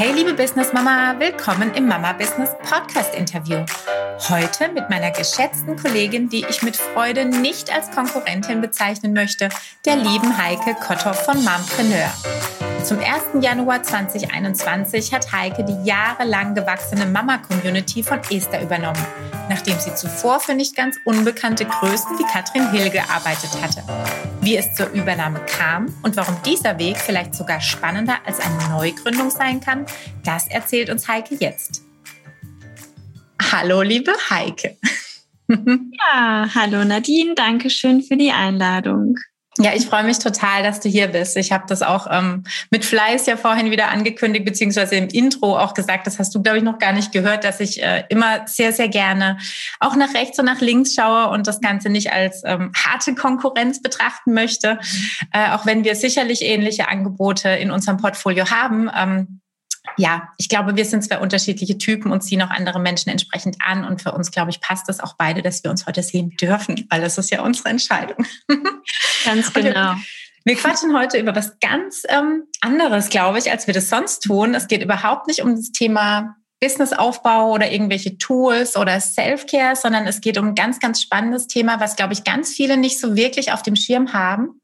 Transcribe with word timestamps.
Hey 0.00 0.12
liebe 0.12 0.32
Business 0.32 0.72
Mama, 0.72 1.14
willkommen 1.18 1.74
im 1.74 1.86
Mama 1.86 2.14
Business 2.14 2.48
Podcast 2.62 3.14
Interview. 3.14 3.66
Heute 4.30 4.70
mit 4.72 4.88
meiner 4.88 5.10
geschätzten 5.10 5.76
Kollegin, 5.76 6.30
die 6.30 6.42
ich 6.48 6.62
mit 6.62 6.74
Freude 6.74 7.26
nicht 7.26 7.70
als 7.70 7.90
Konkurrentin 7.90 8.62
bezeichnen 8.62 9.12
möchte, 9.12 9.50
der 9.84 9.96
lieben 9.96 10.38
Heike 10.38 10.74
Kotthoff 10.76 11.26
von 11.26 11.36
Mompreneur. 11.44 12.10
Zum 12.82 12.98
1. 12.98 13.44
Januar 13.44 13.82
2021 13.82 15.12
hat 15.12 15.32
Heike 15.32 15.64
die 15.64 15.84
jahrelang 15.84 16.54
gewachsene 16.54 17.04
Mama-Community 17.04 18.02
von 18.02 18.20
Esther 18.30 18.62
übernommen, 18.62 19.04
nachdem 19.50 19.78
sie 19.80 19.92
zuvor 19.96 20.38
für 20.38 20.54
nicht 20.54 20.76
ganz 20.76 20.96
unbekannte 21.04 21.64
Größen 21.64 22.16
wie 22.18 22.22
Katrin 22.22 22.70
Hill 22.70 22.88
gearbeitet 22.88 23.50
hatte. 23.60 23.82
Wie 24.40 24.56
es 24.56 24.74
zur 24.76 24.88
Übernahme 24.90 25.44
kam 25.44 25.92
und 26.04 26.16
warum 26.16 26.36
dieser 26.46 26.78
Weg 26.78 26.96
vielleicht 26.96 27.34
sogar 27.34 27.60
spannender 27.60 28.18
als 28.24 28.38
eine 28.38 28.68
Neugründung 28.68 29.28
sein 29.28 29.60
kann, 29.60 29.86
das 30.24 30.46
erzählt 30.46 30.88
uns 30.88 31.08
Heike 31.08 31.34
jetzt. 31.34 31.82
Hallo, 33.52 33.82
liebe 33.82 34.12
Heike. 34.30 34.78
Ja, 35.52 36.48
hallo 36.54 36.84
Nadine, 36.84 37.34
danke 37.34 37.70
schön 37.70 38.02
für 38.04 38.16
die 38.16 38.30
Einladung. 38.30 39.16
Ja, 39.62 39.72
ich 39.74 39.86
freue 39.86 40.04
mich 40.04 40.18
total, 40.18 40.62
dass 40.62 40.80
du 40.80 40.88
hier 40.88 41.08
bist. 41.08 41.36
Ich 41.36 41.52
habe 41.52 41.64
das 41.68 41.82
auch 41.82 42.06
ähm, 42.10 42.44
mit 42.70 42.82
Fleiß 42.82 43.26
ja 43.26 43.36
vorhin 43.36 43.70
wieder 43.70 43.90
angekündigt, 43.90 44.46
beziehungsweise 44.46 44.96
im 44.96 45.08
Intro 45.08 45.58
auch 45.58 45.74
gesagt. 45.74 46.06
Das 46.06 46.18
hast 46.18 46.34
du, 46.34 46.42
glaube 46.42 46.58
ich, 46.58 46.64
noch 46.64 46.78
gar 46.78 46.94
nicht 46.94 47.12
gehört, 47.12 47.44
dass 47.44 47.60
ich 47.60 47.82
äh, 47.82 48.04
immer 48.08 48.46
sehr, 48.46 48.72
sehr 48.72 48.88
gerne 48.88 49.36
auch 49.78 49.96
nach 49.96 50.14
rechts 50.14 50.38
und 50.38 50.46
nach 50.46 50.62
links 50.62 50.94
schaue 50.94 51.28
und 51.28 51.46
das 51.46 51.60
Ganze 51.60 51.90
nicht 51.90 52.10
als 52.10 52.42
ähm, 52.46 52.72
harte 52.74 53.14
Konkurrenz 53.14 53.82
betrachten 53.82 54.32
möchte. 54.32 54.78
Äh, 55.30 55.50
auch 55.50 55.66
wenn 55.66 55.84
wir 55.84 55.94
sicherlich 55.94 56.40
ähnliche 56.40 56.88
Angebote 56.88 57.50
in 57.50 57.70
unserem 57.70 57.98
Portfolio 57.98 58.50
haben. 58.50 58.90
Ähm, 58.96 59.40
ja, 59.96 60.28
ich 60.36 60.48
glaube, 60.48 60.76
wir 60.76 60.84
sind 60.84 61.02
zwei 61.02 61.18
unterschiedliche 61.18 61.78
Typen 61.78 62.12
und 62.12 62.22
ziehen 62.22 62.42
auch 62.42 62.50
andere 62.50 62.80
Menschen 62.80 63.10
entsprechend 63.10 63.56
an. 63.60 63.84
Und 63.84 64.02
für 64.02 64.12
uns, 64.12 64.30
glaube 64.30 64.50
ich, 64.50 64.60
passt 64.60 64.88
das 64.88 65.00
auch 65.00 65.14
beide, 65.16 65.42
dass 65.42 65.64
wir 65.64 65.70
uns 65.70 65.86
heute 65.86 66.02
sehen 66.02 66.30
dürfen, 66.40 66.86
weil 66.90 67.00
das 67.00 67.18
ist 67.18 67.30
ja 67.30 67.42
unsere 67.42 67.68
Entscheidung. 67.68 68.24
Ganz 69.24 69.52
genau. 69.52 69.94
Wir, 70.44 70.56
quatschen 70.56 70.96
heute 70.96 71.18
über 71.18 71.36
was 71.36 71.58
ganz 71.60 72.02
ähm, 72.08 72.44
anderes, 72.60 73.10
glaube 73.10 73.38
ich, 73.38 73.50
als 73.50 73.66
wir 73.66 73.74
das 73.74 73.90
sonst 73.90 74.20
tun. 74.20 74.54
Es 74.54 74.68
geht 74.68 74.82
überhaupt 74.82 75.26
nicht 75.26 75.42
um 75.42 75.54
das 75.54 75.70
Thema 75.70 76.36
Businessaufbau 76.60 77.52
oder 77.52 77.70
irgendwelche 77.70 78.18
Tools 78.18 78.76
oder 78.76 79.00
Self-Care, 79.00 79.76
sondern 79.76 80.06
es 80.06 80.20
geht 80.20 80.38
um 80.38 80.48
ein 80.48 80.54
ganz, 80.54 80.78
ganz 80.78 81.00
spannendes 81.00 81.46
Thema, 81.46 81.80
was, 81.80 81.96
glaube 81.96 82.12
ich, 82.12 82.24
ganz 82.24 82.52
viele 82.52 82.76
nicht 82.76 82.98
so 82.98 83.16
wirklich 83.16 83.52
auf 83.52 83.62
dem 83.62 83.76
Schirm 83.76 84.12
haben. 84.12 84.59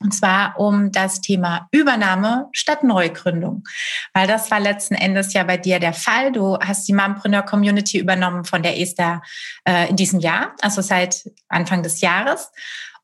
Und 0.00 0.14
zwar 0.14 0.58
um 0.58 0.92
das 0.92 1.20
Thema 1.20 1.68
Übernahme 1.72 2.48
statt 2.52 2.84
Neugründung. 2.84 3.64
Weil 4.12 4.28
das 4.28 4.50
war 4.50 4.60
letzten 4.60 4.94
Endes 4.94 5.32
ja 5.32 5.42
bei 5.42 5.56
dir 5.56 5.80
der 5.80 5.92
Fall. 5.92 6.32
Du 6.32 6.58
hast 6.58 6.86
die 6.86 6.92
Mompreneur 6.92 7.42
Community 7.42 7.98
übernommen 7.98 8.44
von 8.44 8.62
der 8.62 8.80
Esther 8.80 9.22
äh, 9.64 9.88
in 9.88 9.96
diesem 9.96 10.20
Jahr, 10.20 10.54
also 10.60 10.82
seit 10.82 11.28
Anfang 11.48 11.82
des 11.82 12.00
Jahres. 12.00 12.50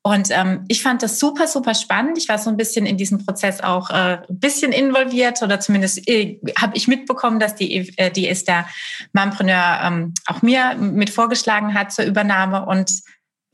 Und 0.06 0.28
ähm, 0.30 0.66
ich 0.68 0.82
fand 0.82 1.02
das 1.02 1.18
super, 1.18 1.46
super 1.46 1.72
spannend. 1.74 2.18
Ich 2.18 2.28
war 2.28 2.36
so 2.36 2.50
ein 2.50 2.58
bisschen 2.58 2.84
in 2.84 2.98
diesem 2.98 3.24
Prozess 3.24 3.62
auch 3.62 3.88
äh, 3.88 4.18
ein 4.28 4.38
bisschen 4.38 4.70
involviert 4.70 5.42
oder 5.42 5.60
zumindest 5.60 6.06
äh, 6.06 6.38
habe 6.60 6.76
ich 6.76 6.88
mitbekommen, 6.88 7.40
dass 7.40 7.54
die, 7.54 7.90
äh, 7.96 8.10
die 8.10 8.28
Esther 8.28 8.68
Mompreneur 9.14 9.80
ähm, 9.82 10.12
auch 10.26 10.42
mir 10.42 10.74
mit 10.74 11.08
vorgeschlagen 11.08 11.72
hat 11.72 11.90
zur 11.90 12.04
Übernahme. 12.04 12.66
Und 12.66 12.90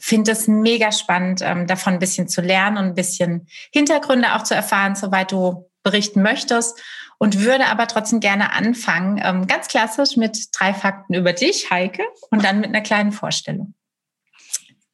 finde 0.00 0.32
es 0.32 0.48
mega 0.48 0.92
spannend, 0.92 1.40
ähm, 1.42 1.66
davon 1.66 1.94
ein 1.94 1.98
bisschen 1.98 2.28
zu 2.28 2.40
lernen 2.40 2.78
und 2.78 2.84
ein 2.84 2.94
bisschen 2.94 3.46
Hintergründe 3.72 4.34
auch 4.34 4.42
zu 4.42 4.54
erfahren, 4.54 4.94
soweit 4.94 5.32
du 5.32 5.70
berichten 5.82 6.22
möchtest. 6.22 6.80
Und 7.18 7.40
würde 7.40 7.66
aber 7.66 7.86
trotzdem 7.86 8.20
gerne 8.20 8.54
anfangen, 8.54 9.20
ähm, 9.22 9.46
ganz 9.46 9.68
klassisch 9.68 10.16
mit 10.16 10.38
drei 10.58 10.72
Fakten 10.72 11.12
über 11.12 11.34
dich, 11.34 11.70
Heike, 11.70 12.02
und 12.30 12.42
dann 12.42 12.60
mit 12.60 12.70
einer 12.70 12.80
kleinen 12.80 13.12
Vorstellung. 13.12 13.74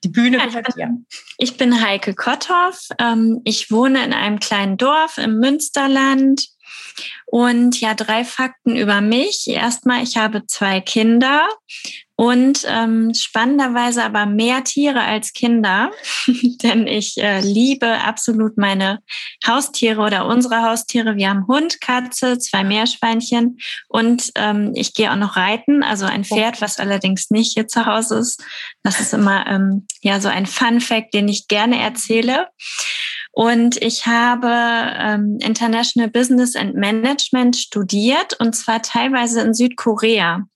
Die 0.03 0.09
Bühne 0.09 0.39
gehört 0.39 0.77
dir. 0.77 0.91
Ich 1.39 1.57
bin 1.57 1.85
Heike 1.85 2.15
Kotthoff. 2.15 2.89
Ähm, 2.99 3.41
ich 3.45 3.71
wohne 3.71 4.05
in 4.05 4.13
einem 4.13 4.41
kleinen 4.41 4.77
Dorf 4.77 5.19
im 5.19 5.39
Münsterland. 5.39 6.47
Und 7.27 7.81
ja, 7.81 7.95
drei 7.95 8.25
Fakten 8.25 8.77
über 8.77 9.01
mich. 9.01 9.49
Erstmal, 9.49 10.03
ich 10.03 10.17
habe 10.17 10.47
zwei 10.47 10.81
Kinder 10.81 11.47
und 12.19 12.65
ähm, 12.67 13.13
spannenderweise 13.13 14.03
aber 14.03 14.25
mehr 14.25 14.65
Tiere 14.65 15.03
als 15.03 15.35
Kinder, 15.35 15.91
denn 16.63 16.87
ich 16.87 17.19
äh, 17.19 17.41
liebe 17.41 18.01
absolut 18.01 18.57
meine 18.57 19.01
Haustiere 19.47 20.01
oder 20.01 20.27
unsere 20.27 20.63
Haustiere. 20.63 21.17
Wir 21.17 21.29
haben 21.29 21.47
Hund, 21.47 21.81
Katze, 21.83 22.39
zwei 22.39 22.65
Meerschweinchen 22.65 23.59
und 23.89 24.33
ähm, 24.35 24.73
ich 24.75 24.95
gehe 24.95 25.13
auch 25.13 25.17
noch 25.17 25.37
reiten, 25.37 25.83
also 25.83 26.07
ein 26.07 26.25
Pferd, 26.25 26.63
was 26.63 26.79
allerdings 26.79 27.31
nicht 27.31 27.53
hier 27.53 27.69
zu 27.69 27.85
Hause 27.85 28.17
ist. 28.17 28.43
Das 28.83 28.99
ist 28.99 29.13
immer 29.13 29.47
ähm, 29.47 29.87
ja 30.01 30.19
so 30.19 30.29
ein 30.29 30.47
Fun 30.47 30.81
Fact, 30.81 31.13
den 31.13 31.29
ich 31.29 31.49
gerne 31.49 31.79
erzähle. 31.79 32.49
Und 33.37 33.77
ich 33.83 34.07
habe 34.07 34.49
ähm, 34.51 35.37
International 35.43 36.09
Business 36.09 36.57
and 36.57 36.75
Management 36.75 37.55
studiert 37.55 38.33
und 38.41 38.57
zwar 38.57 38.81
teilweise 38.81 39.43
in 39.43 39.53
Südkorea. 39.53 40.47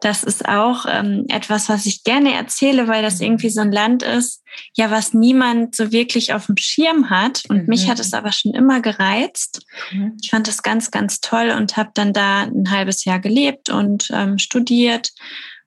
Das 0.00 0.24
ist 0.24 0.48
auch 0.48 0.86
ähm, 0.88 1.26
etwas, 1.28 1.68
was 1.68 1.86
ich 1.86 2.02
gerne 2.02 2.34
erzähle, 2.34 2.88
weil 2.88 3.04
das 3.04 3.20
irgendwie 3.20 3.48
so 3.48 3.60
ein 3.60 3.70
Land 3.70 4.02
ist, 4.02 4.42
ja, 4.74 4.90
was 4.90 5.14
niemand 5.14 5.76
so 5.76 5.92
wirklich 5.92 6.34
auf 6.34 6.46
dem 6.46 6.56
Schirm 6.56 7.10
hat. 7.10 7.44
Und 7.48 7.58
mhm. 7.58 7.66
mich 7.68 7.88
hat 7.88 8.00
es 8.00 8.12
aber 8.12 8.32
schon 8.32 8.54
immer 8.54 8.80
gereizt. 8.80 9.64
Mhm. 9.92 10.16
Ich 10.20 10.30
fand 10.30 10.48
das 10.48 10.64
ganz, 10.64 10.90
ganz 10.90 11.20
toll 11.20 11.54
und 11.56 11.76
habe 11.76 11.90
dann 11.94 12.12
da 12.12 12.42
ein 12.42 12.72
halbes 12.72 13.04
Jahr 13.04 13.20
gelebt 13.20 13.70
und 13.70 14.10
ähm, 14.12 14.38
studiert. 14.38 15.12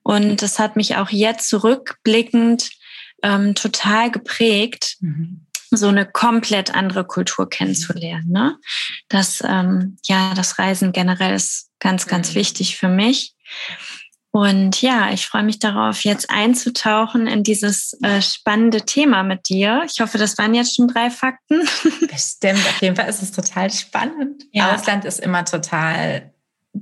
Und 0.03 0.42
das 0.42 0.59
hat 0.59 0.75
mich 0.75 0.98
auch 0.98 1.09
jetzt 1.09 1.48
zurückblickend 1.48 2.69
ähm, 3.24 3.56
total 3.56 4.12
geprägt. 4.12 4.98
Mhm 5.00 5.46
so 5.72 5.88
eine 5.88 6.06
komplett 6.06 6.74
andere 6.74 7.06
Kultur 7.06 7.50
kennenzulernen. 7.50 8.30
Ne? 8.30 8.57
Das, 9.07 9.44
ähm, 9.46 9.97
ja, 10.06 10.34
das 10.34 10.59
Reisen 10.59 10.91
generell 10.91 11.35
ist 11.35 11.69
ganz, 11.80 12.07
ganz 12.07 12.31
mhm. 12.31 12.35
wichtig 12.35 12.78
für 12.78 12.90
mich. 12.90 13.35
Und 14.31 14.81
ja, 14.84 15.09
ich 15.12 15.25
freue 15.25 15.41
mich 15.41 15.57
darauf, 15.57 16.03
jetzt 16.03 16.30
einzutauchen 16.30 17.25
in 17.25 17.41
dieses 17.44 17.97
äh, 18.03 18.22
spannende 18.22 18.81
Thema 18.81 19.24
mit 19.24 19.50
dir. 19.50 19.84
Ich 19.91 20.02
hoffe, 20.02 20.19
das 20.19 20.38
waren 20.38 20.53
jetzt 20.53 20.75
schon 20.75 20.88
drei 20.88 21.09
Fakten. 21.09 21.62
Bestimmt, 22.12 22.59
auf 22.59 22.80
jeden 22.81 22.96
Fall 22.96 23.09
ist 23.09 23.24
es 23.24 23.31
total 23.31 23.72
spannend. 23.72 24.44
Ja. 24.51 24.75
Ausland 24.75 25.03
ist 25.06 25.19
immer 25.19 25.46
total 25.46 26.31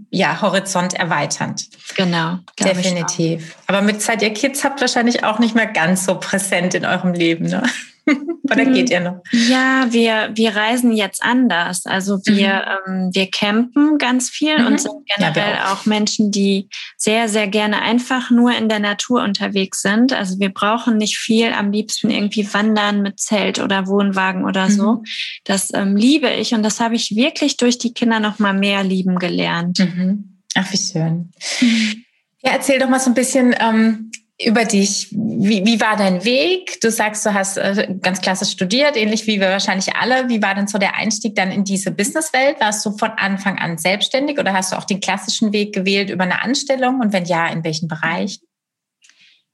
ja, 0.10 0.42
Horizont 0.42 0.94
erweiternd. 0.94 1.70
Genau. 1.96 2.40
Definitiv. 2.60 3.56
Aber 3.68 3.82
mit 3.82 4.02
Zeit 4.02 4.22
ihr 4.22 4.34
Kids 4.34 4.66
habt 4.66 4.82
wahrscheinlich 4.82 5.24
auch 5.24 5.40
nicht 5.40 5.56
mehr 5.56 5.68
ganz 5.68 6.06
so 6.06 6.20
präsent 6.20 6.74
in 6.74 6.86
eurem 6.86 7.14
Leben, 7.14 7.46
ne? 7.46 7.64
Oder 8.52 8.66
geht 8.66 8.90
ihr 8.90 9.00
noch? 9.00 9.22
Ja, 9.32 9.88
wir, 9.90 10.32
wir 10.34 10.56
reisen 10.56 10.92
jetzt 10.92 11.22
anders. 11.22 11.86
Also 11.86 12.20
wir, 12.26 12.82
mhm. 12.86 12.94
ähm, 12.94 13.10
wir 13.14 13.30
campen 13.30 13.98
ganz 13.98 14.30
viel 14.30 14.60
mhm. 14.60 14.68
und 14.68 14.82
sind 14.82 14.96
generell 15.16 15.56
ja, 15.56 15.66
auch. 15.66 15.82
auch 15.82 15.86
Menschen, 15.86 16.32
die 16.32 16.70
sehr, 16.98 17.30
sehr 17.30 17.48
gerne 17.48 17.82
einfach 17.82 18.32
nur 18.32 18.56
in 18.56 18.70
der 18.70 18.80
Natur 18.80 19.24
unterwegs 19.24 19.82
sind. 19.82 20.14
Also 20.14 20.40
wir 20.40 20.50
brauchen 20.50 20.98
nicht 20.98 21.18
viel, 21.18 21.52
am 21.52 21.72
liebsten 21.72 22.10
irgendwie 22.10 22.52
wandern 22.54 23.02
mit 23.02 23.20
Zelt 23.20 23.60
oder 23.60 23.88
Wohnwagen 23.88 24.46
oder 24.46 24.70
so. 24.70 24.94
Mhm. 24.94 25.04
Das 25.44 25.74
ähm, 25.74 25.96
liebe 25.96 26.30
ich 26.30 26.54
und 26.54 26.64
das 26.64 26.80
habe 26.80 26.96
ich 26.96 27.16
wirklich 27.16 27.58
durch 27.58 27.78
die 27.78 27.94
Kinder 27.94 28.20
noch 28.20 28.40
mal 28.40 28.54
mehr 28.54 28.84
lieben 28.84 29.20
gelernt. 29.20 29.80
Mhm. 29.80 30.40
Ach, 30.56 30.72
wie 30.72 30.78
schön. 30.78 31.32
Mhm. 31.62 32.04
Ja, 32.44 32.52
erzähl 32.52 32.80
doch 32.80 32.90
mal 32.90 33.00
so 33.00 33.10
ein 33.10 33.16
bisschen, 33.16 33.56
ähm, 33.60 34.12
über 34.44 34.66
dich. 34.66 35.10
Wie, 35.12 35.66
wie 35.66 35.82
war 35.82 35.98
dein 35.98 36.24
Weg? 36.24 36.80
Du 36.82 36.92
sagst, 36.92 37.26
du 37.26 37.34
hast 37.34 37.58
äh, 37.58 37.96
ganz 38.02 38.22
klassisch 38.22 38.52
studiert, 38.52 38.96
ähnlich 38.96 39.26
wie 39.26 39.40
wir 39.40 39.50
wahrscheinlich 39.50 39.96
alle. 39.96 40.30
Wie 40.30 40.42
war 40.42 40.54
denn 40.54 40.68
so 40.68 40.78
der 40.78 40.96
Einstieg 40.96 41.36
dann 41.36 41.52
in 41.52 41.64
diese 41.64 41.92
Businesswelt? 41.92 42.60
Warst 42.60 42.86
du 42.86 42.96
von 42.98 43.12
Anfang 43.12 43.58
an 43.58 43.78
selbstständig 43.78 44.38
oder 44.38 44.54
hast 44.54 44.72
du 44.72 44.78
auch 44.78 44.84
den 44.84 45.00
klassischen 45.00 45.54
Weg 45.54 45.74
gewählt 45.74 46.12
über 46.12 46.24
eine 46.24 46.42
Anstellung? 46.42 47.00
Und 47.00 47.14
wenn 47.14 47.26
ja, 47.26 47.48
in 47.48 47.64
welchen 47.64 47.88
Bereichen? 47.88 48.46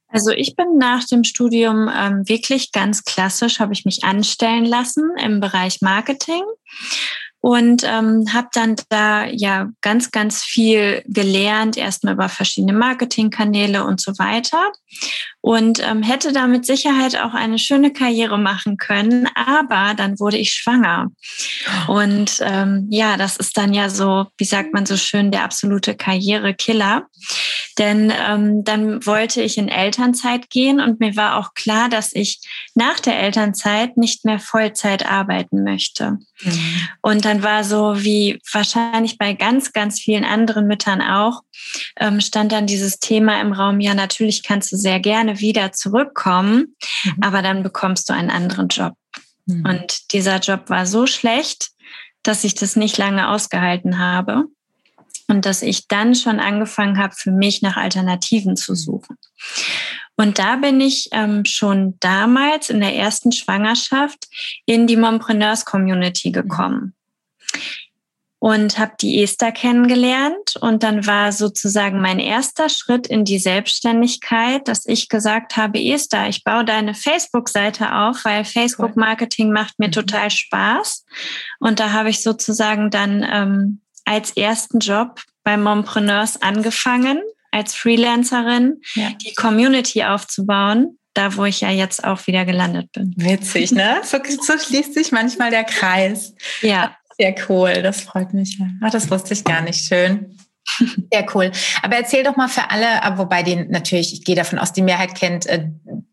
Also 0.09 0.31
ich 0.31 0.56
bin 0.56 0.77
nach 0.77 1.06
dem 1.06 1.24
Studium 1.24 1.89
ähm, 1.89 2.27
wirklich 2.27 2.71
ganz 2.71 3.03
klassisch, 3.03 3.59
habe 3.59 3.74
ich 3.74 3.86
mich 3.86 4.03
anstellen 4.03 4.65
lassen 4.65 5.12
im 5.24 5.39
Bereich 5.39 5.81
Marketing 5.81 6.44
und 7.44 7.84
ähm, 7.84 8.24
habe 8.34 8.48
dann 8.54 8.78
da 8.88 9.25
ja 9.25 9.68
ganz, 9.81 10.12
ganz 10.12 10.44
viel 10.44 11.04
gelernt, 11.07 11.75
erstmal 11.75 12.13
über 12.13 12.30
verschiedene 12.30 12.72
Marketingkanäle 12.72 13.84
und 13.84 14.00
so 14.00 14.13
weiter. 14.18 14.72
Und 15.42 15.86
ähm, 15.86 16.04
hätte 16.04 16.31
da 16.31 16.48
mit 16.48 16.66
Sicherheit 16.66 17.19
auch 17.19 17.34
eine 17.34 17.60
schöne 17.60 17.92
Karriere 17.92 18.38
machen 18.38 18.78
können, 18.78 19.28
aber 19.36 19.94
dann 19.94 20.22
wurde 20.22 20.38
ich 20.38 20.54
schwanger. 20.54 21.10
Und 21.90 22.40
ähm, 22.40 22.88
ja, 22.90 23.18
das 23.18 23.36
ist 23.36 23.57
dann 23.57 23.74
ja 23.74 23.89
so, 23.89 24.28
wie 24.38 24.46
sagt 24.46 24.74
man 24.74 24.86
so 24.86 24.96
schön, 24.96 25.30
der 25.30 25.44
absolute 25.44 25.96
Karrierekiller. 25.96 27.07
Denn 27.78 28.12
ähm, 28.28 28.64
dann 28.64 29.06
wollte 29.06 29.42
ich 29.42 29.58
in 29.58 29.68
Elternzeit 29.68 30.50
gehen 30.50 30.80
und 30.80 31.00
mir 31.00 31.16
war 31.16 31.38
auch 31.38 31.54
klar, 31.54 31.90
dass 31.90 32.14
ich 32.14 32.40
nach 32.75 33.00
der 33.00 33.20
Elternzeit 33.20 33.98
nicht 33.98 34.25
mehr 34.25 34.40
Vollzeit 34.40 35.10
arbeiten 35.10 35.64
möchte. 35.64 36.18
Mhm. 36.42 36.88
Und 37.02 37.25
dann 37.25 37.42
war 37.44 37.64
so 37.64 38.04
wie 38.04 38.40
wahrscheinlich 38.52 39.18
bei 39.18 39.34
ganz, 39.34 39.74
ganz 39.74 40.00
vielen 40.00 40.25
anderen 40.25 40.68
Müttern 40.68 41.02
auch, 41.02 41.42
ähm, 42.00 42.22
stand 42.22 42.52
dann 42.52 42.68
dieses 42.68 43.00
Thema 43.00 43.42
im 43.42 43.54
Raum, 43.54 43.80
ja, 43.80 43.94
natürlich 43.94 44.44
kannst 44.44 44.72
du 44.72 44.78
sehr 44.78 45.00
gerne 45.00 45.40
wieder 45.40 45.72
zurückkommen, 45.72 46.75
mhm. 47.04 47.16
aber 47.22 47.42
dann 47.42 47.64
bekommst 47.64 48.10
du 48.10 48.14
einen 48.14 48.30
anderen 48.30 48.68
Job. 48.68 48.94
Mhm. 49.46 49.66
Und 49.66 50.14
dieser 50.14 50.40
Job 50.40 50.70
war 50.70 50.86
so 50.86 51.08
schlecht, 51.08 51.72
dass 52.22 52.44
ich 52.44 52.56
das 52.56 52.75
nicht 52.75 52.98
lange 52.98 53.30
ausgehalten 53.30 54.00
habe 54.00 54.46
und 55.28 55.46
dass 55.46 55.62
ich 55.62 55.88
dann 55.88 56.16
schon 56.16 56.40
angefangen 56.40 56.98
habe, 56.98 57.14
für 57.16 57.31
mich 57.31 57.62
nach 57.62 57.78
Alternativen 57.78 58.56
zu 58.56 58.75
suchen. 58.75 59.18
Und 60.16 60.40
da 60.40 60.58
bin 60.58 60.80
ich 60.80 61.10
ähm, 61.12 61.46
schon 61.46 61.98
damals 62.00 62.70
in 62.70 62.80
der 62.80 62.96
ersten 62.96 63.31
Schwangerschaft 63.31 64.28
in 64.66 64.86
die 64.88 64.98
Mompreneurs 64.98 65.66
Community 65.66 66.31
gekommen 66.31 66.94
und 68.44 68.78
habe 68.78 68.92
die 69.00 69.24
Esther 69.24 69.54
kennengelernt. 69.54 70.58
Und 70.60 70.84
dann 70.84 71.08
war 71.08 71.31
sozusagen 71.31 72.02
mein 72.02 72.20
erster 72.20 72.68
Schritt 72.68 73.08
in 73.08 73.24
die 73.24 73.40
Selbstständigkeit, 73.40 74.68
dass 74.68 74.86
ich 74.86 75.08
gesagt 75.08 75.56
habe, 75.56 75.80
Esther, 75.80 76.28
ich 76.28 76.44
baue 76.44 76.66
deine 76.66 76.94
Facebook-Seite 76.94 77.96
auf, 77.96 78.25
weil 78.25 78.44
Facebook-Marketing 78.44 79.54
macht 79.54 79.80
mir 79.80 79.88
mhm. 79.88 79.94
total 79.94 80.30
Spaß. 80.30 81.06
Und 81.62 81.80
da 81.80 81.94
habe 81.94 82.10
ich 82.10 82.22
sozusagen 82.22 82.90
dann 82.90 83.25
ähm, 83.25 83.81
als 84.05 84.31
ersten 84.31 84.79
Job 84.79 85.21
bei 85.44 85.57
Mompreneurs 85.57 86.41
angefangen, 86.41 87.21
als 87.51 87.75
Freelancerin, 87.75 88.81
ja. 88.95 89.09
die 89.21 89.33
Community 89.35 90.03
aufzubauen 90.03 90.97
da 91.13 91.38
wo 91.38 91.45
ich 91.45 91.61
ja 91.61 91.69
jetzt 91.69 92.03
auch 92.03 92.25
wieder 92.27 92.45
gelandet 92.45 92.91
bin. 92.91 93.13
Witzig, 93.15 93.71
ne? 93.71 94.01
So, 94.03 94.17
so 94.41 94.57
schließt 94.57 94.94
sich 94.94 95.11
manchmal 95.11 95.51
der 95.51 95.63
Kreis. 95.63 96.33
Ja. 96.61 96.95
Sehr 97.19 97.35
cool, 97.47 97.83
das 97.83 98.01
freut 98.01 98.33
mich. 98.33 98.59
Ach, 98.81 98.89
das 98.89 99.11
wusste 99.11 99.33
ich 99.33 99.44
gar 99.44 99.61
nicht. 99.61 99.85
Schön. 99.85 100.35
Sehr 101.11 101.27
cool. 101.35 101.51
Aber 101.83 101.97
erzähl 101.97 102.23
doch 102.23 102.35
mal 102.35 102.47
für 102.47 102.71
alle, 102.71 102.88
wobei 103.17 103.44
den 103.44 103.69
natürlich, 103.69 104.13
ich 104.13 104.23
gehe 104.23 104.35
davon 104.35 104.57
aus, 104.57 104.73
die 104.73 104.81
Mehrheit 104.81 105.13
kennt 105.13 105.45
äh, 105.45 105.67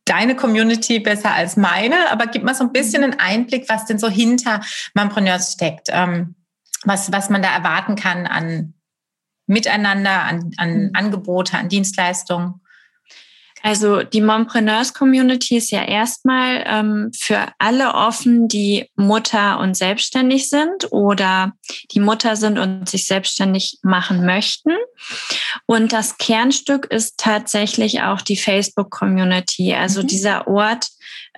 deine 0.04 0.36
Community 0.36 0.98
besser 0.98 1.32
als 1.32 1.56
meine, 1.56 2.10
aber 2.10 2.26
gib 2.26 2.42
mal 2.42 2.54
so 2.54 2.64
ein 2.64 2.72
bisschen 2.72 3.02
einen 3.02 3.18
Einblick, 3.18 3.68
was 3.68 3.86
denn 3.86 3.98
so 3.98 4.10
hinter 4.10 4.60
Mompreneurs 4.92 5.52
steckt, 5.52 5.88
ähm, 5.90 6.34
was, 6.84 7.12
was 7.12 7.30
man 7.30 7.42
da 7.42 7.54
erwarten 7.54 7.96
kann 7.96 8.26
an 8.26 8.74
Miteinander, 9.46 10.22
an, 10.22 10.52
an 10.58 10.84
mhm. 10.84 10.90
Angebote, 10.94 11.58
an 11.58 11.68
Dienstleistungen. 11.68 12.60
Also 13.62 14.02
die 14.02 14.22
Mompreneurs 14.22 14.94
Community 14.94 15.58
ist 15.58 15.70
ja 15.70 15.84
erstmal 15.84 16.64
ähm, 16.66 17.10
für 17.14 17.48
alle 17.58 17.94
offen, 17.94 18.48
die 18.48 18.90
Mutter 18.96 19.58
und 19.58 19.76
selbstständig 19.76 20.48
sind 20.48 20.90
oder 20.92 21.52
die 21.90 22.00
Mutter 22.00 22.36
sind 22.36 22.58
und 22.58 22.88
sich 22.88 23.06
selbstständig 23.06 23.78
machen 23.82 24.24
möchten. 24.24 24.72
Und 25.66 25.92
das 25.92 26.16
Kernstück 26.16 26.86
ist 26.86 27.18
tatsächlich 27.18 28.02
auch 28.02 28.22
die 28.22 28.36
Facebook 28.36 28.90
Community, 28.90 29.74
also 29.74 30.02
mhm. 30.02 30.06
dieser 30.06 30.48
Ort, 30.48 30.88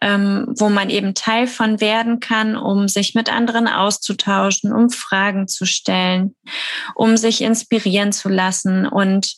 ähm, 0.02 0.46
wo 0.58 0.68
man 0.68 0.90
eben 0.90 1.14
Teil 1.14 1.46
von 1.46 1.80
werden 1.80 2.20
kann, 2.20 2.56
um 2.56 2.88
sich 2.88 3.14
mit 3.14 3.32
anderen 3.32 3.68
auszutauschen, 3.68 4.72
um 4.72 4.90
Fragen 4.90 5.46
zu 5.46 5.64
stellen, 5.64 6.34
um 6.94 7.16
sich 7.16 7.40
inspirieren 7.40 8.12
zu 8.12 8.28
lassen 8.28 8.86
und 8.86 9.36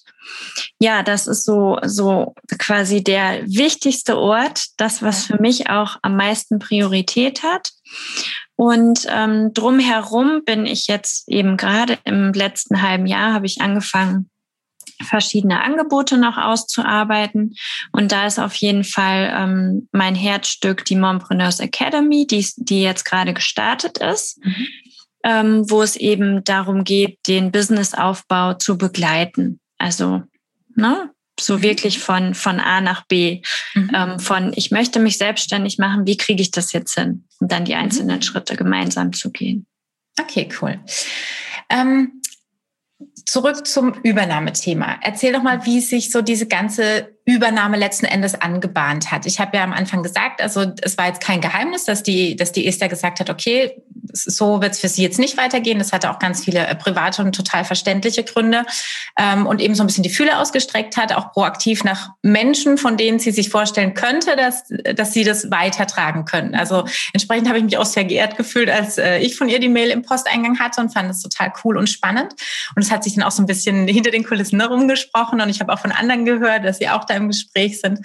ja, 0.80 1.02
das 1.02 1.26
ist 1.26 1.44
so, 1.44 1.78
so 1.84 2.34
quasi 2.58 3.04
der 3.04 3.42
wichtigste 3.46 4.18
Ort, 4.18 4.64
das, 4.78 5.02
was 5.02 5.26
für 5.26 5.40
mich 5.40 5.68
auch 5.68 5.98
am 6.00 6.16
meisten 6.16 6.58
Priorität 6.58 7.42
hat. 7.42 7.70
Und 8.56 9.06
ähm, 9.08 9.52
drumherum 9.52 10.42
bin 10.44 10.64
ich 10.64 10.86
jetzt 10.86 11.28
eben 11.28 11.56
gerade 11.58 11.98
im 12.04 12.32
letzten 12.32 12.80
halben 12.80 13.06
Jahr 13.06 13.34
habe 13.34 13.46
ich 13.46 13.60
angefangen, 13.60 14.30
verschiedene 15.02 15.62
Angebote 15.62 16.18
noch 16.18 16.36
auszuarbeiten. 16.36 17.54
Und 17.92 18.12
da 18.12 18.26
ist 18.26 18.38
auf 18.38 18.54
jeden 18.54 18.84
Fall 18.84 19.32
ähm, 19.36 19.88
mein 19.92 20.14
Herzstück 20.14 20.84
die 20.84 20.96
Mompreneurs 20.96 21.60
Academy, 21.60 22.26
die, 22.26 22.46
die 22.56 22.82
jetzt 22.82 23.04
gerade 23.04 23.34
gestartet 23.34 23.98
ist, 23.98 24.44
mhm. 24.44 24.66
ähm, 25.24 25.70
wo 25.70 25.82
es 25.82 25.96
eben 25.96 26.44
darum 26.44 26.84
geht, 26.84 27.18
den 27.26 27.50
Businessaufbau 27.52 28.54
zu 28.54 28.78
begleiten. 28.78 29.60
Also, 29.78 30.22
ne? 30.74 31.10
So 31.38 31.58
mhm. 31.58 31.62
wirklich 31.62 31.98
von, 31.98 32.34
von 32.34 32.60
A 32.60 32.80
nach 32.80 33.06
B. 33.06 33.42
Mhm. 33.74 33.90
Ähm, 33.92 34.18
von 34.20 34.52
ich 34.54 34.70
möchte 34.70 35.00
mich 35.00 35.18
selbstständig 35.18 35.78
machen, 35.78 36.06
wie 36.06 36.16
kriege 36.16 36.40
ich 36.40 36.52
das 36.52 36.72
jetzt 36.72 36.94
hin? 36.94 37.26
Und 37.40 37.50
dann 37.50 37.64
die 37.64 37.74
einzelnen 37.74 38.16
mhm. 38.16 38.22
Schritte 38.22 38.56
gemeinsam 38.56 39.12
zu 39.12 39.32
gehen. 39.32 39.66
Okay, 40.20 40.48
cool. 40.60 40.78
Ähm, 41.68 42.22
zurück 43.26 43.66
zum 43.66 43.94
Übernahmethema. 44.02 44.98
Erzähl 45.02 45.32
doch 45.32 45.42
mal, 45.42 45.64
wie 45.66 45.80
sich 45.80 46.10
so 46.10 46.22
diese 46.22 46.46
ganze 46.46 47.13
Übernahme 47.26 47.78
letzten 47.78 48.04
Endes 48.04 48.34
angebahnt 48.34 49.10
hat. 49.10 49.24
Ich 49.24 49.40
habe 49.40 49.56
ja 49.56 49.64
am 49.64 49.72
Anfang 49.72 50.02
gesagt, 50.02 50.42
also 50.42 50.66
es 50.82 50.98
war 50.98 51.06
jetzt 51.06 51.22
kein 51.22 51.40
Geheimnis, 51.40 51.84
dass 51.84 52.02
die, 52.02 52.36
dass 52.36 52.52
die 52.52 52.66
Esther 52.66 52.88
gesagt 52.88 53.20
hat, 53.20 53.30
okay, 53.30 53.82
so 54.12 54.60
wird 54.60 54.72
es 54.72 54.80
für 54.80 54.88
sie 54.88 55.02
jetzt 55.02 55.18
nicht 55.18 55.38
weitergehen. 55.38 55.78
Das 55.78 55.92
hatte 55.92 56.10
auch 56.10 56.18
ganz 56.18 56.44
viele 56.44 56.66
äh, 56.66 56.74
private 56.74 57.22
und 57.22 57.34
total 57.34 57.64
verständliche 57.64 58.24
Gründe 58.24 58.66
ähm, 59.18 59.46
und 59.46 59.60
eben 59.62 59.74
so 59.74 59.82
ein 59.82 59.86
bisschen 59.86 60.02
die 60.02 60.10
Fühle 60.10 60.38
ausgestreckt 60.38 60.98
hat, 60.98 61.14
auch 61.14 61.32
proaktiv 61.32 61.82
nach 61.82 62.10
Menschen, 62.22 62.76
von 62.76 62.98
denen 62.98 63.18
sie 63.18 63.30
sich 63.30 63.48
vorstellen 63.48 63.94
könnte, 63.94 64.36
dass, 64.36 64.64
dass 64.94 65.14
sie 65.14 65.24
das 65.24 65.50
weitertragen 65.50 66.26
können. 66.26 66.54
Also 66.54 66.84
entsprechend 67.14 67.48
habe 67.48 67.58
ich 67.58 67.64
mich 67.64 67.78
auch 67.78 67.86
sehr 67.86 68.04
geehrt 68.04 68.36
gefühlt, 68.36 68.68
als 68.68 68.98
äh, 68.98 69.18
ich 69.18 69.36
von 69.36 69.48
ihr 69.48 69.60
die 69.60 69.68
Mail 69.70 69.90
im 69.90 70.02
Posteingang 70.02 70.58
hatte 70.58 70.82
und 70.82 70.92
fand 70.92 71.10
es 71.10 71.22
total 71.22 71.52
cool 71.64 71.78
und 71.78 71.88
spannend. 71.88 72.34
Und 72.76 72.82
es 72.82 72.90
hat 72.90 73.02
sich 73.02 73.14
dann 73.14 73.24
auch 73.24 73.30
so 73.30 73.42
ein 73.42 73.46
bisschen 73.46 73.88
hinter 73.88 74.10
den 74.10 74.24
Kulissen 74.24 74.60
herumgesprochen 74.60 75.40
und 75.40 75.48
ich 75.48 75.60
habe 75.60 75.72
auch 75.72 75.78
von 75.78 75.92
anderen 75.92 76.26
gehört, 76.26 76.64
dass 76.64 76.78
sie 76.78 76.88
auch 76.90 77.04
da 77.04 77.13
im 77.16 77.28
Gespräch 77.28 77.80
sind. 77.80 78.00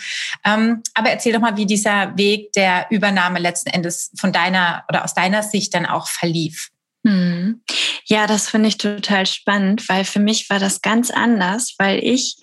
Ähm, 0.46 0.84
aber 0.94 1.10
erzähl 1.10 1.34
doch 1.34 1.42
mal, 1.42 1.58
wie 1.58 1.66
dieser 1.66 2.18
Weg 2.18 2.52
der 2.54 2.88
Übernahme 2.90 3.40
letzten 3.40 3.70
Endes 3.70 4.12
von 4.18 4.32
deiner 4.32 4.84
oder 4.90 5.04
aus 5.04 5.14
deiner 5.14 5.44
Sicht 5.44 5.74
dann 5.74 5.86
auch 5.86 6.08
verlief. 6.08 6.70
Hm. 7.06 7.62
Ja, 8.06 8.28
das 8.28 8.50
finde 8.50 8.70
ich 8.70 8.78
total 8.78 9.26
spannend, 9.26 9.88
weil 9.88 10.04
für 10.04 10.20
mich 10.20 10.50
war 10.50 10.60
das 10.60 10.82
ganz 10.82 11.12
anders, 11.12 11.76
weil 11.78 12.04
ich 12.04 12.38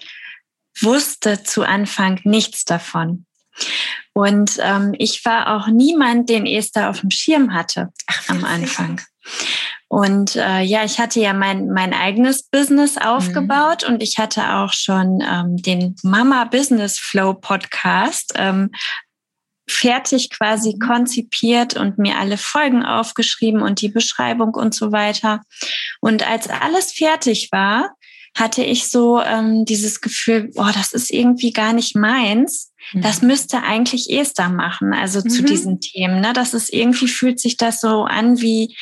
wusste 0.81 1.43
zu 1.43 1.63
Anfang 1.63 2.21
nichts 2.25 2.65
davon. 2.65 3.27
Und 4.13 4.59
ähm, 4.61 4.95
ich 4.99 5.25
war 5.25 5.57
auch 5.57 5.69
niemand, 5.69 6.29
den 6.29 6.47
Esther 6.47 6.91
auf 6.91 7.01
dem 7.01 7.11
Schirm 7.11 7.53
hatte 7.53 7.93
Ach, 8.07 8.29
am 8.29 8.45
Anfang. 8.45 9.01
Und 9.89 10.37
äh, 10.37 10.63
ja, 10.63 10.85
ich 10.85 10.99
hatte 10.99 11.21
ja 11.21 11.33
mein, 11.33 11.69
mein 11.69 11.95
eigenes 11.95 12.43
Business 12.45 12.99
aufgebaut 12.99 13.85
mhm. 13.87 13.95
und 13.95 14.03
ich 14.03 14.19
hatte 14.19 14.55
auch 14.55 14.73
schon 14.73 15.23
ähm, 15.23 15.57
den 15.57 15.95
Mama 16.03 16.45
Business 16.45 16.99
Flow 16.99 17.35
Podcast 17.35 18.33
ähm, 18.37 18.71
fertig 19.69 20.31
quasi 20.31 20.75
mhm. 20.75 20.79
konzipiert 20.81 21.77
und 21.77 21.99
mir 21.99 22.19
alle 22.19 22.37
Folgen 22.37 22.85
aufgeschrieben 22.85 23.63
und 23.63 23.81
die 23.81 23.89
Beschreibung 23.89 24.55
und 24.55 24.75
so 24.75 24.93
weiter. 24.93 25.43
Und 26.01 26.29
als 26.29 26.49
alles 26.49 26.93
fertig 26.93 27.51
war, 27.53 27.91
hatte 28.37 28.63
ich 28.63 28.91
so 28.91 29.21
ähm, 29.23 29.65
dieses 29.65 30.01
Gefühl, 30.01 30.51
oh, 30.57 30.71
das 30.75 30.93
ist 30.93 31.11
irgendwie 31.11 31.53
gar 31.53 31.73
nicht 31.73 31.97
meins. 31.97 32.73
Das 32.93 33.23
mhm. 33.23 33.29
müsste 33.29 33.63
eigentlich 33.63 34.11
Esther 34.11 34.51
machen, 34.51 34.93
also 34.93 35.21
mhm. 35.21 35.31
zu 35.31 35.43
diesen 35.43 35.81
Themen. 35.81 36.21
Ne? 36.21 36.33
Das 36.35 36.55
ist 36.55 36.73
irgendwie 36.73 37.09
fühlt 37.09 37.41
sich 37.41 37.57
das 37.57 37.81
so 37.81 38.05
an 38.05 38.41
wie 38.41 38.77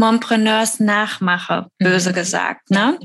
Mompreneurs 0.00 0.80
nachmache, 0.80 1.66
böse 1.78 2.10
mhm. 2.10 2.14
gesagt. 2.14 2.70
Ne? 2.70 2.98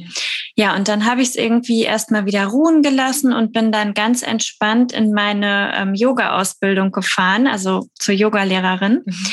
Ja, 0.56 0.76
und 0.76 0.88
dann 0.88 1.06
habe 1.06 1.22
ich 1.22 1.30
es 1.30 1.36
irgendwie 1.36 1.84
erstmal 1.84 2.26
wieder 2.26 2.46
ruhen 2.46 2.82
gelassen 2.82 3.34
und 3.34 3.52
bin 3.52 3.72
dann 3.72 3.94
ganz 3.94 4.24
entspannt 4.24 4.94
in 4.94 5.12
meine 5.12 5.74
ähm, 5.76 5.94
Yoga-Ausbildung 5.94 6.92
gefahren, 6.92 7.48
also 7.48 7.88
zur 7.96 8.16
Yogalehrerin. 8.16 9.04
Mhm. 9.06 9.28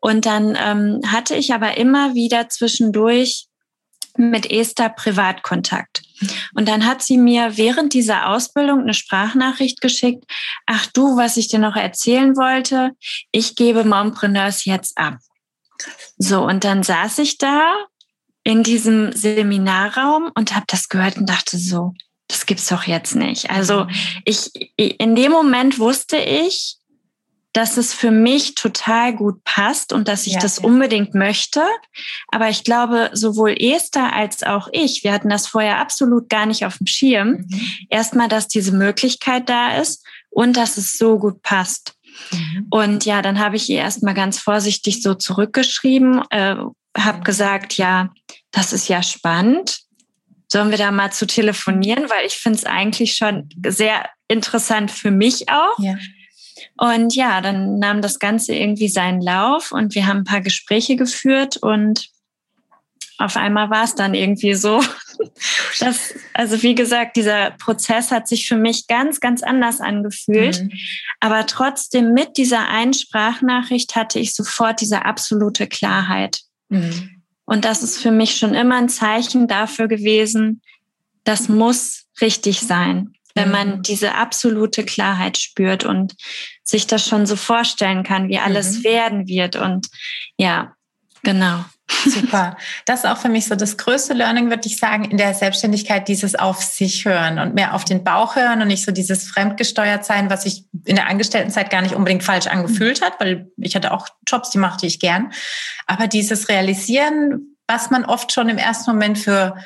Und 0.00 0.26
dann 0.26 0.56
ähm, 0.62 1.00
hatte 1.10 1.34
ich 1.34 1.52
aber 1.52 1.76
immer 1.76 2.14
wieder 2.14 2.48
zwischendurch 2.48 3.46
mit 4.16 4.50
Esther 4.50 4.90
Privatkontakt. 4.90 6.02
Und 6.54 6.68
dann 6.68 6.84
hat 6.84 7.02
sie 7.02 7.16
mir 7.16 7.56
während 7.56 7.94
dieser 7.94 8.28
Ausbildung 8.28 8.80
eine 8.80 8.94
Sprachnachricht 8.94 9.80
geschickt. 9.80 10.24
Ach 10.66 10.86
du, 10.86 11.16
was 11.16 11.36
ich 11.36 11.48
dir 11.48 11.60
noch 11.60 11.76
erzählen 11.76 12.36
wollte, 12.36 12.90
ich 13.32 13.54
gebe 13.54 13.84
Mompreneurs 13.84 14.64
jetzt 14.64 14.98
ab. 14.98 15.18
So, 16.18 16.44
und 16.44 16.64
dann 16.64 16.82
saß 16.82 17.18
ich 17.18 17.38
da 17.38 17.74
in 18.44 18.62
diesem 18.62 19.12
Seminarraum 19.12 20.30
und 20.34 20.54
habe 20.54 20.64
das 20.68 20.88
gehört 20.88 21.16
und 21.16 21.28
dachte 21.28 21.58
so, 21.58 21.94
das 22.28 22.46
gibt's 22.46 22.68
doch 22.68 22.84
jetzt 22.84 23.14
nicht. 23.14 23.50
Also 23.50 23.84
mhm. 23.84 23.90
ich 24.24 24.50
in 24.76 25.16
dem 25.16 25.32
Moment 25.32 25.78
wusste 25.78 26.18
ich, 26.18 26.76
dass 27.52 27.76
es 27.76 27.94
für 27.94 28.10
mich 28.10 28.54
total 28.54 29.14
gut 29.16 29.42
passt 29.42 29.92
und 29.92 30.06
dass 30.06 30.26
ich 30.26 30.34
ja, 30.34 30.40
das 30.40 30.58
ja. 30.58 30.64
unbedingt 30.64 31.14
möchte. 31.14 31.62
Aber 32.28 32.50
ich 32.50 32.62
glaube, 32.62 33.10
sowohl 33.14 33.56
Esther 33.58 34.12
als 34.12 34.42
auch 34.42 34.68
ich, 34.72 35.02
wir 35.02 35.12
hatten 35.12 35.30
das 35.30 35.46
vorher 35.46 35.78
absolut 35.78 36.28
gar 36.28 36.46
nicht 36.46 36.64
auf 36.66 36.78
dem 36.78 36.86
Schirm. 36.86 37.30
Mhm. 37.30 37.60
Erstmal, 37.88 38.28
dass 38.28 38.48
diese 38.48 38.72
Möglichkeit 38.72 39.48
da 39.48 39.78
ist 39.78 40.04
und 40.30 40.56
dass 40.56 40.76
es 40.76 40.98
so 40.98 41.18
gut 41.18 41.42
passt. 41.42 41.94
Mhm. 42.32 42.66
Und 42.70 43.04
ja, 43.04 43.22
dann 43.22 43.38
habe 43.38 43.56
ich 43.56 43.68
ihr 43.68 43.78
erstmal 43.78 44.14
ganz 44.14 44.38
vorsichtig 44.38 45.02
so 45.02 45.14
zurückgeschrieben, 45.14 46.22
äh, 46.30 46.56
habe 46.96 47.20
gesagt, 47.20 47.74
ja, 47.76 48.10
das 48.50 48.72
ist 48.72 48.88
ja 48.88 49.02
spannend. 49.02 49.80
Sollen 50.50 50.70
wir 50.70 50.78
da 50.78 50.90
mal 50.90 51.12
zu 51.12 51.26
telefonieren? 51.26 52.04
Weil 52.08 52.26
ich 52.26 52.34
finde 52.34 52.58
es 52.58 52.64
eigentlich 52.64 53.16
schon 53.16 53.48
sehr 53.66 54.08
interessant 54.28 54.90
für 54.90 55.10
mich 55.10 55.48
auch. 55.50 55.78
Ja. 55.78 55.96
Und 56.76 57.14
ja, 57.14 57.40
dann 57.40 57.78
nahm 57.78 58.02
das 58.02 58.18
Ganze 58.18 58.54
irgendwie 58.54 58.88
seinen 58.88 59.20
Lauf 59.20 59.72
und 59.72 59.94
wir 59.94 60.06
haben 60.06 60.18
ein 60.18 60.24
paar 60.24 60.40
Gespräche 60.40 60.96
geführt 60.96 61.56
und 61.56 62.08
auf 63.18 63.36
einmal 63.36 63.68
war 63.70 63.84
es 63.84 63.94
dann 63.94 64.14
irgendwie 64.14 64.54
so. 64.54 64.80
dass, 65.80 66.14
also 66.38 66.62
wie 66.62 66.76
gesagt, 66.76 67.16
dieser 67.16 67.50
Prozess 67.50 68.12
hat 68.12 68.28
sich 68.28 68.46
für 68.46 68.54
mich 68.54 68.86
ganz, 68.86 69.18
ganz 69.18 69.42
anders 69.42 69.80
angefühlt. 69.80 70.62
Mhm. 70.62 70.70
Aber 71.18 71.44
trotzdem 71.46 72.14
mit 72.14 72.36
dieser 72.36 72.68
Einsprachnachricht 72.68 73.96
hatte 73.96 74.20
ich 74.20 74.36
sofort 74.36 74.80
diese 74.80 75.04
absolute 75.04 75.66
Klarheit. 75.66 76.42
Mhm. 76.68 77.22
Und 77.44 77.64
das 77.64 77.82
ist 77.82 78.00
für 78.00 78.12
mich 78.12 78.36
schon 78.36 78.54
immer 78.54 78.76
ein 78.76 78.88
Zeichen 78.88 79.48
dafür 79.48 79.88
gewesen, 79.88 80.62
das 81.24 81.48
muss 81.48 82.04
richtig 82.20 82.60
sein, 82.60 83.14
wenn 83.34 83.50
man 83.50 83.78
mhm. 83.78 83.82
diese 83.82 84.14
absolute 84.14 84.84
Klarheit 84.84 85.38
spürt 85.38 85.82
und 85.82 86.14
sich 86.62 86.86
das 86.86 87.04
schon 87.04 87.26
so 87.26 87.34
vorstellen 87.34 88.04
kann, 88.04 88.28
wie 88.28 88.38
alles 88.38 88.78
mhm. 88.78 88.84
werden 88.84 89.26
wird. 89.26 89.56
Und 89.56 89.88
ja, 90.36 90.76
genau. 91.24 91.64
Super. 92.04 92.56
Das 92.84 93.00
ist 93.00 93.10
auch 93.10 93.18
für 93.18 93.28
mich 93.28 93.46
so 93.46 93.54
das 93.54 93.76
größte 93.76 94.14
Learning, 94.14 94.50
würde 94.50 94.66
ich 94.66 94.76
sagen, 94.76 95.04
in 95.04 95.16
der 95.16 95.34
Selbstständigkeit, 95.34 96.08
dieses 96.08 96.34
auf 96.34 96.62
sich 96.62 97.04
hören 97.04 97.38
und 97.38 97.54
mehr 97.54 97.74
auf 97.74 97.84
den 97.84 98.04
Bauch 98.04 98.36
hören 98.36 98.60
und 98.60 98.68
nicht 98.68 98.84
so 98.84 98.92
dieses 98.92 99.26
fremdgesteuert 99.28 100.04
sein, 100.04 100.30
was 100.30 100.42
sich 100.42 100.64
in 100.84 100.96
der 100.96 101.08
Angestelltenzeit 101.08 101.70
gar 101.70 101.82
nicht 101.82 101.94
unbedingt 101.94 102.24
falsch 102.24 102.46
angefühlt 102.46 103.02
hat, 103.02 103.14
weil 103.20 103.50
ich 103.56 103.74
hatte 103.74 103.92
auch 103.92 104.08
Jobs, 104.26 104.50
die 104.50 104.58
machte 104.58 104.86
ich 104.86 105.00
gern. 105.00 105.32
Aber 105.86 106.06
dieses 106.06 106.48
Realisieren, 106.48 107.56
was 107.66 107.90
man 107.90 108.04
oft 108.04 108.32
schon 108.32 108.48
im 108.48 108.58
ersten 108.58 108.90
Moment 108.90 109.18
für 109.18 109.56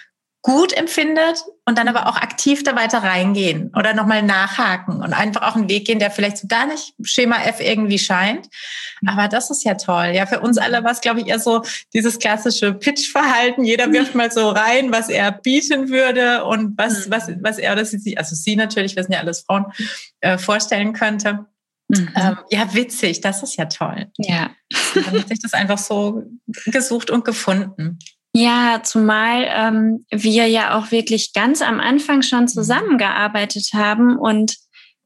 gut 0.42 0.72
empfindet 0.72 1.44
und 1.66 1.78
dann 1.78 1.86
aber 1.86 2.08
auch 2.08 2.16
aktiv 2.16 2.64
da 2.64 2.74
weiter 2.74 2.98
reingehen 2.98 3.72
oder 3.76 3.94
nochmal 3.94 4.24
nachhaken 4.24 4.96
und 4.96 5.12
einfach 5.12 5.42
auch 5.42 5.54
einen 5.54 5.68
Weg 5.68 5.86
gehen, 5.86 6.00
der 6.00 6.10
vielleicht 6.10 6.38
so 6.38 6.48
gar 6.48 6.66
nicht 6.66 6.94
Schema 7.04 7.36
F 7.44 7.60
irgendwie 7.60 8.00
scheint. 8.00 8.48
Aber 9.06 9.28
das 9.28 9.50
ist 9.50 9.64
ja 9.64 9.74
toll. 9.74 10.10
Ja, 10.14 10.26
für 10.26 10.40
uns 10.40 10.58
alle 10.58 10.82
war 10.82 10.90
es, 10.90 11.00
glaube 11.00 11.20
ich, 11.20 11.28
eher 11.28 11.38
so 11.38 11.62
dieses 11.94 12.18
klassische 12.18 12.74
Pitch-Verhalten. 12.74 13.64
Jeder 13.64 13.92
wirft 13.92 14.16
mal 14.16 14.32
so 14.32 14.50
rein, 14.50 14.92
was 14.92 15.08
er 15.08 15.30
bieten 15.30 15.90
würde 15.90 16.44
und 16.44 16.76
was, 16.76 17.06
mhm. 17.06 17.12
was, 17.12 17.28
was 17.40 17.58
er 17.58 17.72
oder 17.72 17.84
sie, 17.84 18.18
also 18.18 18.34
sie 18.34 18.56
natürlich, 18.56 18.96
wir 18.96 19.04
sind 19.04 19.12
ja 19.12 19.20
alles 19.20 19.42
Frauen, 19.42 19.66
äh, 20.20 20.38
vorstellen 20.38 20.92
könnte. 20.92 21.46
Mhm. 21.86 22.10
Ähm, 22.16 22.38
ja, 22.50 22.74
witzig, 22.74 23.20
das 23.20 23.44
ist 23.44 23.56
ja 23.56 23.66
toll. 23.66 24.10
Ja. 24.18 24.50
Dann 24.94 25.20
hat 25.20 25.28
sich 25.28 25.38
das 25.38 25.52
einfach 25.52 25.78
so 25.78 26.24
gesucht 26.66 27.10
und 27.10 27.24
gefunden. 27.24 28.00
Ja, 28.34 28.80
zumal 28.82 29.46
ähm, 29.48 30.06
wir 30.10 30.46
ja 30.46 30.78
auch 30.78 30.90
wirklich 30.90 31.32
ganz 31.34 31.60
am 31.60 31.80
Anfang 31.80 32.22
schon 32.22 32.42
mhm. 32.42 32.48
zusammengearbeitet 32.48 33.70
haben 33.74 34.16
und 34.16 34.56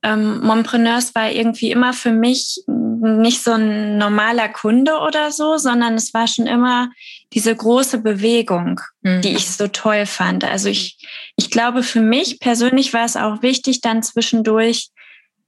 ähm, 0.02 0.40
Mompreneurs 0.42 1.14
war 1.14 1.32
irgendwie 1.32 1.72
immer 1.72 1.92
für 1.92 2.12
mich 2.12 2.62
nicht 2.68 3.42
so 3.42 3.52
ein 3.52 3.98
normaler 3.98 4.48
Kunde 4.48 4.98
oder 4.98 5.32
so, 5.32 5.56
sondern 5.56 5.94
es 5.94 6.14
war 6.14 6.28
schon 6.28 6.46
immer 6.46 6.90
diese 7.32 7.54
große 7.54 7.98
Bewegung, 7.98 8.80
mhm. 9.02 9.20
die 9.22 9.34
ich 9.34 9.48
so 9.48 9.68
toll 9.68 10.06
fand. 10.06 10.44
Also 10.44 10.68
ich, 10.68 10.98
ich 11.36 11.50
glaube, 11.50 11.82
für 11.82 12.00
mich 12.00 12.38
persönlich 12.40 12.92
war 12.92 13.04
es 13.04 13.16
auch 13.16 13.42
wichtig, 13.42 13.80
dann 13.80 14.02
zwischendurch 14.02 14.90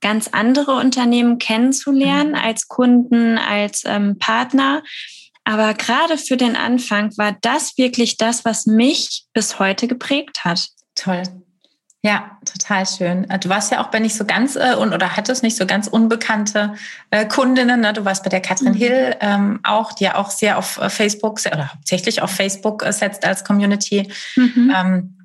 ganz 0.00 0.28
andere 0.28 0.72
Unternehmen 0.72 1.38
kennenzulernen 1.38 2.30
mhm. 2.30 2.38
als 2.38 2.68
Kunden, 2.68 3.38
als 3.38 3.82
ähm, 3.86 4.18
Partner, 4.18 4.82
aber 5.48 5.72
gerade 5.72 6.18
für 6.18 6.36
den 6.36 6.56
Anfang 6.56 7.16
war 7.16 7.34
das 7.40 7.78
wirklich 7.78 8.18
das, 8.18 8.44
was 8.44 8.66
mich 8.66 9.24
bis 9.32 9.58
heute 9.58 9.88
geprägt 9.88 10.44
hat. 10.44 10.66
Toll. 10.94 11.22
Ja, 12.02 12.38
total 12.44 12.86
schön. 12.86 13.28
Äh, 13.30 13.38
du 13.38 13.48
warst 13.48 13.72
ja 13.72 13.82
auch 13.82 13.88
bei 13.88 13.98
nicht 13.98 14.14
so 14.14 14.26
ganz 14.26 14.56
äh, 14.56 14.74
oder 14.74 15.16
hattest 15.16 15.42
nicht 15.42 15.56
so 15.56 15.64
ganz 15.64 15.88
unbekannte 15.88 16.74
äh, 17.10 17.24
Kundinnen. 17.24 17.80
Ne? 17.80 17.94
Du 17.94 18.04
warst 18.04 18.24
bei 18.24 18.28
der 18.28 18.42
Katrin 18.42 18.74
mhm. 18.74 18.76
Hill 18.76 19.16
ähm, 19.20 19.60
auch, 19.62 19.94
die 19.94 20.04
ja 20.04 20.16
auch 20.16 20.30
sehr 20.30 20.58
auf 20.58 20.76
äh, 20.78 20.90
Facebook 20.90 21.40
oder 21.46 21.72
hauptsächlich 21.72 22.20
auf 22.20 22.30
Facebook 22.30 22.84
äh, 22.84 22.92
setzt 22.92 23.24
als 23.24 23.42
Community. 23.42 24.06
Mhm. 24.36 24.74
Ähm, 24.76 25.17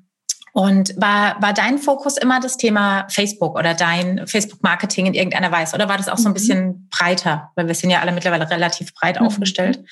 und 0.54 0.94
war, 0.96 1.42
war 1.42 1.52
dein 1.52 1.78
Fokus 1.78 2.16
immer 2.16 2.38
das 2.38 2.56
Thema 2.56 3.08
Facebook 3.10 3.58
oder 3.58 3.74
dein 3.74 4.24
Facebook-Marketing 4.24 5.06
in 5.06 5.14
irgendeiner 5.14 5.50
Weise? 5.50 5.74
Oder 5.74 5.88
war 5.88 5.96
das 5.96 6.08
auch 6.08 6.16
so 6.16 6.28
ein 6.28 6.30
mhm. 6.30 6.34
bisschen 6.34 6.88
breiter? 6.90 7.50
Weil 7.56 7.66
wir 7.66 7.74
sind 7.74 7.90
ja 7.90 8.00
alle 8.00 8.12
mittlerweile 8.12 8.48
relativ 8.48 8.94
breit 8.94 9.20
mhm. 9.20 9.26
aufgestellt. 9.26 9.84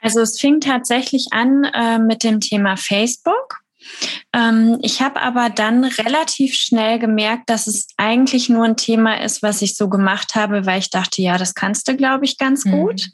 Also 0.00 0.20
es 0.20 0.40
fing 0.40 0.58
tatsächlich 0.60 1.28
an 1.30 1.62
äh, 1.62 2.00
mit 2.00 2.24
dem 2.24 2.40
Thema 2.40 2.76
Facebook. 2.76 3.60
Ähm, 4.32 4.78
ich 4.82 5.02
habe 5.02 5.20
aber 5.20 5.50
dann 5.50 5.84
relativ 5.84 6.54
schnell 6.54 6.98
gemerkt, 6.98 7.50
dass 7.50 7.66
es 7.66 7.88
eigentlich 7.96 8.48
nur 8.48 8.64
ein 8.64 8.76
Thema 8.76 9.20
ist, 9.20 9.42
was 9.42 9.62
ich 9.62 9.76
so 9.76 9.88
gemacht 9.88 10.34
habe, 10.34 10.66
weil 10.66 10.78
ich 10.78 10.90
dachte, 10.90 11.22
ja, 11.22 11.38
das 11.38 11.54
kannst 11.54 11.88
du, 11.88 11.96
glaube 11.96 12.24
ich, 12.24 12.38
ganz 12.38 12.64
mhm. 12.64 12.70
gut. 12.72 13.08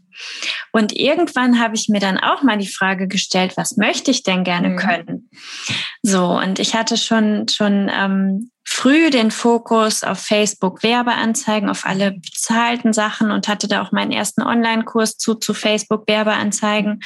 Und 0.73 0.93
irgendwann 0.95 1.59
habe 1.61 1.75
ich 1.75 1.89
mir 1.89 2.01
dann 2.01 2.19
auch 2.19 2.43
mal 2.43 2.59
die 2.59 2.69
Frage 2.69 3.09
gestellt, 3.09 3.57
was 3.57 3.77
möchte 3.77 4.11
ich 4.11 4.23
denn 4.23 4.45
gerne 4.45 4.71
mhm. 4.71 4.77
können? 4.77 5.31
So, 6.03 6.27
und 6.27 6.59
ich 6.59 6.75
hatte 6.75 6.97
schon, 6.97 7.49
schon 7.49 7.91
ähm, 7.93 8.52
früh 8.73 9.11
den 9.11 9.31
Fokus 9.31 10.03
auf 10.03 10.19
Facebook 10.19 10.83
Werbeanzeigen, 10.83 11.69
auf 11.69 11.85
alle 11.85 12.13
bezahlten 12.13 12.95
Sachen 12.95 13.31
und 13.31 13.47
hatte 13.47 13.69
da 13.69 13.83
auch 13.83 13.93
meinen 13.93 14.13
ersten 14.13 14.43
Online-Kurs 14.43 15.19
zu, 15.19 15.35
zu 15.35 15.53
Facebook 15.53 16.09
Werbeanzeigen. 16.09 17.01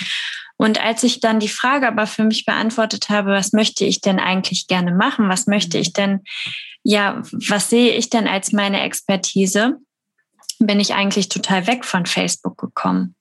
Und 0.56 0.80
als 0.80 1.02
ich 1.02 1.18
dann 1.18 1.40
die 1.40 1.48
Frage 1.48 1.88
aber 1.88 2.06
für 2.06 2.22
mich 2.22 2.44
beantwortet 2.44 3.08
habe, 3.10 3.32
was 3.32 3.52
möchte 3.52 3.84
ich 3.84 4.00
denn 4.00 4.20
eigentlich 4.20 4.68
gerne 4.68 4.94
machen? 4.94 5.28
Was 5.28 5.48
möchte 5.48 5.76
ich 5.76 5.92
denn, 5.92 6.20
ja, 6.84 7.20
was 7.32 7.68
sehe 7.68 7.94
ich 7.94 8.10
denn 8.10 8.28
als 8.28 8.52
meine 8.52 8.82
Expertise? 8.82 9.76
Bin 10.58 10.80
ich 10.80 10.94
eigentlich 10.94 11.28
total 11.28 11.66
weg 11.66 11.84
von 11.84 12.06
Facebook 12.06 12.58
gekommen 12.58 13.14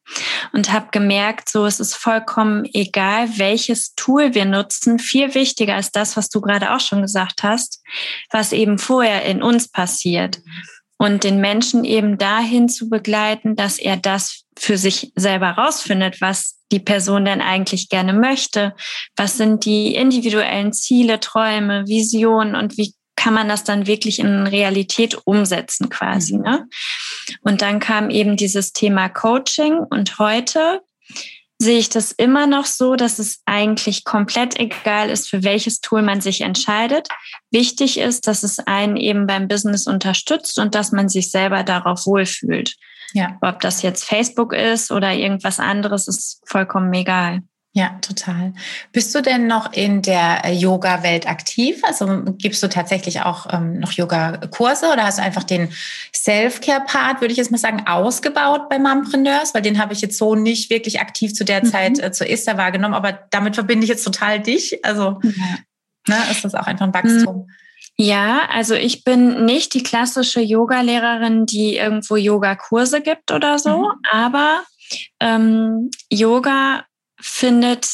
und 0.53 0.71
habe 0.71 0.87
gemerkt, 0.91 1.49
so 1.49 1.65
es 1.65 1.79
ist 1.79 1.95
vollkommen 1.95 2.65
egal, 2.73 3.37
welches 3.37 3.93
Tool 3.95 4.33
wir 4.33 4.45
nutzen. 4.45 4.99
Viel 4.99 5.33
wichtiger 5.35 5.77
ist 5.77 5.95
das, 5.95 6.15
was 6.15 6.29
du 6.29 6.41
gerade 6.41 6.73
auch 6.73 6.79
schon 6.79 7.01
gesagt 7.01 7.43
hast, 7.43 7.81
was 8.31 8.53
eben 8.53 8.77
vorher 8.77 9.23
in 9.25 9.41
uns 9.43 9.67
passiert 9.67 10.39
und 10.97 11.23
den 11.23 11.41
Menschen 11.41 11.83
eben 11.83 12.17
dahin 12.17 12.69
zu 12.69 12.89
begleiten, 12.89 13.55
dass 13.55 13.79
er 13.79 13.97
das 13.97 14.43
für 14.57 14.77
sich 14.77 15.11
selber 15.15 15.51
rausfindet, 15.51 16.21
was 16.21 16.55
die 16.71 16.79
Person 16.79 17.25
denn 17.25 17.41
eigentlich 17.41 17.89
gerne 17.89 18.13
möchte. 18.13 18.73
Was 19.15 19.37
sind 19.37 19.65
die 19.65 19.95
individuellen 19.95 20.73
Ziele, 20.73 21.19
Träume, 21.19 21.85
Visionen 21.87 22.55
und 22.55 22.77
wie 22.77 22.94
kann 23.15 23.33
man 23.33 23.47
das 23.47 23.63
dann 23.63 23.87
wirklich 23.87 24.19
in 24.19 24.47
Realität 24.47 25.17
umsetzen 25.25 25.89
quasi. 25.89 26.37
Mhm. 26.37 26.43
Ne? 26.43 26.67
Und 27.41 27.61
dann 27.61 27.79
kam 27.79 28.09
eben 28.09 28.37
dieses 28.37 28.73
Thema 28.73 29.09
Coaching 29.09 29.77
und 29.77 30.19
heute 30.19 30.81
sehe 31.57 31.79
ich 31.79 31.89
das 31.89 32.11
immer 32.11 32.47
noch 32.47 32.65
so, 32.65 32.95
dass 32.95 33.17
es 33.17 33.41
eigentlich 33.45 34.03
komplett 34.03 34.59
egal 34.59 35.09
ist, 35.09 35.29
für 35.29 35.43
welches 35.43 35.79
Tool 35.79 36.01
man 36.01 36.19
sich 36.19 36.41
entscheidet. 36.41 37.07
Wichtig 37.49 37.97
ist, 37.97 38.27
dass 38.27 38.43
es 38.43 38.59
einen 38.59 38.97
eben 38.97 39.25
beim 39.25 39.47
Business 39.47 39.87
unterstützt 39.87 40.59
und 40.59 40.75
dass 40.75 40.91
man 40.91 41.07
sich 41.07 41.31
selber 41.31 41.63
darauf 41.63 42.05
wohlfühlt. 42.05 42.75
Ja. 43.13 43.37
Ob 43.41 43.61
das 43.61 43.81
jetzt 43.83 44.03
Facebook 44.03 44.53
ist 44.53 44.91
oder 44.91 45.13
irgendwas 45.13 45.59
anderes, 45.59 46.07
ist 46.09 46.41
vollkommen 46.45 46.93
egal. 46.93 47.41
Ja, 47.77 47.99
total. 47.99 48.53
Bist 48.93 49.13
du 49.13 49.21
denn 49.21 49.47
noch 49.47 49.73
in 49.73 50.01
der 50.01 50.45
äh, 50.45 50.53
Yoga-Welt 50.53 51.27
aktiv? 51.27 51.81
Also 51.83 52.23
gibst 52.37 52.63
du 52.63 52.69
tatsächlich 52.69 53.23
auch 53.23 53.47
ähm, 53.51 53.79
noch 53.79 53.91
Yoga-Kurse 53.91 54.93
oder 54.93 55.03
hast 55.03 55.17
du 55.17 55.23
einfach 55.23 55.43
den 55.43 55.67
Self-Care-Part, 56.13 57.19
würde 57.19 57.33
ich 57.33 57.37
jetzt 57.37 57.51
mal 57.51 57.57
sagen, 57.57 57.85
ausgebaut 57.85 58.69
bei 58.69 58.79
Mompreneurs? 58.79 59.53
Weil 59.53 59.61
den 59.61 59.77
habe 59.77 59.91
ich 59.91 59.99
jetzt 59.99 60.17
so 60.17 60.35
nicht 60.35 60.69
wirklich 60.69 61.01
aktiv 61.01 61.33
zu 61.33 61.43
der 61.43 61.65
mhm. 61.65 61.69
Zeit 61.69 61.99
äh, 61.99 62.13
zur 62.13 62.29
Esther 62.29 62.57
wahrgenommen, 62.57 62.93
aber 62.93 63.11
damit 63.31 63.55
verbinde 63.55 63.83
ich 63.83 63.89
jetzt 63.89 64.05
total 64.05 64.39
dich. 64.39 64.79
Also 64.85 65.19
ja. 65.21 65.57
ne, 66.07 66.15
ist 66.31 66.45
das 66.45 66.55
auch 66.55 66.67
einfach 66.67 66.87
ein 66.87 66.93
Wachstum. 66.93 67.39
Mhm. 67.39 67.49
Ja, 67.97 68.43
also 68.53 68.73
ich 68.73 69.03
bin 69.03 69.43
nicht 69.43 69.73
die 69.73 69.83
klassische 69.83 70.39
Yoga-Lehrerin, 70.39 71.45
die 71.45 71.75
irgendwo 71.75 72.15
Yoga-Kurse 72.15 73.01
gibt 73.01 73.33
oder 73.33 73.59
so, 73.59 73.79
mhm. 73.79 73.99
aber 74.09 74.63
ähm, 75.19 75.91
Yoga 76.09 76.85
findet 77.25 77.89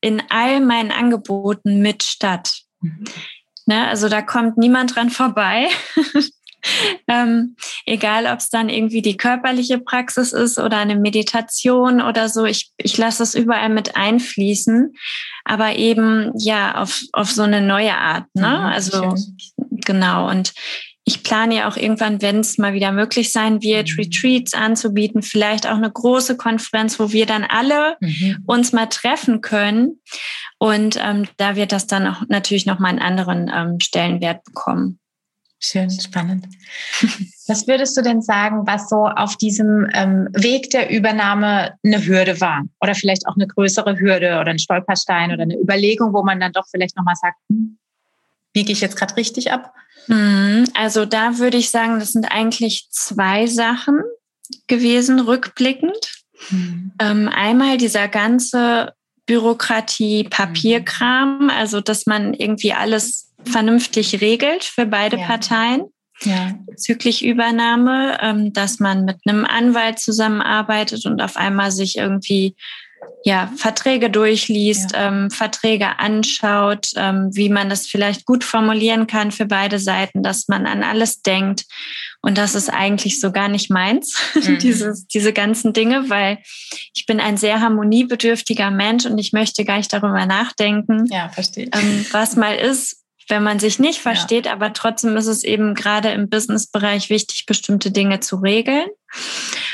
in 0.00 0.22
all 0.30 0.60
meinen 0.60 0.90
Angeboten 0.90 1.80
mit 1.80 2.02
statt. 2.02 2.62
Mhm. 2.80 3.04
Ne, 3.66 3.86
also 3.86 4.08
da 4.08 4.22
kommt 4.22 4.56
niemand 4.56 4.96
dran 4.96 5.10
vorbei. 5.10 5.68
ähm, 7.08 7.56
egal, 7.84 8.26
ob 8.26 8.38
es 8.38 8.48
dann 8.48 8.70
irgendwie 8.70 9.02
die 9.02 9.18
körperliche 9.18 9.78
Praxis 9.78 10.32
ist 10.32 10.58
oder 10.58 10.78
eine 10.78 10.96
Meditation 10.96 12.00
oder 12.00 12.30
so. 12.30 12.46
Ich, 12.46 12.72
ich 12.78 12.96
lasse 12.96 13.22
es 13.22 13.34
überall 13.34 13.68
mit 13.68 13.96
einfließen, 13.96 14.94
aber 15.44 15.76
eben 15.76 16.32
ja 16.38 16.76
auf, 16.76 17.02
auf 17.12 17.30
so 17.30 17.42
eine 17.42 17.60
neue 17.60 17.96
Art. 17.96 18.24
Ne? 18.34 18.48
Mhm, 18.48 18.64
also 18.64 19.16
schön. 19.16 19.36
genau. 19.84 20.30
Und 20.30 20.54
ich 21.10 21.24
plane 21.24 21.56
ja 21.56 21.68
auch 21.68 21.76
irgendwann, 21.76 22.22
wenn 22.22 22.38
es 22.38 22.56
mal 22.56 22.72
wieder 22.72 22.92
möglich 22.92 23.32
sein 23.32 23.62
wird, 23.62 23.90
mhm. 23.90 23.96
Retreats 23.98 24.54
anzubieten, 24.54 25.22
vielleicht 25.22 25.66
auch 25.66 25.76
eine 25.76 25.90
große 25.90 26.36
Konferenz, 26.36 27.00
wo 27.00 27.10
wir 27.10 27.26
dann 27.26 27.42
alle 27.42 27.96
mhm. 28.00 28.44
uns 28.46 28.72
mal 28.72 28.86
treffen 28.86 29.40
können. 29.40 30.00
Und 30.58 30.96
ähm, 31.02 31.26
da 31.36 31.56
wird 31.56 31.72
das 31.72 31.88
dann 31.88 32.06
auch 32.06 32.22
natürlich 32.28 32.64
noch 32.64 32.78
mal 32.78 32.90
einen 32.90 33.00
anderen 33.00 33.50
ähm, 33.52 33.80
Stellenwert 33.80 34.44
bekommen. 34.44 35.00
Schön, 35.58 35.90
spannend. 35.90 36.46
Was 37.48 37.66
würdest 37.66 37.96
du 37.96 38.02
denn 38.02 38.22
sagen, 38.22 38.62
was 38.64 38.88
so 38.88 39.06
auf 39.06 39.36
diesem 39.36 39.88
ähm, 39.92 40.28
Weg 40.32 40.70
der 40.70 40.88
Übernahme 40.88 41.74
eine 41.84 42.06
Hürde 42.06 42.40
war? 42.40 42.62
Oder 42.80 42.94
vielleicht 42.94 43.26
auch 43.26 43.34
eine 43.34 43.48
größere 43.48 43.98
Hürde 43.98 44.38
oder 44.40 44.52
ein 44.52 44.60
Stolperstein 44.60 45.32
oder 45.32 45.42
eine 45.42 45.58
Überlegung, 45.58 46.14
wo 46.14 46.22
man 46.22 46.38
dann 46.38 46.52
doch 46.52 46.64
vielleicht 46.70 46.96
nochmal 46.96 47.16
sagt, 47.16 47.36
hm, 47.50 47.79
biege 48.52 48.72
ich 48.72 48.80
jetzt 48.80 48.96
gerade 48.96 49.16
richtig 49.16 49.52
ab? 49.52 49.72
Mhm. 50.06 50.64
Also 50.74 51.04
da 51.04 51.38
würde 51.38 51.56
ich 51.56 51.70
sagen, 51.70 51.98
das 51.98 52.12
sind 52.12 52.26
eigentlich 52.30 52.88
zwei 52.90 53.46
Sachen 53.46 54.02
gewesen, 54.66 55.20
rückblickend. 55.20 56.24
Mhm. 56.50 56.92
Ähm, 57.00 57.28
einmal 57.28 57.76
dieser 57.76 58.08
ganze 58.08 58.94
Bürokratie, 59.26 60.24
Papierkram, 60.24 61.50
also 61.50 61.80
dass 61.80 62.06
man 62.06 62.34
irgendwie 62.34 62.72
alles 62.72 63.32
vernünftig 63.44 64.20
regelt 64.20 64.64
für 64.64 64.86
beide 64.86 65.18
ja. 65.18 65.26
Parteien 65.26 65.84
ja. 66.22 66.54
bezüglich 66.66 67.24
Übernahme, 67.24 68.18
ähm, 68.20 68.52
dass 68.52 68.80
man 68.80 69.04
mit 69.04 69.18
einem 69.26 69.44
Anwalt 69.44 69.98
zusammenarbeitet 69.98 71.06
und 71.06 71.20
auf 71.22 71.36
einmal 71.36 71.70
sich 71.70 71.96
irgendwie 71.96 72.56
ja, 73.24 73.52
Verträge 73.56 74.10
durchliest, 74.10 74.92
ja. 74.92 75.08
ähm, 75.08 75.30
Verträge 75.30 75.98
anschaut, 75.98 76.90
ähm, 76.96 77.30
wie 77.32 77.48
man 77.48 77.68
das 77.68 77.86
vielleicht 77.86 78.24
gut 78.24 78.44
formulieren 78.44 79.06
kann 79.06 79.30
für 79.30 79.46
beide 79.46 79.78
Seiten, 79.78 80.22
dass 80.22 80.48
man 80.48 80.66
an 80.66 80.82
alles 80.82 81.22
denkt. 81.22 81.64
Und 82.22 82.38
das 82.38 82.54
ist 82.54 82.68
eigentlich 82.68 83.20
so 83.20 83.32
gar 83.32 83.48
nicht 83.48 83.70
meins, 83.70 84.14
mhm. 84.34 84.58
Dieses, 84.58 85.06
diese 85.06 85.32
ganzen 85.32 85.72
Dinge, 85.72 86.08
weil 86.08 86.38
ich 86.94 87.06
bin 87.06 87.20
ein 87.20 87.36
sehr 87.36 87.60
harmoniebedürftiger 87.60 88.70
Mensch 88.70 89.06
und 89.06 89.18
ich 89.18 89.32
möchte 89.32 89.64
gar 89.64 89.76
nicht 89.76 89.92
darüber 89.92 90.26
nachdenken, 90.26 91.06
ja, 91.06 91.28
verstehe. 91.28 91.68
Ähm, 91.72 92.06
was 92.12 92.36
mal 92.36 92.54
ist 92.54 92.98
wenn 93.30 93.44
man 93.44 93.60
sich 93.60 93.78
nicht 93.78 94.00
versteht, 94.00 94.46
ja. 94.46 94.52
aber 94.52 94.72
trotzdem 94.72 95.16
ist 95.16 95.28
es 95.28 95.44
eben 95.44 95.74
gerade 95.74 96.10
im 96.10 96.28
Businessbereich 96.28 97.10
wichtig, 97.10 97.46
bestimmte 97.46 97.92
Dinge 97.92 98.18
zu 98.18 98.36
regeln. 98.36 98.88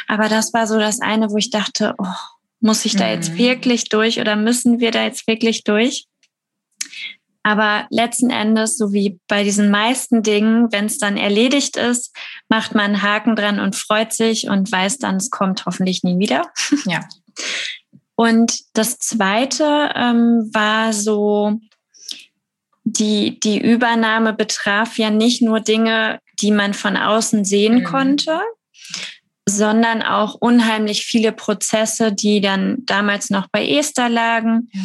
Aber 0.09 0.29
das 0.29 0.53
war 0.53 0.67
so 0.67 0.79
das 0.79 1.01
eine, 1.01 1.31
wo 1.31 1.39
ich 1.39 1.49
dachte, 1.49 1.95
oh, 1.97 2.36
muss 2.61 2.85
ich 2.85 2.97
da 2.97 3.11
jetzt 3.11 3.33
mhm. 3.33 3.39
wirklich 3.39 3.89
durch 3.89 4.21
oder 4.21 4.37
müssen 4.37 4.81
wir 4.81 4.91
da 4.91 5.05
jetzt 5.05 5.27
wirklich 5.27 5.65
durch? 5.65 6.07
Aber 7.43 7.87
letzten 7.91 8.31
Endes, 8.31 8.77
so 8.77 8.93
wie 8.93 9.21
bei 9.29 9.45
diesen 9.45 9.71
meisten 9.71 10.25
Dingen, 10.25 10.73
wenn 10.73 10.87
es 10.87 10.99
dann 10.99 11.17
erledigt 11.17 11.77
ist, 11.77 12.13
macht 12.49 12.75
man 12.75 12.87
einen 12.87 13.03
Haken 13.03 13.37
dran 13.37 13.61
und 13.61 13.77
freut 13.77 14.13
sich 14.13 14.49
und 14.49 14.73
weiß 14.73 14.99
dann, 14.99 15.17
es 15.17 15.31
kommt 15.31 15.65
hoffentlich 15.65 16.03
nie 16.03 16.19
wieder. 16.19 16.51
Ja. 16.87 17.01
Und 18.17 18.61
das 18.73 18.99
zweite 18.99 19.93
ähm, 19.95 20.51
war 20.53 20.93
so, 20.95 21.61
die, 22.83 23.39
die 23.41 23.61
Übernahme 23.61 24.33
betraf 24.33 24.97
ja 24.97 25.11
nicht 25.11 25.43
nur 25.43 25.61
Dinge, 25.61 26.21
die 26.41 26.51
man 26.51 26.73
von 26.73 26.97
außen 26.97 27.45
sehen 27.45 27.81
mhm. 27.81 27.85
konnte, 27.85 28.41
sondern 29.49 30.03
auch 30.03 30.35
unheimlich 30.35 31.05
viele 31.05 31.33
Prozesse, 31.33 32.13
die 32.13 32.41
dann 32.41 32.79
damals 32.81 33.31
noch 33.31 33.47
bei 33.51 33.67
Esther 33.67 34.09
lagen. 34.09 34.69
Ja. 34.73 34.81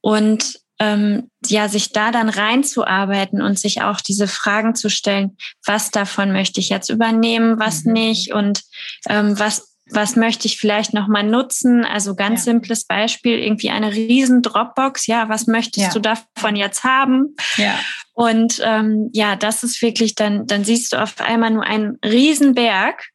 Und 0.00 0.60
ähm, 0.78 1.30
ja, 1.46 1.68
sich 1.68 1.92
da 1.92 2.10
dann 2.10 2.28
reinzuarbeiten 2.28 3.40
und 3.40 3.58
sich 3.58 3.82
auch 3.82 4.00
diese 4.00 4.26
Fragen 4.26 4.74
zu 4.74 4.90
stellen, 4.90 5.36
was 5.64 5.90
davon 5.90 6.32
möchte 6.32 6.60
ich 6.60 6.70
jetzt 6.70 6.90
übernehmen, 6.90 7.58
was 7.58 7.84
mhm. 7.84 7.92
nicht 7.92 8.32
und 8.32 8.62
ähm, 9.08 9.38
was 9.38 9.72
was 9.90 10.16
möchte 10.16 10.46
ich 10.46 10.58
vielleicht 10.58 10.94
noch 10.94 11.08
mal 11.08 11.22
nutzen? 11.22 11.84
Also 11.84 12.14
ganz 12.14 12.40
ja. 12.40 12.52
simples 12.52 12.84
Beispiel, 12.84 13.38
irgendwie 13.38 13.70
eine 13.70 13.92
riesen 13.92 14.40
Dropbox. 14.40 15.06
Ja, 15.06 15.28
was 15.28 15.46
möchtest 15.46 15.86
ja. 15.86 15.92
du 15.92 16.00
davon 16.00 16.56
jetzt 16.56 16.84
haben? 16.84 17.36
Ja. 17.56 17.78
Und 18.14 18.60
ähm, 18.64 19.10
ja, 19.12 19.36
das 19.36 19.62
ist 19.62 19.82
wirklich 19.82 20.14
dann, 20.14 20.46
dann 20.46 20.64
siehst 20.64 20.92
du 20.92 21.02
auf 21.02 21.20
einmal 21.20 21.50
nur 21.50 21.64
einen 21.64 21.98
riesen 22.04 22.54
Berg, 22.54 23.08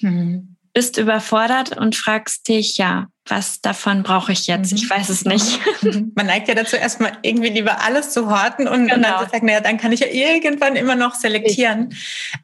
mhm. 0.00 0.56
bist 0.72 0.98
überfordert 0.98 1.76
und 1.76 1.96
fragst 1.96 2.48
dich, 2.48 2.76
ja, 2.76 3.06
was 3.26 3.60
davon 3.60 4.02
brauche 4.02 4.32
ich 4.32 4.46
jetzt? 4.46 4.72
Ich 4.72 4.84
mhm. 4.84 4.90
weiß 4.90 5.08
es 5.08 5.24
nicht. 5.24 5.60
Mhm. 5.82 6.12
Man 6.16 6.26
neigt 6.26 6.48
ja 6.48 6.54
dazu, 6.54 6.76
erstmal 6.76 7.12
irgendwie 7.22 7.50
lieber 7.50 7.82
alles 7.82 8.10
zu 8.10 8.28
horten 8.28 8.66
und, 8.66 8.88
genau. 8.88 8.94
und 8.96 9.02
dann 9.02 9.02
genau. 9.02 9.24
zu 9.24 9.30
sagen, 9.30 9.46
naja, 9.46 9.60
dann 9.60 9.78
kann 9.78 9.92
ich 9.92 10.00
ja 10.00 10.08
irgendwann 10.08 10.76
immer 10.76 10.96
noch 10.96 11.14
selektieren. 11.14 11.94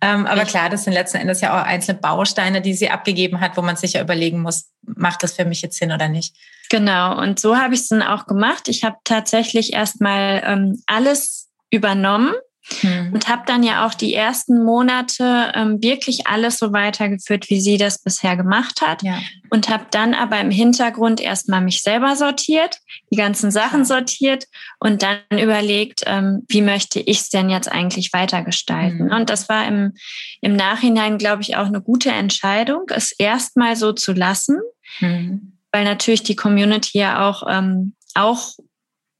Ähm, 0.01 0.27
aber 0.27 0.45
klar, 0.45 0.71
das 0.71 0.85
sind 0.85 0.93
letzten 0.93 1.19
Endes 1.19 1.41
ja 1.41 1.59
auch 1.59 1.67
einzelne 1.67 1.99
Bausteine, 1.99 2.63
die 2.63 2.75
sie 2.75 2.89
abgegeben 2.91 3.41
hat, 3.41 3.57
wo 3.57 3.63
man 3.63 3.77
sich 3.77 3.95
ja 3.95 4.03
überlegen 4.03 4.41
muss, 4.41 4.71
macht 4.83 5.23
das 5.23 5.33
für 5.33 5.45
mich 5.45 5.63
jetzt 5.63 5.79
Sinn 5.79 5.93
oder 5.93 6.09
nicht? 6.09 6.37
Genau, 6.71 7.19
und 7.21 7.39
so 7.39 7.57
habe 7.57 7.75
ich 7.75 7.81
es 7.81 7.89
dann 7.89 8.03
auch 8.03 8.27
gemacht. 8.27 8.69
Ich 8.69 8.85
habe 8.85 8.97
tatsächlich 9.05 9.73
erstmal 9.73 10.43
ähm, 10.45 10.83
alles 10.87 11.49
übernommen 11.71 12.33
hm. 12.81 13.13
Und 13.13 13.29
habe 13.29 13.43
dann 13.47 13.63
ja 13.63 13.87
auch 13.87 13.95
die 13.95 14.15
ersten 14.15 14.65
Monate 14.65 15.53
ähm, 15.55 15.81
wirklich 15.83 16.27
alles 16.27 16.59
so 16.59 16.73
weitergeführt, 16.73 17.49
wie 17.49 17.61
sie 17.61 17.79
das 17.79 18.03
bisher 18.03 18.37
gemacht 18.37 18.81
hat. 18.83 19.03
Ja. 19.03 19.21
Und 19.51 19.69
habe 19.69 19.87
dann 19.91 20.15
aber 20.15 20.41
im 20.41 20.51
Hintergrund 20.51 21.21
erstmal 21.21 21.61
mich 21.61 21.83
selber 21.83 22.17
sortiert, 22.17 22.81
die 23.13 23.17
ganzen 23.17 23.51
Sachen 23.53 23.85
sortiert 23.85 24.47
und 24.81 25.03
dann 25.03 25.19
überlegt, 25.31 26.03
ähm, 26.07 26.45
wie 26.49 26.63
möchte 26.63 26.99
ich 26.99 27.21
es 27.21 27.31
denn 27.31 27.51
jetzt 27.51 27.71
eigentlich 27.71 28.13
weitergestalten. 28.13 29.11
Hm. 29.11 29.17
Und 29.17 29.31
das 29.31 29.49
war 29.49 29.67
im, 29.67 29.95
im 30.41 30.57
Nachhinein, 30.57 31.19
glaube 31.19 31.43
ich, 31.43 31.57
auch 31.57 31.67
eine 31.67 31.81
gute 31.81 32.11
Entscheidung, 32.11 32.87
es 32.89 33.13
erstmal 33.13 33.77
so 33.77 33.93
zu 33.93 34.13
lassen, 34.13 34.59
hm. 34.99 35.53
weil 35.71 35.85
natürlich 35.85 36.25
die 36.25 36.37
Community 36.37 36.99
ja 36.99 37.29
auch, 37.29 37.45
ähm, 37.49 37.95
auch 38.15 38.57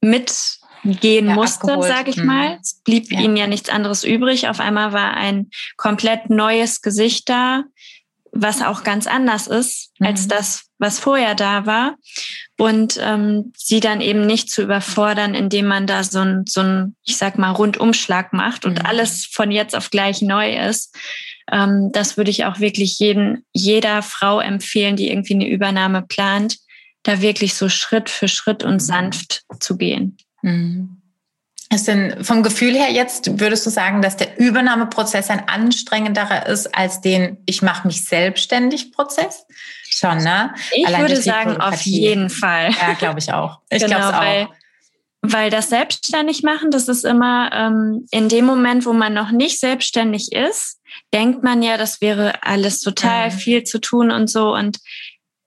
mit 0.01 0.56
gehen 0.83 1.29
ja, 1.29 1.35
musste, 1.35 1.81
sage 1.81 2.09
ich 2.09 2.17
mhm. 2.17 2.25
mal. 2.25 2.59
Es 2.61 2.81
blieb 2.83 3.11
ja. 3.11 3.19
ihnen 3.19 3.37
ja 3.37 3.47
nichts 3.47 3.69
anderes 3.69 4.03
übrig. 4.03 4.47
Auf 4.47 4.59
einmal 4.59 4.93
war 4.93 5.15
ein 5.15 5.49
komplett 5.75 6.29
neues 6.29 6.81
Gesicht 6.81 7.29
da, 7.29 7.63
was 8.31 8.61
auch 8.61 8.83
ganz 8.83 9.07
anders 9.07 9.47
ist 9.47 9.91
mhm. 9.99 10.07
als 10.07 10.27
das, 10.27 10.65
was 10.77 10.99
vorher 10.99 11.35
da 11.35 11.65
war. 11.65 11.95
Und 12.57 12.99
ähm, 13.01 13.53
sie 13.55 13.79
dann 13.79 14.01
eben 14.01 14.25
nicht 14.25 14.49
zu 14.49 14.63
überfordern, 14.63 15.33
indem 15.33 15.67
man 15.67 15.87
da 15.87 16.03
so 16.03 16.19
ein, 16.19 16.43
so 16.47 16.61
ein 16.61 16.95
ich 17.03 17.17
sag 17.17 17.37
mal, 17.37 17.51
Rundumschlag 17.51 18.33
macht 18.33 18.65
und 18.65 18.79
mhm. 18.79 18.85
alles 18.85 19.25
von 19.25 19.51
jetzt 19.51 19.75
auf 19.75 19.89
gleich 19.89 20.21
neu 20.21 20.55
ist. 20.55 20.95
Ähm, 21.51 21.91
das 21.93 22.17
würde 22.17 22.31
ich 22.31 22.45
auch 22.45 22.59
wirklich 22.59 22.99
jeden, 22.99 23.45
jeder 23.53 24.01
Frau 24.01 24.39
empfehlen, 24.39 24.95
die 24.95 25.09
irgendwie 25.09 25.35
eine 25.35 25.47
Übernahme 25.47 26.01
plant, 26.01 26.57
da 27.03 27.21
wirklich 27.21 27.53
so 27.55 27.69
Schritt 27.69 28.09
für 28.09 28.27
Schritt 28.27 28.63
und 28.63 28.75
mhm. 28.75 28.79
sanft 28.79 29.43
zu 29.59 29.77
gehen. 29.77 30.17
Mhm. 30.41 31.01
Ist 31.73 31.87
denn 31.87 32.23
vom 32.23 32.43
Gefühl 32.43 32.73
her 32.75 32.91
jetzt, 32.91 33.41
würdest 33.41 33.65
du 33.65 33.69
sagen, 33.69 34.01
dass 34.01 34.15
der 34.15 34.39
Übernahmeprozess 34.39 35.29
ein 35.29 35.49
anstrengenderer 35.49 36.45
ist 36.45 36.73
als 36.73 37.01
den 37.01 37.37
Ich 37.45 37.61
mache 37.61 37.85
mich 37.87 38.05
selbstständig 38.05 38.93
Prozess? 38.93 39.45
Schon, 39.89 40.19
ne? 40.19 40.53
Ich 40.71 40.87
Allein 40.87 41.01
würde 41.01 41.21
sagen, 41.21 41.59
auf 41.59 41.81
jeden 41.81 42.29
Fall. 42.29 42.69
Ja, 42.71 42.93
glaube 42.93 43.19
ich 43.19 43.33
auch. 43.33 43.59
Ich 43.69 43.83
genau, 43.83 43.97
glaube 43.97 44.17
auch. 44.17 44.21
Weil, 44.21 44.47
weil 45.21 45.49
das 45.49 45.69
selbstständig 45.69 46.41
machen, 46.41 46.71
das 46.71 46.87
ist 46.87 47.03
immer 47.03 47.51
ähm, 47.51 48.05
in 48.11 48.29
dem 48.29 48.45
Moment, 48.45 48.85
wo 48.85 48.93
man 48.93 49.13
noch 49.13 49.31
nicht 49.31 49.59
selbstständig 49.59 50.31
ist, 50.31 50.79
denkt 51.13 51.43
man 51.43 51.61
ja, 51.63 51.77
das 51.77 51.99
wäre 51.99 52.43
alles 52.43 52.79
total 52.79 53.29
mhm. 53.29 53.33
viel 53.33 53.63
zu 53.63 53.79
tun 53.81 54.09
und 54.09 54.29
so. 54.29 54.53
Und 54.53 54.79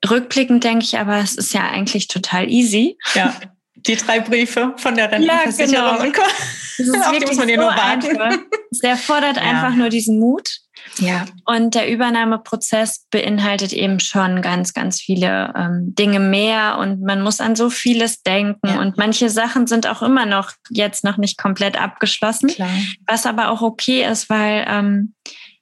rückblickend 0.09 0.65
denke 0.65 0.85
ich 0.85 0.99
aber, 0.99 1.17
es 1.17 1.35
ist 1.35 1.55
ja 1.55 1.71
eigentlich 1.71 2.09
total 2.09 2.51
easy. 2.51 2.99
Ja. 3.15 3.35
die 3.87 3.97
drei 3.97 4.21
Briefe 4.21 4.75
von 4.77 4.95
der 4.95 5.11
Rentenversicherung 5.11 5.73
ja, 5.73 6.05
genau. 6.05 6.23
Das 6.79 6.89
ist 6.89 7.07
Auf 7.07 7.13
wirklich 7.13 7.29
muss 7.29 7.39
man 7.39 7.49
so 7.49 7.57
nur 7.57 7.67
warten. 7.67 8.21
Einfach. 8.21 8.39
Es 8.71 8.81
erfordert 8.83 9.37
ja. 9.37 9.43
einfach 9.43 9.77
nur 9.77 9.91
diesen 9.91 10.19
Mut. 10.19 10.61
Ja. 10.99 11.27
Und 11.45 11.75
der 11.75 11.91
Übernahmeprozess 11.91 13.07
beinhaltet 13.11 13.73
eben 13.73 14.01
schon 14.01 14.41
ganz, 14.41 14.73
ganz 14.73 15.01
viele 15.01 15.53
ähm, 15.57 15.95
Dinge 15.95 16.21
mehr 16.21 16.79
und 16.79 17.03
man 17.03 17.23
muss 17.23 17.41
an 17.41 17.55
so 17.55 17.69
vieles 17.69 18.23
denken 18.23 18.67
ja. 18.67 18.81
und 18.81 18.97
manche 18.97 19.29
Sachen 19.29 19.67
sind 19.67 19.87
auch 19.87 20.01
immer 20.01 20.25
noch 20.25 20.53
jetzt 20.71 21.05
noch 21.05 21.19
nicht 21.19 21.37
komplett 21.37 21.81
abgeschlossen, 21.81 22.49
Klar. 22.49 22.71
was 23.07 23.27
aber 23.27 23.51
auch 23.51 23.61
okay 23.61 24.05
ist, 24.11 24.31
weil 24.31 24.65
ähm, 24.69 25.15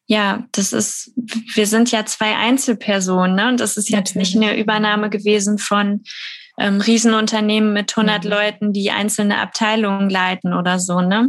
ja, 0.06 0.44
das 0.52 0.72
ist, 0.72 1.12
wir 1.54 1.66
sind 1.66 1.90
ja 1.90 2.06
zwei 2.06 2.36
Einzelpersonen 2.36 3.36
ne? 3.36 3.48
und 3.48 3.60
das 3.60 3.76
ist 3.76 3.90
jetzt 3.90 4.14
Natürlich. 4.14 4.34
nicht 4.34 4.42
eine 4.42 4.58
Übernahme 4.58 5.10
gewesen 5.10 5.58
von 5.58 6.02
ähm, 6.58 6.80
Riesenunternehmen 6.80 7.72
mit 7.72 7.96
100 7.96 8.24
mhm. 8.24 8.30
Leuten, 8.30 8.72
die 8.72 8.90
einzelne 8.90 9.38
Abteilungen 9.40 10.10
leiten 10.10 10.54
oder 10.54 10.78
so, 10.78 11.00
ne? 11.00 11.28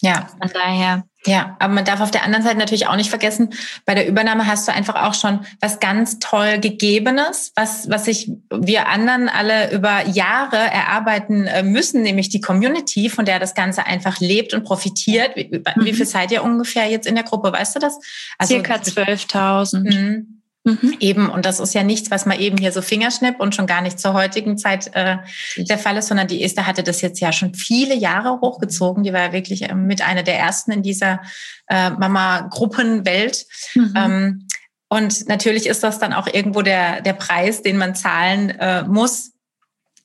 Ja. 0.00 0.28
Von 0.40 0.50
daher. 0.52 1.02
Ja, 1.26 1.56
aber 1.58 1.74
man 1.74 1.84
darf 1.84 2.00
auf 2.00 2.12
der 2.12 2.22
anderen 2.22 2.44
Seite 2.44 2.56
natürlich 2.56 2.86
auch 2.86 2.94
nicht 2.94 3.10
vergessen, 3.10 3.50
bei 3.84 3.94
der 3.94 4.06
Übernahme 4.06 4.46
hast 4.46 4.68
du 4.68 4.72
einfach 4.72 4.94
auch 4.94 5.14
schon 5.14 5.40
was 5.60 5.80
ganz 5.80 6.20
toll 6.20 6.58
Gegebenes, 6.58 7.52
was, 7.56 7.90
was 7.90 8.04
sich 8.04 8.30
wir 8.50 8.88
anderen 8.88 9.28
alle 9.28 9.72
über 9.72 10.06
Jahre 10.06 10.56
erarbeiten 10.56 11.46
äh, 11.46 11.64
müssen, 11.64 12.02
nämlich 12.02 12.28
die 12.28 12.40
Community, 12.40 13.10
von 13.10 13.24
der 13.24 13.40
das 13.40 13.54
Ganze 13.54 13.84
einfach 13.84 14.20
lebt 14.20 14.54
und 14.54 14.62
profitiert. 14.62 15.34
Wie, 15.34 15.48
mhm. 15.58 15.84
wie 15.84 15.92
viel 15.92 16.06
seid 16.06 16.30
ihr 16.30 16.44
ungefähr 16.44 16.88
jetzt 16.88 17.08
in 17.08 17.16
der 17.16 17.24
Gruppe? 17.24 17.52
Weißt 17.52 17.74
du 17.74 17.80
das? 17.80 17.98
Also, 18.38 18.54
Circa 18.54 18.76
12.000. 18.76 20.37
Mhm. 20.64 20.96
Eben, 21.00 21.30
und 21.30 21.46
das 21.46 21.60
ist 21.60 21.74
ja 21.74 21.82
nichts, 21.82 22.10
was 22.10 22.26
man 22.26 22.38
eben 22.38 22.58
hier 22.58 22.72
so 22.72 22.82
Fingerschnipp 22.82 23.40
und 23.40 23.54
schon 23.54 23.66
gar 23.66 23.80
nicht 23.80 23.98
zur 23.98 24.12
heutigen 24.12 24.58
Zeit 24.58 24.94
äh, 24.94 25.18
der 25.56 25.78
Fall 25.78 25.96
ist, 25.96 26.08
sondern 26.08 26.26
die 26.26 26.42
Esther 26.42 26.66
hatte 26.66 26.82
das 26.82 27.00
jetzt 27.00 27.20
ja 27.20 27.32
schon 27.32 27.54
viele 27.54 27.94
Jahre 27.94 28.40
hochgezogen. 28.40 29.02
Die 29.02 29.12
war 29.12 29.20
ja 29.20 29.32
wirklich 29.32 29.62
äh, 29.62 29.74
mit 29.74 30.02
einer 30.02 30.22
der 30.22 30.38
ersten 30.38 30.72
in 30.72 30.82
dieser 30.82 31.20
äh, 31.68 31.90
Mama-Gruppenwelt. 31.90 33.46
Mhm. 33.74 33.94
Ähm, 33.96 34.48
und 34.88 35.28
natürlich 35.28 35.66
ist 35.66 35.82
das 35.82 35.98
dann 35.98 36.12
auch 36.12 36.26
irgendwo 36.26 36.62
der, 36.62 37.02
der 37.02 37.12
Preis, 37.12 37.62
den 37.62 37.76
man 37.76 37.94
zahlen 37.94 38.50
äh, 38.50 38.82
muss 38.82 39.32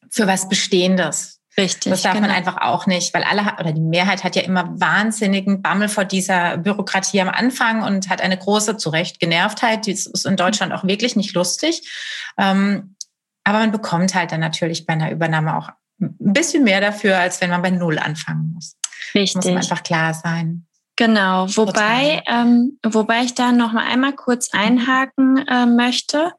für 0.09 0.27
was 0.27 0.49
Bestehendes. 0.49 1.32
Richtig. 1.57 1.91
Das 1.91 2.01
darf 2.01 2.13
genau. 2.13 2.27
man 2.27 2.35
einfach 2.35 2.57
auch 2.61 2.87
nicht, 2.87 3.13
weil 3.13 3.23
alle 3.23 3.43
oder 3.59 3.73
die 3.73 3.81
Mehrheit 3.81 4.23
hat 4.23 4.35
ja 4.35 4.41
immer 4.41 4.79
wahnsinnigen 4.79 5.61
Bammel 5.61 5.87
vor 5.87 6.03
dieser 6.03 6.57
Bürokratie 6.57 7.21
am 7.21 7.29
Anfang 7.29 7.83
und 7.83 8.09
hat 8.09 8.21
eine 8.21 8.37
große, 8.37 8.77
zu 8.77 8.89
Recht, 8.89 9.19
Genervtheit. 9.19 9.85
Die 9.85 9.91
ist 9.91 10.25
in 10.25 10.35
Deutschland 10.35 10.73
auch 10.73 10.83
wirklich 10.83 11.15
nicht 11.15 11.35
lustig. 11.35 11.87
Ähm, 12.37 12.95
aber 13.43 13.59
man 13.59 13.71
bekommt 13.71 14.15
halt 14.15 14.31
dann 14.31 14.39
natürlich 14.39 14.85
bei 14.85 14.93
einer 14.93 15.11
Übernahme 15.11 15.57
auch 15.57 15.69
ein 15.99 16.15
bisschen 16.33 16.63
mehr 16.63 16.81
dafür, 16.81 17.19
als 17.19 17.39
wenn 17.39 17.51
man 17.51 17.61
bei 17.61 17.69
Null 17.69 17.99
anfangen 17.99 18.53
muss. 18.53 18.75
Richtig. 19.13 19.35
Muss 19.35 19.45
man 19.45 19.57
einfach 19.57 19.83
klar 19.83 20.13
sein. 20.13 20.65
Genau, 20.95 21.47
wobei, 21.55 22.21
ähm, 22.27 22.77
wobei 22.83 23.23
ich 23.23 23.33
da 23.33 23.51
noch 23.51 23.73
mal 23.73 23.85
einmal 23.85 24.13
kurz 24.13 24.49
einhaken 24.53 25.43
äh, 25.47 25.65
möchte, 25.65 26.31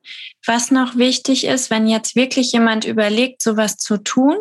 was 0.47 0.71
noch 0.71 0.97
wichtig 0.97 1.45
ist, 1.45 1.71
wenn 1.71 1.89
jetzt 1.89 2.15
wirklich 2.15 2.53
jemand 2.53 2.85
überlegt, 2.85 3.43
sowas 3.43 3.79
zu 3.79 3.99
tun, 3.99 4.37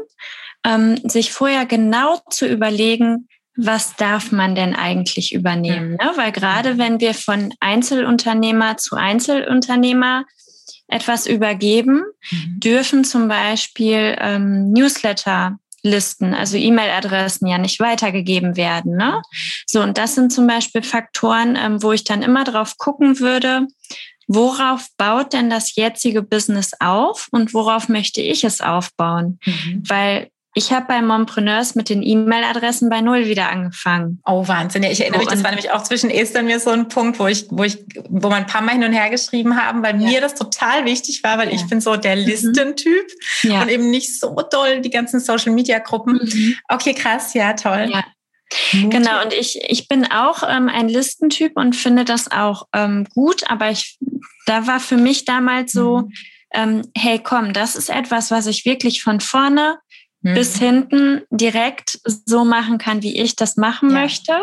ähm, 0.66 0.98
sich 1.08 1.32
vorher 1.32 1.66
genau 1.66 2.20
zu 2.30 2.48
überlegen, 2.48 3.28
was 3.56 3.96
darf 3.96 4.32
man 4.32 4.56
denn 4.56 4.76
eigentlich 4.76 5.34
übernehmen? 5.34 5.92
Mhm. 5.92 5.98
Ne? 5.98 6.12
Weil 6.16 6.32
gerade 6.32 6.78
wenn 6.78 7.00
wir 7.00 7.14
von 7.14 7.54
Einzelunternehmer 7.60 8.78
zu 8.78 8.96
Einzelunternehmer 8.96 10.26
etwas 10.88 11.28
übergeben, 11.28 12.04
mhm. 12.32 12.60
dürfen 12.60 13.04
zum 13.04 13.28
Beispiel 13.28 14.16
ähm, 14.20 14.72
Newsletter 14.72 15.58
Listen, 15.86 16.34
also 16.34 16.56
E-Mail-Adressen 16.56 17.46
ja 17.46 17.58
nicht 17.58 17.82
weitergegeben 17.82 18.56
werden. 18.56 18.96
Ne? 18.96 19.22
So, 19.68 19.82
und 19.82 19.98
das 19.98 20.16
sind 20.16 20.32
zum 20.32 20.48
Beispiel 20.48 20.82
Faktoren, 20.82 21.58
ähm, 21.58 21.84
wo 21.84 21.92
ich 21.92 22.06
dann 22.06 22.22
immer 22.22 22.46
drauf 22.46 22.78
gucken 22.78 23.20
würde, 23.20 23.68
worauf 24.28 24.88
baut 24.98 25.34
denn 25.34 25.50
das 25.50 25.76
jetzige 25.76 26.24
Business 26.24 26.72
auf 26.80 27.28
und 27.32 27.54
worauf 27.54 27.90
möchte 27.90 28.22
ich 28.22 28.46
es 28.46 28.62
aufbauen? 28.62 29.40
Mhm. 29.46 29.84
Weil 29.86 30.30
ich 30.56 30.72
habe 30.72 30.86
bei 30.88 31.02
Mompreneurs 31.02 31.74
mit 31.74 31.90
den 31.90 32.04
E-Mail-Adressen 32.04 32.90
bei 32.90 33.02
Null 33.02 33.26
wieder 33.26 33.50
angefangen. 33.50 34.22
Oh, 34.26 34.48
Wahnsinn. 34.48 34.84
Ja, 34.84 34.92
ich 34.92 35.02
erinnere 35.02 35.22
mich, 35.22 35.28
das 35.28 35.44
war 35.44 35.50
nämlich 35.50 35.72
auch 35.72 35.82
zwischen 35.82 36.12
Esther 36.12 36.42
und 36.42 36.46
mir 36.46 36.60
so 36.60 36.70
ein 36.70 36.88
Punkt, 36.90 37.18
wo 37.20 37.26
ich, 37.26 37.48
wo 37.50 37.64
ich, 37.64 37.84
wo 38.10 38.30
man 38.30 38.44
ein 38.44 38.48
paar 38.48 38.62
Mal 38.62 38.74
hin 38.74 38.84
und 38.84 38.94
her 38.94 39.10
geschrieben 39.10 39.60
haben, 39.60 39.82
weil 39.82 40.00
ja. 40.00 40.08
mir 40.08 40.22
das 40.22 40.36
total 40.36 40.86
wichtig 40.86 41.24
war, 41.24 41.40
weil 41.40 41.50
ja. 41.50 41.56
ich 41.56 41.68
bin 41.68 41.82
so 41.82 41.96
der 41.96 42.16
mhm. 42.16 42.26
Listentyp 42.26 43.08
ja. 43.42 43.64
und 43.64 43.70
eben 43.70 43.90
nicht 43.90 44.20
so 44.20 44.36
doll 44.52 44.82
die 44.82 44.92
ganzen 44.92 45.20
Social-Media-Gruppen. 45.20 46.20
Mhm. 46.22 46.56
Okay, 46.70 46.94
krass, 46.94 47.34
ja, 47.34 47.54
toll. 47.54 47.90
Ja. 47.92 48.04
Genau, 48.72 49.24
und 49.24 49.34
ich, 49.34 49.60
ich 49.68 49.88
bin 49.88 50.06
auch 50.12 50.44
ähm, 50.48 50.70
ein 50.70 50.88
Listentyp 50.88 51.54
und 51.56 51.76
finde 51.76 52.06
das 52.06 52.32
auch 52.32 52.68
ähm, 52.74 53.08
gut, 53.16 53.50
aber 53.50 53.72
ich, 53.72 53.98
da 54.46 54.68
war 54.68 54.80
für 54.80 54.98
mich 54.98 55.26
damals 55.26 55.72
so, 55.72 56.02
mhm. 56.02 56.14
ähm, 56.54 56.82
hey 56.96 57.18
komm, 57.18 57.54
das 57.54 57.76
ist 57.76 57.90
etwas, 57.90 58.30
was 58.30 58.46
ich 58.46 58.66
wirklich 58.66 59.02
von 59.02 59.20
vorne 59.20 59.80
mhm. 60.24 60.34
bis 60.34 60.58
hinten 60.58 61.22
direkt 61.30 62.00
so 62.26 62.44
machen 62.44 62.78
kann, 62.78 63.04
wie 63.04 63.18
ich 63.22 63.36
das 63.36 63.58
machen 63.58 63.90
ja. 63.90 64.02
möchte. 64.02 64.34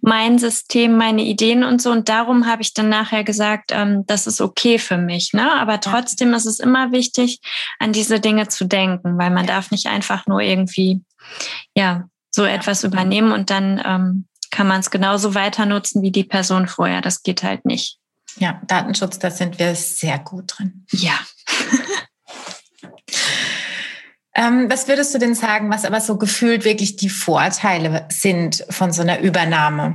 Mein 0.00 0.38
System, 0.38 0.96
meine 0.96 1.22
Ideen 1.22 1.64
und 1.64 1.82
so. 1.82 1.90
Und 1.90 2.08
darum 2.08 2.46
habe 2.46 2.62
ich 2.62 2.74
dann 2.74 2.88
nachher 2.88 3.24
gesagt, 3.24 3.72
ähm, 3.72 4.04
das 4.06 4.26
ist 4.26 4.40
okay 4.40 4.78
für 4.78 4.98
mich. 4.98 5.32
Ne? 5.32 5.50
Aber 5.52 5.80
trotzdem 5.80 6.30
ja. 6.30 6.36
ist 6.36 6.46
es 6.46 6.60
immer 6.60 6.92
wichtig, 6.92 7.40
an 7.78 7.92
diese 7.92 8.20
Dinge 8.20 8.48
zu 8.48 8.66
denken, 8.66 9.18
weil 9.18 9.30
man 9.30 9.46
darf 9.46 9.70
nicht 9.70 9.86
einfach 9.86 10.26
nur 10.26 10.40
irgendwie, 10.40 11.02
ja, 11.74 12.04
so 12.30 12.44
etwas 12.44 12.82
übernehmen 12.82 13.32
und 13.32 13.50
dann 13.50 13.80
ähm, 13.84 14.26
kann 14.50 14.66
man 14.66 14.80
es 14.80 14.90
genauso 14.90 15.34
weiter 15.34 15.66
nutzen 15.66 16.02
wie 16.02 16.10
die 16.10 16.24
Person 16.24 16.66
vorher. 16.66 17.00
Das 17.00 17.22
geht 17.22 17.42
halt 17.42 17.64
nicht. 17.64 17.98
Ja, 18.38 18.60
Datenschutz, 18.66 19.18
da 19.18 19.30
sind 19.30 19.58
wir 19.58 19.74
sehr 19.76 20.18
gut 20.18 20.54
drin. 20.56 20.84
Ja. 20.90 21.12
Ähm, 24.34 24.68
was 24.68 24.88
würdest 24.88 25.14
du 25.14 25.18
denn 25.18 25.34
sagen, 25.34 25.70
was 25.70 25.84
aber 25.84 26.00
so 26.00 26.16
gefühlt 26.16 26.64
wirklich 26.64 26.96
die 26.96 27.08
Vorteile 27.08 28.06
sind 28.10 28.64
von 28.70 28.92
so 28.92 29.02
einer 29.02 29.20
Übernahme? 29.20 29.94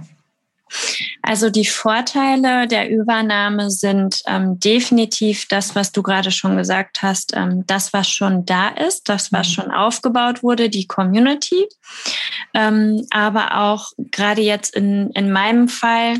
Also 1.21 1.49
die 1.49 1.65
Vorteile 1.65 2.67
der 2.67 2.89
Übernahme 2.89 3.69
sind 3.71 4.21
ähm, 4.27 4.59
definitiv 4.59 5.47
das, 5.47 5.75
was 5.75 5.91
du 5.91 6.01
gerade 6.01 6.31
schon 6.31 6.57
gesagt 6.57 7.01
hast, 7.01 7.35
ähm, 7.35 7.65
das, 7.67 7.93
was 7.93 8.09
schon 8.09 8.45
da 8.45 8.69
ist, 8.69 9.09
das, 9.09 9.31
was 9.31 9.47
mhm. 9.49 9.53
schon 9.53 9.71
aufgebaut 9.71 10.43
wurde, 10.43 10.69
die 10.69 10.87
Community. 10.87 11.67
Ähm, 12.53 13.05
aber 13.11 13.59
auch 13.59 13.91
gerade 13.97 14.41
jetzt 14.41 14.75
in, 14.75 15.11
in 15.11 15.31
meinem 15.31 15.67
Fall, 15.67 16.17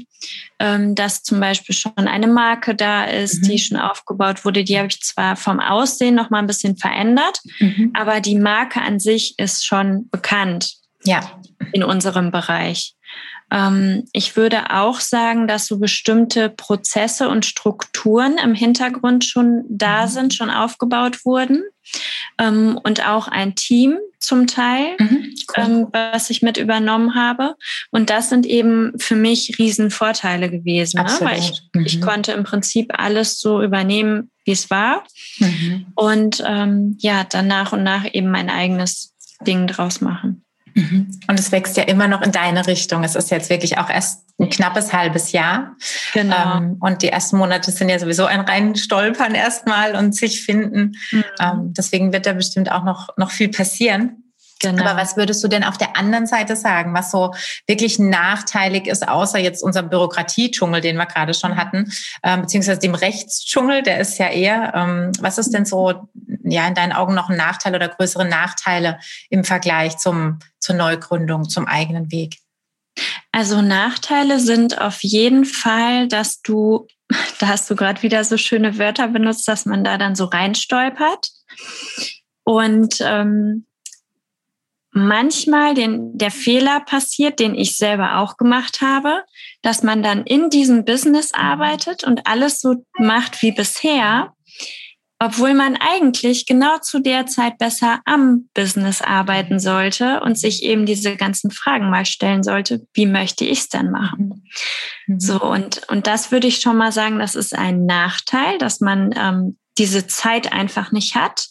ähm, 0.60 0.96
dass 0.96 1.24
zum 1.24 1.40
Beispiel 1.40 1.76
schon 1.76 1.94
eine 1.96 2.28
Marke 2.28 2.76
da 2.76 3.06
ist, 3.06 3.44
mhm. 3.44 3.48
die 3.48 3.60
schon 3.60 3.78
aufgebaut 3.78 4.46
wurde. 4.46 4.64
Die 4.64 4.78
habe 4.78 4.90
ich 4.90 5.02
zwar 5.02 5.36
vom 5.36 5.60
Aussehen 5.60 6.16
noch 6.16 6.30
mal 6.30 6.40
ein 6.40 6.48
bisschen 6.48 6.78
verändert, 6.78 7.40
mhm. 7.60 7.92
aber 7.94 8.20
die 8.20 8.36
Marke 8.36 8.82
an 8.82 9.00
sich 9.00 9.36
ist 9.38 9.66
schon 9.66 10.10
bekannt. 10.10 10.76
Ja. 11.04 11.40
In 11.72 11.84
unserem 11.84 12.32
Bereich. 12.32 12.96
Ähm, 13.52 14.06
ich 14.14 14.36
würde 14.36 14.72
auch 14.72 15.00
sagen, 15.00 15.48
dass 15.48 15.66
so 15.66 15.80
bestimmte 15.80 16.50
Prozesse 16.50 17.30
und 17.30 17.46
Strukturen 17.46 18.38
im 18.38 18.54
Hintergrund 18.54 19.26
schon 19.26 19.64
da 19.70 20.06
mhm. 20.06 20.10
sind, 20.10 20.34
schon 20.34 20.50
aufgebaut 20.50 21.26
wurden. 21.26 21.64
Ähm, 22.38 22.80
und 22.84 23.08
auch 23.08 23.28
ein 23.28 23.56
Team 23.56 23.98
zum 24.20 24.46
Teil, 24.46 24.96
mhm, 25.00 25.34
cool. 25.58 25.64
Ähm, 25.64 25.88
was 25.92 26.30
ich 26.30 26.44
mit 26.44 26.58
übernommen 26.58 27.16
habe. 27.16 27.56
Und 27.90 28.12
das 28.12 28.30
sind 28.30 28.46
eben 28.46 28.94
für 29.00 29.16
mich 29.16 29.58
Riesenvorteile 29.58 30.52
gewesen, 30.52 31.02
ne? 31.02 31.18
weil 31.22 31.40
ich, 31.40 31.64
mhm. 31.74 31.86
ich 31.86 32.02
konnte 32.02 32.34
im 32.34 32.44
Prinzip 32.44 32.92
alles 32.96 33.40
so 33.40 33.64
übernehmen, 33.64 34.30
wie 34.46 34.52
es 34.52 34.70
war. 34.70 35.04
Mhm. 35.40 35.88
Und 35.96 36.44
ähm, 36.46 36.98
ja, 37.00 37.24
dann 37.24 37.48
nach 37.48 37.74
und 37.74 37.82
nach 37.82 38.06
eben 38.14 38.30
mein 38.30 38.52
eigenes 38.52 39.16
Ding 39.48 39.66
draus 39.66 40.02
machen. 40.02 40.44
Und 41.28 41.40
es 41.40 41.52
wächst 41.52 41.78
ja 41.78 41.84
immer 41.84 42.08
noch 42.08 42.22
in 42.22 42.32
deine 42.32 42.68
Richtung. 42.68 43.04
Es 43.04 43.16
ist 43.16 43.32
jetzt 43.32 43.50
wirklich 43.50 43.78
auch 43.78 43.90
erst 43.90 44.26
ein 44.40 44.50
knappes 44.50 44.94
halbes 44.94 45.32
Jahr. 45.32 45.76
Genau. 46.14 46.58
Ähm, 46.58 46.78
und 46.80 47.02
die 47.02 47.10
ersten 47.10 47.38
Monate 47.38 47.72
sind 47.72 47.90
ja 47.90 48.00
sowieso 48.00 48.26
ein 48.26 48.42
rein 48.42 48.76
Stolpern 48.76 49.36
erstmal 49.36 49.96
und 49.96 50.16
sich 50.16 50.42
finden. 50.42 50.96
Mhm. 51.12 51.24
Ähm, 51.40 51.74
deswegen 51.74 52.14
wird 52.14 52.26
da 52.26 52.34
bestimmt 52.34 52.72
auch 52.72 52.84
noch, 52.84 53.10
noch 53.18 53.32
viel 53.32 53.50
passieren. 53.50 54.29
Genau. 54.62 54.84
Aber 54.84 55.02
was 55.02 55.16
würdest 55.16 55.42
du 55.44 55.48
denn 55.48 55.64
auf 55.64 55.78
der 55.78 55.96
anderen 55.96 56.28
Seite 56.28 56.56
sagen, 56.56 56.94
was 56.94 57.12
so 57.12 57.34
wirklich 57.66 57.98
nachteilig 57.98 58.88
ist, 58.88 59.08
außer 59.08 59.40
jetzt 59.40 59.64
unserem 59.64 59.90
Bürokratiedschungel, 59.90 60.82
den 60.82 60.98
wir 60.98 61.06
gerade 61.06 61.34
schon 61.34 61.56
hatten, 61.56 61.92
ähm, 62.24 62.42
beziehungsweise 62.42 62.80
dem 62.80 62.94
Rechtsdschungel, 62.94 63.84
der 63.84 64.00
ist 64.00 64.18
ja 64.18 64.28
eher, 64.28 64.74
ähm, 64.76 65.12
was 65.22 65.38
ist 65.38 65.54
denn 65.54 65.66
so, 65.66 66.10
ja, 66.44 66.68
in 66.68 66.76
deinen 66.76 66.92
Augen 66.92 67.16
noch 67.16 67.30
ein 67.30 67.38
Nachteil 67.38 67.74
oder 67.74 67.88
größere 67.88 68.26
Nachteile 68.26 69.00
im 69.30 69.46
Vergleich 69.46 69.98
zum, 69.98 70.40
zur 70.60 70.76
Neugründung, 70.76 71.48
zum 71.48 71.66
eigenen 71.66 72.12
Weg? 72.12 72.38
Also 73.32 73.62
Nachteile 73.62 74.40
sind 74.40 74.82
auf 74.82 75.04
jeden 75.04 75.46
Fall, 75.46 76.10
dass 76.10 76.42
du, 76.42 76.88
da 77.40 77.48
hast 77.48 77.70
du 77.70 77.78
gerade 77.78 78.02
wieder 78.02 78.26
so 78.26 78.36
schöne 78.36 78.78
Wörter 78.78 79.08
benutzt, 79.08 79.48
dass 79.48 79.66
man 79.66 79.86
da 79.86 79.98
dann 79.98 80.16
so 80.16 80.26
reinstolpert. 80.26 81.30
Und 82.44 82.98
ähm, 83.02 83.66
manchmal 84.92 85.74
den, 85.74 86.18
der 86.18 86.32
Fehler 86.32 86.80
passiert, 86.82 87.40
den 87.40 87.56
ich 87.56 87.78
selber 87.78 88.18
auch 88.18 88.38
gemacht 88.38 88.82
habe, 88.82 89.24
dass 89.62 89.84
man 89.84 90.02
dann 90.04 90.24
in 90.24 90.50
diesem 90.50 90.86
Business 90.86 91.34
arbeitet 91.34 92.04
und 92.04 92.26
alles 92.28 92.60
so 92.60 92.84
macht 92.98 93.42
wie 93.42 93.52
bisher, 93.52 94.34
obwohl 95.20 95.54
man 95.54 95.76
eigentlich 95.76 96.46
genau 96.46 96.78
zu 96.80 97.00
der 97.00 97.26
Zeit 97.26 97.58
besser 97.58 98.00
am 98.06 98.50
Business 98.54 99.02
arbeiten 99.02 99.60
sollte 99.60 100.22
und 100.22 100.40
sich 100.40 100.64
eben 100.64 100.86
diese 100.86 101.18
ganzen 101.18 101.52
Fragen 101.52 101.90
mal 101.90 102.06
stellen 102.06 102.42
sollte, 102.42 102.88
wie 102.94 103.06
möchte 103.06 103.44
ich 103.44 103.60
es 103.60 103.70
denn 103.70 103.92
machen? 103.92 104.46
Mhm. 105.08 105.20
So, 105.20 105.42
und, 105.42 105.82
und 105.90 106.08
das 106.08 106.32
würde 106.32 106.48
ich 106.48 106.62
schon 106.62 106.78
mal 106.78 106.94
sagen, 106.94 107.20
das 107.20 107.36
ist 107.36 107.54
ein 107.54 107.86
Nachteil, 107.86 108.58
dass 108.60 108.80
man 108.80 109.14
ähm, 109.16 109.58
diese 109.78 110.08
Zeit 110.08 110.54
einfach 110.54 110.94
nicht 110.94 111.16
hat 111.16 111.50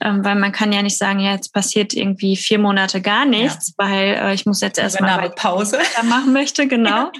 ähm, 0.00 0.24
weil 0.24 0.36
man 0.36 0.52
kann 0.52 0.72
ja 0.72 0.82
nicht 0.82 0.98
sagen, 0.98 1.20
ja, 1.20 1.32
jetzt 1.32 1.52
passiert 1.52 1.94
irgendwie 1.94 2.36
vier 2.36 2.58
Monate 2.58 3.00
gar 3.00 3.24
nichts, 3.24 3.68
ja. 3.68 3.74
weil 3.84 4.04
äh, 4.14 4.34
ich 4.34 4.46
muss 4.46 4.60
jetzt 4.60 4.78
erstmal 4.78 5.30
Pause 5.30 5.78
machen 6.04 6.32
möchte, 6.32 6.66
genau. 6.66 7.10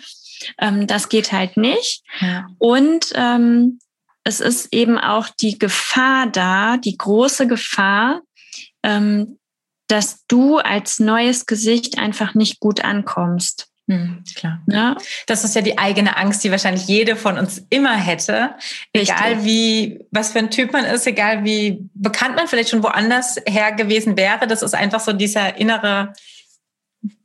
ähm, 0.58 0.86
das 0.86 1.08
geht 1.08 1.32
halt 1.32 1.56
nicht. 1.56 2.02
Ja. 2.20 2.46
Und 2.58 3.12
ähm, 3.14 3.78
es 4.24 4.40
ist 4.40 4.72
eben 4.72 4.98
auch 4.98 5.28
die 5.40 5.58
Gefahr 5.58 6.26
da, 6.26 6.76
die 6.76 6.96
große 6.96 7.46
Gefahr, 7.46 8.20
ähm, 8.82 9.38
dass 9.86 10.26
du 10.26 10.58
als 10.58 10.98
neues 10.98 11.46
Gesicht 11.46 11.98
einfach 11.98 12.34
nicht 12.34 12.60
gut 12.60 12.84
ankommst. 12.84 13.67
Hm, 13.88 14.22
klar. 14.34 14.60
Ja? 14.66 14.96
Das 15.26 15.44
ist 15.44 15.54
ja 15.54 15.62
die 15.62 15.78
eigene 15.78 16.16
Angst, 16.18 16.44
die 16.44 16.50
wahrscheinlich 16.50 16.86
jede 16.86 17.16
von 17.16 17.38
uns 17.38 17.64
immer 17.70 17.96
hätte. 17.96 18.54
Richtig. 18.94 19.16
Egal 19.16 19.44
wie, 19.44 20.00
was 20.10 20.32
für 20.32 20.40
ein 20.40 20.50
Typ 20.50 20.74
man 20.74 20.84
ist, 20.84 21.06
egal 21.06 21.42
wie 21.44 21.88
bekannt 21.94 22.36
man 22.36 22.48
vielleicht 22.48 22.68
schon 22.68 22.82
woanders 22.82 23.36
her 23.48 23.72
gewesen 23.72 24.18
wäre. 24.18 24.46
Das 24.46 24.62
ist 24.62 24.74
einfach 24.74 25.00
so 25.00 25.14
dieser 25.14 25.56
innere, 25.56 26.12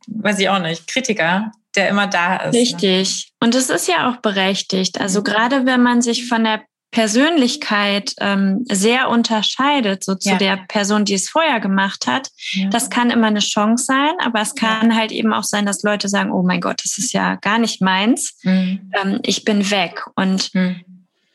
weiß 0.08 0.40
ich 0.40 0.48
auch 0.48 0.60
nicht, 0.60 0.88
Kritiker, 0.88 1.52
der 1.76 1.90
immer 1.90 2.08
da 2.08 2.38
ist. 2.38 2.54
Ne? 2.54 2.62
Richtig. 2.62 3.34
Ne? 3.42 3.48
Und 3.48 3.56
es 3.56 3.70
ist 3.70 3.90
ja 3.90 4.10
auch 4.10 4.18
berechtigt. 4.18 5.02
Also 5.02 5.20
mhm. 5.20 5.24
gerade 5.26 5.66
wenn 5.66 5.84
man 5.84 6.02
sich 6.02 6.30
von 6.30 6.46
der 6.46 6.64
Persönlichkeit 6.94 8.14
ähm, 8.20 8.66
sehr 8.70 9.10
unterscheidet, 9.10 10.04
so 10.04 10.14
zu 10.14 10.30
ja. 10.30 10.38
der 10.38 10.58
Person, 10.68 11.06
die 11.06 11.16
es 11.16 11.28
vorher 11.28 11.60
gemacht 11.60 12.06
hat. 12.06 12.30
Ja. 12.52 12.70
Das 12.70 12.92
kann 12.92 13.10
immer 13.10 13.28
eine 13.28 13.40
Chance 13.40 13.86
sein, 13.86 14.14
aber 14.24 14.42
es 14.42 14.54
kann 14.54 14.92
ja. 14.92 14.98
halt 14.98 15.12
eben 15.12 15.34
auch 15.34 15.44
sein, 15.44 15.66
dass 15.66 15.82
Leute 15.82 16.08
sagen, 16.08 16.32
oh 16.32 16.44
mein 16.44 16.62
Gott, 16.62 16.82
das 16.84 17.00
ist 17.00 17.12
ja 17.12 17.36
gar 17.36 17.58
nicht 17.58 17.82
meins. 17.82 18.38
Mhm. 18.44 18.92
Ähm, 18.94 19.20
ich 19.24 19.44
bin 19.44 19.72
weg. 19.72 20.06
Und 20.16 20.54
mhm. 20.54 20.82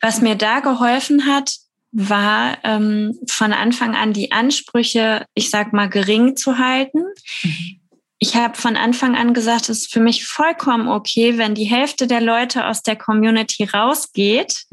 was 0.00 0.20
mir 0.20 0.36
da 0.36 0.60
geholfen 0.60 1.26
hat, 1.26 1.56
war 1.90 2.58
ähm, 2.62 3.18
von 3.28 3.52
Anfang 3.52 3.96
an 3.96 4.12
die 4.12 4.30
Ansprüche, 4.30 5.26
ich 5.34 5.50
sag 5.50 5.72
mal, 5.72 5.88
gering 5.88 6.36
zu 6.36 6.58
halten. 6.58 7.02
Mhm. 7.42 7.80
Ich 8.20 8.36
habe 8.36 8.56
von 8.56 8.76
Anfang 8.76 9.16
an 9.16 9.34
gesagt, 9.34 9.68
es 9.68 9.78
ist 9.78 9.92
für 9.92 10.00
mich 10.00 10.24
vollkommen 10.24 10.86
okay, 10.86 11.36
wenn 11.36 11.56
die 11.56 11.64
Hälfte 11.64 12.06
der 12.06 12.20
Leute 12.20 12.66
aus 12.66 12.82
der 12.82 12.94
Community 12.94 13.64
rausgeht. 13.64 14.66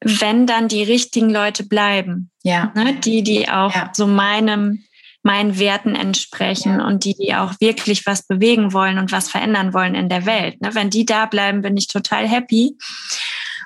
Wenn 0.00 0.46
dann 0.46 0.68
die 0.68 0.82
richtigen 0.82 1.30
Leute 1.30 1.64
bleiben. 1.64 2.30
Ja. 2.42 2.72
Ne? 2.74 2.94
Die, 2.94 3.22
die 3.22 3.48
auch 3.48 3.74
ja. 3.74 3.90
so 3.94 4.06
meinem, 4.06 4.84
meinen 5.22 5.58
Werten 5.58 5.94
entsprechen 5.94 6.78
ja. 6.78 6.86
und 6.86 7.04
die, 7.04 7.14
die 7.14 7.34
auch 7.34 7.54
wirklich 7.60 8.06
was 8.06 8.26
bewegen 8.26 8.72
wollen 8.72 8.98
und 8.98 9.10
was 9.10 9.30
verändern 9.30 9.72
wollen 9.72 9.94
in 9.94 10.08
der 10.08 10.26
Welt. 10.26 10.60
Ne? 10.60 10.74
Wenn 10.74 10.90
die 10.90 11.06
da 11.06 11.26
bleiben, 11.26 11.62
bin 11.62 11.76
ich 11.76 11.88
total 11.88 12.28
happy. 12.28 12.76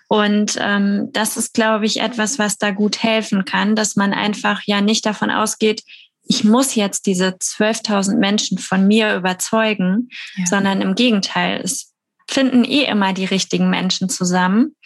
Und 0.09 0.57
ähm, 0.61 1.11
das 1.13 1.37
ist, 1.37 1.55
glaube 1.55 1.87
ich, 1.87 2.01
etwas, 2.01 2.39
was 2.39 2.59
da 2.59 2.71
gut 2.73 3.03
helfen 3.03 3.45
kann, 3.45 3.77
dass 3.77 3.95
man 3.95 4.13
einfach 4.13 4.63
ja 4.65 4.81
nicht 4.81 5.07
davon 5.07 5.31
ausgeht, 5.31 5.83
ich 6.31 6.45
muss 6.45 6.77
jetzt 6.77 7.07
diese 7.07 7.31
12.000 7.31 8.17
Menschen 8.17 8.59
von 8.59 8.87
mir 8.87 9.17
überzeugen, 9.17 10.09
ja. 10.37 10.47
sondern 10.47 10.81
im 10.81 10.95
Gegenteil, 10.95 11.61
es 11.63 11.93
finden 12.29 12.65
eh 12.65 12.85
immer 12.85 13.13
die 13.13 13.25
richtigen 13.25 13.69
Menschen 13.69 14.09
zusammen. 14.09 14.77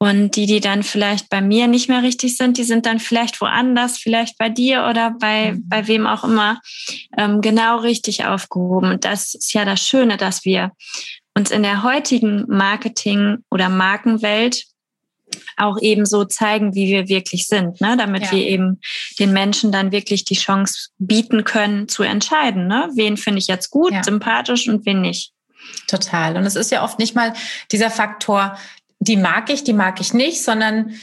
Und 0.00 0.36
die, 0.36 0.46
die 0.46 0.60
dann 0.60 0.84
vielleicht 0.84 1.28
bei 1.28 1.40
mir 1.40 1.66
nicht 1.66 1.88
mehr 1.88 2.04
richtig 2.04 2.36
sind, 2.36 2.56
die 2.56 2.64
sind 2.64 2.86
dann 2.86 3.00
vielleicht 3.00 3.40
woanders, 3.40 3.98
vielleicht 3.98 4.38
bei 4.38 4.48
dir 4.48 4.86
oder 4.88 5.16
bei, 5.18 5.52
mhm. 5.52 5.68
bei 5.68 5.88
wem 5.88 6.06
auch 6.06 6.22
immer, 6.22 6.60
ähm, 7.16 7.40
genau 7.40 7.78
richtig 7.78 8.24
aufgehoben. 8.24 8.92
Und 8.92 9.04
das 9.04 9.34
ist 9.34 9.52
ja 9.52 9.64
das 9.64 9.84
Schöne, 9.84 10.16
dass 10.16 10.44
wir 10.44 10.70
uns 11.34 11.50
in 11.50 11.62
der 11.64 11.82
heutigen 11.82 12.44
Marketing- 12.48 13.38
oder 13.50 13.68
Markenwelt 13.68 14.64
auch 15.56 15.78
eben 15.80 16.06
so 16.06 16.24
zeigen, 16.24 16.74
wie 16.74 16.88
wir 16.88 17.08
wirklich 17.08 17.46
sind, 17.46 17.80
ne? 17.80 17.96
damit 17.96 18.24
ja. 18.26 18.32
wir 18.32 18.46
eben 18.46 18.80
den 19.18 19.32
Menschen 19.32 19.72
dann 19.72 19.92
wirklich 19.92 20.24
die 20.24 20.36
Chance 20.36 20.90
bieten 20.98 21.44
können, 21.44 21.88
zu 21.88 22.02
entscheiden, 22.02 22.66
ne? 22.66 22.88
wen 22.94 23.16
finde 23.16 23.40
ich 23.40 23.46
jetzt 23.46 23.70
gut, 23.70 23.92
ja. 23.92 24.02
sympathisch 24.02 24.68
und 24.68 24.86
wen 24.86 25.00
nicht. 25.00 25.32
Total. 25.86 26.36
Und 26.36 26.44
es 26.44 26.56
ist 26.56 26.70
ja 26.70 26.82
oft 26.82 26.98
nicht 26.98 27.14
mal 27.14 27.34
dieser 27.70 27.90
Faktor, 27.90 28.56
die 29.00 29.16
mag 29.16 29.50
ich, 29.50 29.64
die 29.64 29.72
mag 29.72 30.00
ich 30.00 30.14
nicht, 30.14 30.42
sondern 30.42 30.94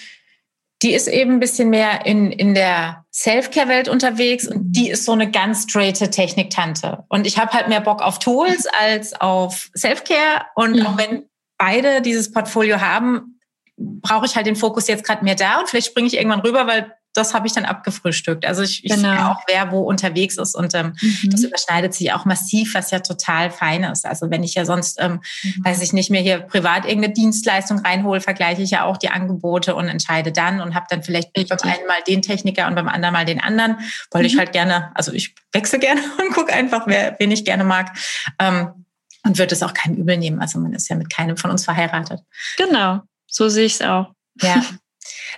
die 0.82 0.94
ist 0.94 1.08
eben 1.08 1.34
ein 1.34 1.40
bisschen 1.40 1.70
mehr 1.70 2.06
in, 2.06 2.32
in 2.32 2.54
der 2.54 3.06
Self-Care-Welt 3.12 3.88
unterwegs 3.88 4.48
und 4.48 4.74
die 4.74 4.90
ist 4.90 5.06
so 5.06 5.14
eine 5.14 5.32
ganz 5.32 5.64
straighte 5.64 6.10
Techniktante. 6.10 7.06
Und 7.08 7.26
ich 7.26 7.40
habe 7.40 7.54
halt 7.54 7.70
mehr 7.70 7.82
Bock 7.82 8.02
auf 8.02 8.20
Tools 8.20 8.68
als 8.80 9.20
auf 9.20 9.70
Self-Care. 9.76 10.46
Und 10.56 10.76
mhm. 10.76 10.86
auch 10.86 10.98
wenn 10.98 11.24
beide 11.58 12.02
dieses 12.02 12.32
Portfolio 12.32 12.82
haben, 12.82 13.40
brauche 13.78 14.26
ich 14.26 14.36
halt 14.36 14.48
den 14.48 14.56
Fokus 14.56 14.88
jetzt 14.88 15.06
gerade 15.06 15.24
mehr 15.24 15.36
da 15.36 15.60
und 15.60 15.70
vielleicht 15.70 15.88
springe 15.88 16.08
ich 16.08 16.18
irgendwann 16.18 16.42
rüber, 16.42 16.68
weil 16.68 16.94
das 17.16 17.34
habe 17.34 17.48
ich 17.48 17.54
dann 17.54 17.66
abgefrühstückt. 17.66 18.46
Also 18.46 18.62
ich, 18.62 18.84
genau. 18.84 18.96
ich 18.96 19.00
sehe 19.02 19.30
auch, 19.30 19.42
wer 19.48 19.72
wo 19.72 19.80
unterwegs 19.80 20.38
ist 20.38 20.54
und 20.54 20.76
ähm, 20.76 20.96
mhm. 21.02 21.30
das 21.32 21.44
überschneidet 21.44 21.94
sich 21.94 22.12
auch 22.14 22.26
massiv, 22.26 22.76
was 22.76 22.92
ja 22.92 23.00
total 23.00 23.52
fein 23.52 23.84
ist. 23.84 24.06
Also 24.06 24.30
wenn 24.30 24.44
ich 24.44 24.54
ja 24.54 24.66
sonst, 24.66 25.02
ähm, 25.02 25.22
mhm. 25.44 25.66
weiß 25.66 25.82
ich 25.82 25.94
nicht 25.94 26.10
mehr 26.10 26.22
hier 26.22 26.40
privat 26.40 26.86
irgendeine 26.86 27.14
Dienstleistung 27.14 27.80
reinhole, 27.80 28.20
vergleiche 28.20 28.62
ich 28.62 28.72
ja 28.72 28.84
auch 28.84 28.98
die 28.98 29.10
Angebote 29.10 29.76
und 29.76 29.88
entscheide 29.88 30.34
dann 30.34 30.60
und 30.60 30.76
habe 30.76 30.88
dann 30.90 31.04
vielleicht 31.04 31.36
Richtig. 31.38 31.58
beim 31.58 31.72
einen 31.72 31.88
mal 31.88 32.02
den 32.06 32.22
Techniker 32.22 32.68
und 32.68 32.76
beim 32.76 32.90
anderen 32.90 33.14
mal 33.14 33.26
den 33.26 33.40
anderen, 33.40 33.78
weil 34.12 34.24
mhm. 34.24 34.28
ich 34.28 34.38
halt 34.38 34.52
gerne, 34.52 34.92
also 34.94 35.14
ich 35.14 35.34
wechsle 35.54 35.80
gerne 35.80 36.02
und 36.20 36.34
gucke 36.34 36.54
einfach, 36.54 36.86
wer, 36.86 37.16
wen 37.20 37.32
ich 37.32 37.46
gerne 37.46 37.64
mag. 37.64 37.98
Ähm, 38.40 38.86
und 39.26 39.40
würde 39.40 39.56
es 39.56 39.64
auch 39.64 39.74
keinem 39.74 39.96
übel 39.96 40.18
nehmen. 40.18 40.40
Also 40.40 40.60
man 40.60 40.74
ist 40.74 40.88
ja 40.88 40.96
mit 40.96 41.10
keinem 41.10 41.36
von 41.36 41.50
uns 41.50 41.66
verheiratet. 41.66 42.20
Genau, 42.58 43.00
so 43.26 43.50
sehe 43.50 43.66
ich 43.66 43.76
es 43.76 43.82
auch. 43.82 44.12
Ja. 44.42 44.64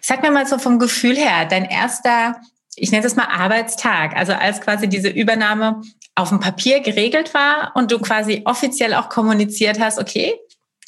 Sag 0.01 0.21
mir 0.21 0.31
mal 0.31 0.47
so 0.47 0.57
vom 0.57 0.79
Gefühl 0.79 1.15
her, 1.15 1.45
dein 1.45 1.65
erster, 1.65 2.41
ich 2.75 2.91
nenne 2.91 3.05
es 3.05 3.15
mal 3.15 3.25
Arbeitstag, 3.25 4.15
also 4.15 4.33
als 4.33 4.61
quasi 4.61 4.87
diese 4.87 5.09
Übernahme 5.09 5.81
auf 6.15 6.29
dem 6.29 6.39
Papier 6.39 6.79
geregelt 6.79 7.33
war 7.33 7.71
und 7.75 7.91
du 7.91 7.99
quasi 7.99 8.41
offiziell 8.45 8.93
auch 8.93 9.09
kommuniziert 9.09 9.79
hast, 9.79 9.99
okay, 9.99 10.33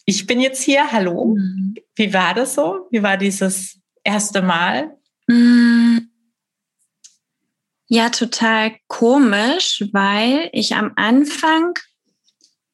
ich 0.06 0.26
bin 0.26 0.42
jetzt 0.42 0.64
hier, 0.64 0.92
hallo. 0.92 1.36
Mhm. 1.36 1.76
Wie 1.96 2.14
war 2.14 2.34
das 2.34 2.56
so? 2.56 2.88
Wie 2.90 3.04
war 3.04 3.18
dieses 3.18 3.78
erste 4.04 4.42
Mal? 4.42 4.98
Mhm. 5.28 6.10
Ja, 7.88 8.10
total 8.10 8.76
komisch, 8.88 9.84
weil 9.92 10.50
ich 10.52 10.76
am 10.76 10.94
Anfang 10.96 11.74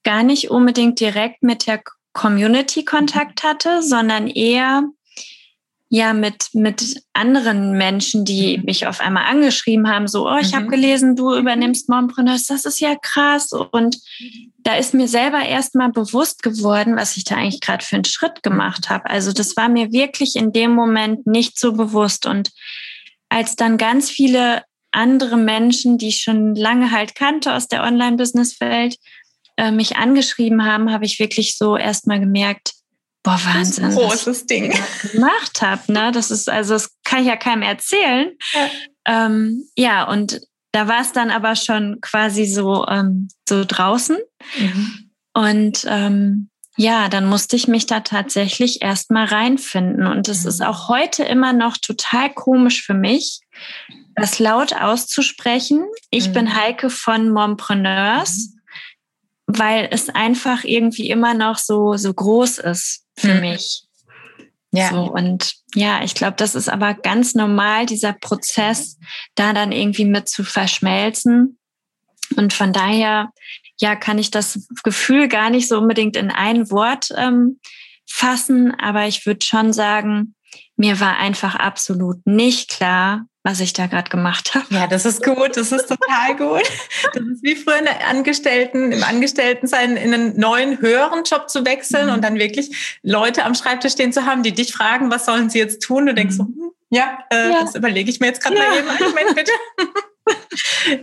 gar 0.03 0.23
nicht 0.23 0.49
unbedingt 0.49 0.99
direkt 0.99 1.43
mit 1.43 1.67
der 1.67 1.81
Community 2.13 2.85
Kontakt 2.85 3.43
hatte, 3.43 3.81
sondern 3.83 4.27
eher 4.27 4.83
ja 5.89 6.13
mit 6.13 6.49
mit 6.53 7.03
anderen 7.13 7.77
Menschen, 7.77 8.25
die 8.25 8.57
mhm. 8.57 8.65
mich 8.65 8.87
auf 8.87 8.99
einmal 8.99 9.25
angeschrieben 9.25 9.87
haben, 9.87 10.07
so, 10.07 10.27
oh, 10.27 10.37
ich 10.41 10.51
mhm. 10.51 10.55
habe 10.55 10.67
gelesen, 10.67 11.15
du 11.15 11.35
übernimmst 11.35 11.89
Mompreneurs, 11.89 12.45
das 12.47 12.65
ist 12.65 12.79
ja 12.79 12.95
krass. 13.01 13.51
Und 13.51 13.97
da 14.57 14.75
ist 14.75 14.93
mir 14.93 15.07
selber 15.07 15.43
erstmal 15.43 15.91
bewusst 15.91 16.41
geworden, 16.41 16.95
was 16.95 17.17
ich 17.17 17.23
da 17.23 17.35
eigentlich 17.35 17.61
gerade 17.61 17.85
für 17.85 17.95
einen 17.95 18.05
Schritt 18.05 18.41
gemacht 18.43 18.89
habe. 18.89 19.09
Also 19.09 19.31
das 19.31 19.55
war 19.55 19.69
mir 19.69 19.91
wirklich 19.91 20.35
in 20.35 20.51
dem 20.51 20.71
Moment 20.71 21.27
nicht 21.27 21.59
so 21.59 21.73
bewusst. 21.73 22.25
Und 22.25 22.51
als 23.29 23.55
dann 23.55 23.77
ganz 23.77 24.09
viele 24.09 24.63
andere 24.91 25.37
Menschen, 25.37 25.97
die 25.97 26.07
ich 26.07 26.21
schon 26.21 26.55
lange 26.55 26.91
halt 26.91 27.15
kannte 27.15 27.53
aus 27.53 27.67
der 27.67 27.83
Online-Business-Welt, 27.83 28.97
äh, 29.57 29.71
mich 29.71 29.97
angeschrieben 29.97 30.65
haben, 30.65 30.91
habe 30.91 31.05
ich 31.05 31.19
wirklich 31.19 31.57
so 31.57 31.77
erstmal 31.77 32.19
gemerkt, 32.19 32.73
Boah, 33.25 33.39
Wahnsinn. 33.43 33.85
Das 33.85 33.95
großes 33.95 34.45
Ding. 34.45 34.71
Was 34.71 35.11
gemacht 35.11 35.61
habe, 35.61 35.91
ne? 35.91 36.11
Das 36.11 36.29
ist, 36.29 36.47
also, 36.47 36.75
das 36.75 36.91
kann 37.03 37.21
ich 37.21 37.27
ja 37.27 37.35
keinem 37.35 37.63
erzählen. 37.63 38.31
Ja, 38.53 38.69
ähm, 39.25 39.67
ja 39.75 40.07
und 40.07 40.41
da 40.71 40.87
war 40.87 41.01
es 41.01 41.11
dann 41.11 41.31
aber 41.31 41.55
schon 41.55 41.99
quasi 42.01 42.45
so, 42.45 42.85
ähm, 42.87 43.27
so 43.49 43.65
draußen. 43.65 44.17
Mhm. 44.59 45.09
Und 45.33 45.85
ähm, 45.87 46.49
ja, 46.77 47.07
dann 47.07 47.25
musste 47.25 47.55
ich 47.55 47.67
mich 47.67 47.85
da 47.85 48.01
tatsächlich 48.01 48.81
erstmal 48.81 49.25
reinfinden. 49.25 50.05
Und 50.05 50.27
es 50.27 50.43
mhm. 50.43 50.49
ist 50.49 50.61
auch 50.61 50.87
heute 50.87 51.23
immer 51.23 51.53
noch 51.53 51.77
total 51.77 52.31
komisch 52.33 52.83
für 52.83 52.93
mich, 52.93 53.39
das 54.15 54.39
laut 54.39 54.73
auszusprechen. 54.73 55.83
Ich 56.09 56.29
mhm. 56.29 56.33
bin 56.33 56.55
Heike 56.55 56.89
von 56.89 57.31
Mompreneurs, 57.31 58.37
mhm. 58.37 58.54
Weil 59.47 59.87
es 59.91 60.09
einfach 60.09 60.63
irgendwie 60.63 61.09
immer 61.09 61.33
noch 61.33 61.57
so, 61.57 61.95
so 61.97 62.13
groß 62.13 62.59
ist 62.59 63.05
für 63.17 63.35
mhm. 63.35 63.41
mich. 63.41 63.83
Ja. 64.71 64.89
So, 64.89 65.03
und 65.11 65.55
ja, 65.73 66.03
ich 66.03 66.15
glaube, 66.15 66.35
das 66.37 66.53
ist 66.53 66.67
aber 66.67 66.95
ganz 66.95 67.33
normal, 67.33 67.85
dieser 67.85 68.13
Prozess, 68.13 68.97
da 69.35 69.53
dann 69.53 69.71
irgendwie 69.71 70.05
mit 70.05 70.27
zu 70.27 70.43
verschmelzen. 70.43 71.57
Und 72.35 72.53
von 72.53 72.73
daher, 72.73 73.31
ja, 73.79 73.95
kann 73.95 74.17
ich 74.17 74.31
das 74.31 74.67
Gefühl 74.83 75.29
gar 75.29 75.49
nicht 75.49 75.69
so 75.69 75.77
unbedingt 75.77 76.17
in 76.17 76.29
ein 76.29 76.69
Wort 76.71 77.09
ähm, 77.15 77.59
fassen, 78.05 78.73
aber 78.77 79.07
ich 79.07 79.25
würde 79.25 79.45
schon 79.45 79.71
sagen, 79.71 80.35
mir 80.75 80.99
war 80.99 81.17
einfach 81.17 81.55
absolut 81.55 82.25
nicht 82.25 82.69
klar, 82.69 83.25
was 83.45 83.59
ich 83.59 83.73
da 83.73 83.85
gerade 83.85 84.09
gemacht 84.09 84.55
habe. 84.55 84.65
Ja, 84.71 84.87
das 84.87 85.05
ist 85.05 85.23
gut, 85.23 85.55
das 85.55 85.71
ist 85.71 85.87
total 85.87 86.35
gut. 86.35 86.67
Das 87.13 87.23
ist 87.23 87.43
wie 87.43 87.55
früher 87.55 87.77
in 87.77 87.87
Angestellten, 88.09 88.91
im 88.91 89.03
Angestelltensein 89.03 89.97
in 89.97 90.13
einen 90.15 90.39
neuen, 90.39 90.81
höheren 90.81 91.23
Job 91.23 91.47
zu 91.47 91.63
wechseln 91.63 92.07
mhm. 92.07 92.13
und 92.13 92.23
dann 92.23 92.39
wirklich 92.39 92.99
Leute 93.03 93.45
am 93.45 93.53
Schreibtisch 93.53 93.93
stehen 93.93 94.11
zu 94.11 94.25
haben, 94.25 94.41
die 94.41 94.51
dich 94.51 94.73
fragen, 94.73 95.11
was 95.11 95.25
sollen 95.25 95.51
sie 95.51 95.59
jetzt 95.59 95.83
tun? 95.83 96.07
Du 96.07 96.15
denkst 96.15 96.37
so, 96.37 96.43
mhm. 96.43 96.55
hm, 96.55 96.71
Ja, 96.89 97.19
äh, 97.29 97.51
ja. 97.51 97.61
das 97.61 97.75
überlege 97.75 98.09
ich 98.09 98.19
mir 98.19 98.27
jetzt 98.27 98.41
gerade 98.41 98.55
ja. 98.55 98.63
mal 98.63 98.77
eben. 98.79 98.87
Moment, 99.09 99.35
bitte. 99.35 99.51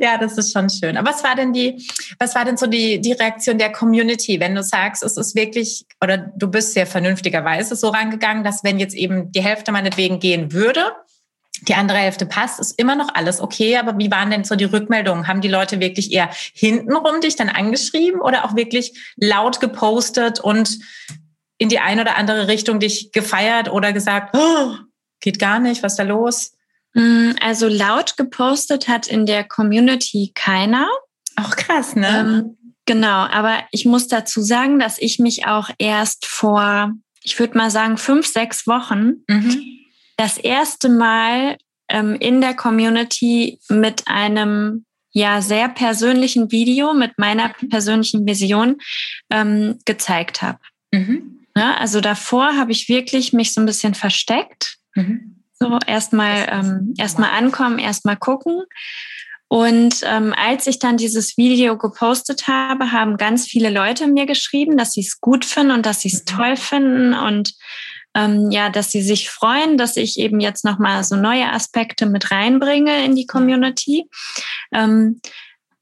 ja, 0.01 0.19
das 0.19 0.37
ist 0.37 0.53
schon 0.53 0.69
schön. 0.69 0.97
Aber 0.97 1.11
was 1.11 1.23
war 1.23 1.37
denn 1.37 1.53
die, 1.53 1.87
was 2.19 2.35
war 2.35 2.45
denn 2.45 2.57
so 2.57 2.67
die, 2.67 3.01
die 3.01 3.13
Reaktion 3.13 3.57
der 3.57 3.71
Community, 3.71 4.41
wenn 4.41 4.57
du 4.57 4.65
sagst, 4.65 5.05
es 5.05 5.17
ist 5.17 5.37
wirklich, 5.37 5.87
oder 6.03 6.19
du 6.19 6.49
bist 6.49 6.73
sehr 6.73 6.89
vernünftigerweise 6.89 7.77
so 7.77 7.91
rangegangen, 7.91 8.43
dass 8.43 8.65
wenn 8.65 8.81
jetzt 8.81 8.97
eben 8.97 9.31
die 9.31 9.43
Hälfte 9.43 9.71
meinetwegen 9.71 10.19
gehen 10.19 10.53
würde, 10.53 10.93
die 11.69 11.75
andere 11.75 11.99
Hälfte 11.99 12.27
passt, 12.27 12.61
ist 12.61 12.79
immer 12.79 12.97
noch 12.97 13.09
alles 13.15 13.41
okay. 13.41 13.77
Aber 13.77 13.99
wie 13.99 14.11
waren 14.11 14.31
denn 14.31 14.45
so 14.45 14.57
die 14.57 14.65
Rückmeldungen? 14.65 15.29
Haben 15.29 15.41
die 15.41 15.49
Leute 15.49 15.81
wirklich 15.81 16.13
eher 16.13 16.31
hintenrum 16.55 17.21
dich 17.21 17.37
dann 17.37 17.49
angeschrieben 17.49 18.21
oder 18.21 18.45
auch 18.45 18.57
wirklich 18.57 19.13
laut 19.17 19.61
gepostet 19.61 20.41
und 20.41 20.79
in 21.59 21.69
die 21.69 21.79
eine 21.79 22.03
oder 22.03 22.17
andere 22.17 22.49
Richtung 22.49 22.81
dich 22.81 23.13
gefeiert 23.13 23.71
oder 23.71 23.93
gesagt, 23.93 24.37
oh, 24.37 24.75
geht 25.21 25.39
gar 25.39 25.61
nicht, 25.61 25.83
was 25.83 25.93
ist 25.93 25.99
da 25.99 26.03
los? 26.03 26.53
Mm, 26.95 27.31
also 27.41 27.69
laut 27.69 28.17
gepostet 28.17 28.89
hat 28.89 29.07
in 29.07 29.27
der 29.27 29.45
Community 29.45 30.33
keiner. 30.35 30.89
Auch 31.37 31.55
krass, 31.55 31.95
ne? 31.95 32.09
Ähm, 32.09 32.75
genau, 32.85 33.27
aber 33.27 33.61
ich 33.71 33.87
muss 33.87 34.09
dazu 34.09 34.43
sagen, 34.43 34.81
dass 34.81 34.99
ich 34.99 35.21
mich 35.21 35.47
auch 35.47 35.71
erst 35.79 36.27
vor, 36.27 36.93
ich 37.23 37.39
würde 37.39 37.57
mal 37.57 37.71
sagen, 37.71 37.97
fünf, 37.97 38.27
sechs 38.27 38.67
Wochen 38.67 39.23
mhm. 39.29 39.82
Das 40.17 40.39
erste 40.39 40.89
Mal 40.89 41.57
ähm, 41.89 42.17
in 42.17 42.41
der 42.41 42.55
Community 42.55 43.59
mit 43.69 44.05
einem 44.07 44.85
ja 45.13 45.43
sehr 45.43 45.69
persönlichen 45.69 46.51
Video, 46.51 46.95
mit 46.95 47.19
meiner 47.19 47.53
persönlichen 47.71 48.27
Vision 48.27 48.79
ähm, 49.31 49.79
gezeigt 49.85 50.43
habe. 50.43 50.59
Mhm. 50.93 51.47
Ja, 51.57 51.75
also 51.75 52.01
davor 52.01 52.57
habe 52.57 52.73
ich 52.73 52.89
wirklich 52.89 53.33
mich 53.33 53.53
so 53.53 53.61
ein 53.61 53.67
bisschen 53.67 53.95
versteckt. 53.95 54.79
Mhm. 54.95 55.43
So 55.53 55.79
erstmal 55.87 56.49
ähm, 56.51 56.95
erstmal 56.99 57.31
ankommen, 57.31 57.79
erstmal 57.79 58.17
gucken. 58.17 58.63
Und 59.49 60.01
ähm, 60.05 60.35
als 60.35 60.67
ich 60.67 60.79
dann 60.79 60.97
dieses 60.97 61.37
Video 61.37 61.77
gepostet 61.77 62.49
habe, 62.49 62.91
haben 62.91 63.19
ganz 63.19 63.47
viele 63.47 63.69
Leute 63.69 64.07
mir 64.07 64.25
geschrieben, 64.25 64.79
dass 64.79 64.93
sie 64.93 65.03
es 65.03 65.21
gut 65.21 65.45
finden 65.45 65.73
und 65.73 65.85
dass 65.85 66.01
sie 66.01 66.09
es 66.09 66.21
mhm. 66.21 66.37
toll 66.37 66.57
finden 66.57 67.13
und 67.13 67.53
ähm, 68.15 68.51
ja, 68.51 68.71
dass 68.71 68.91
sie 68.91 69.03
sich 69.03 69.31
freuen, 69.31 69.79
dass 69.79 69.97
ich 69.97 70.19
eben 70.19 70.41
jetzt 70.41 70.65
nochmal 70.65 71.03
so 71.05 71.17
neue 71.17 71.51
Aspekte 71.51 72.07
mit 72.07 72.31
reinbringe 72.31 73.05
in 73.05 73.17
die 73.17 73.27
Community. 73.27 74.05
Ähm, 74.73 75.21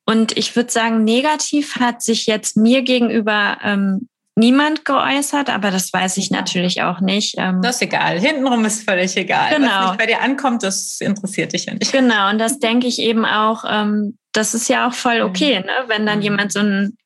und 0.07 0.37
ich 0.37 0.57
würde 0.57 0.71
sagen, 0.71 1.05
negativ 1.05 1.77
hat 1.77 2.03
sich 2.03 2.27
jetzt 2.27 2.57
mir 2.57 2.83
gegenüber 2.83 3.59
ähm, 3.63 4.09
niemand 4.37 4.85
geäußert, 4.85 5.51
aber 5.51 5.71
das 5.71 5.93
weiß 5.93 6.17
ich 6.17 6.31
natürlich 6.31 6.83
auch 6.83 7.01
nicht. 7.01 7.35
Ähm. 7.39 7.63
Das 7.63 7.77
ist 7.77 7.83
egal. 7.83 8.19
Hintenrum 8.19 8.65
ist 8.65 8.89
völlig 8.89 9.17
egal. 9.17 9.55
Genau. 9.55 9.69
Was 9.69 9.91
nicht 9.91 9.99
bei 9.99 10.07
dir 10.07 10.21
ankommt, 10.21 10.63
das 10.63 11.01
interessiert 11.01 11.53
dich 11.53 11.67
ja 11.67 11.75
nicht. 11.75 11.93
Genau, 11.93 12.31
und 12.31 12.39
das 12.39 12.59
denke 12.59 12.87
ich 12.87 12.99
eben 12.99 13.25
auch, 13.25 13.65
ähm, 13.69 14.17
das 14.33 14.55
ist 14.55 14.69
ja 14.69 14.89
auch 14.89 14.95
voll 14.95 15.23
okay, 15.23 15.61
ne? 15.61 15.73
wenn 15.87 16.07
dann 16.07 16.19
mhm. 16.19 16.25
jemand 16.25 16.53
so 16.53 16.61
ein 16.61 16.97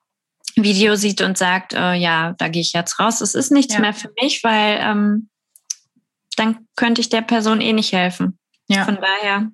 Video 0.56 0.96
sieht 0.96 1.20
und 1.20 1.36
sagt, 1.36 1.72
äh, 1.72 1.94
ja, 1.94 2.34
da 2.38 2.48
gehe 2.48 2.62
ich 2.62 2.72
jetzt 2.72 2.98
raus, 2.98 3.18
das 3.18 3.34
ist 3.34 3.50
nichts 3.50 3.74
ja. 3.74 3.80
mehr 3.80 3.94
für 3.94 4.10
mich, 4.20 4.44
weil 4.44 4.78
ähm, 4.80 5.28
dann 6.36 6.66
könnte 6.76 7.00
ich 7.00 7.08
der 7.08 7.22
Person 7.22 7.60
eh 7.60 7.72
nicht 7.72 7.92
helfen. 7.92 8.38
Ja. 8.68 8.84
Von 8.84 8.96
daher. 9.00 9.50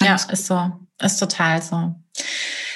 Ja, 0.00 0.14
ist 0.14 0.46
so. 0.46 0.72
Ist 1.00 1.18
total 1.18 1.62
so. 1.62 1.94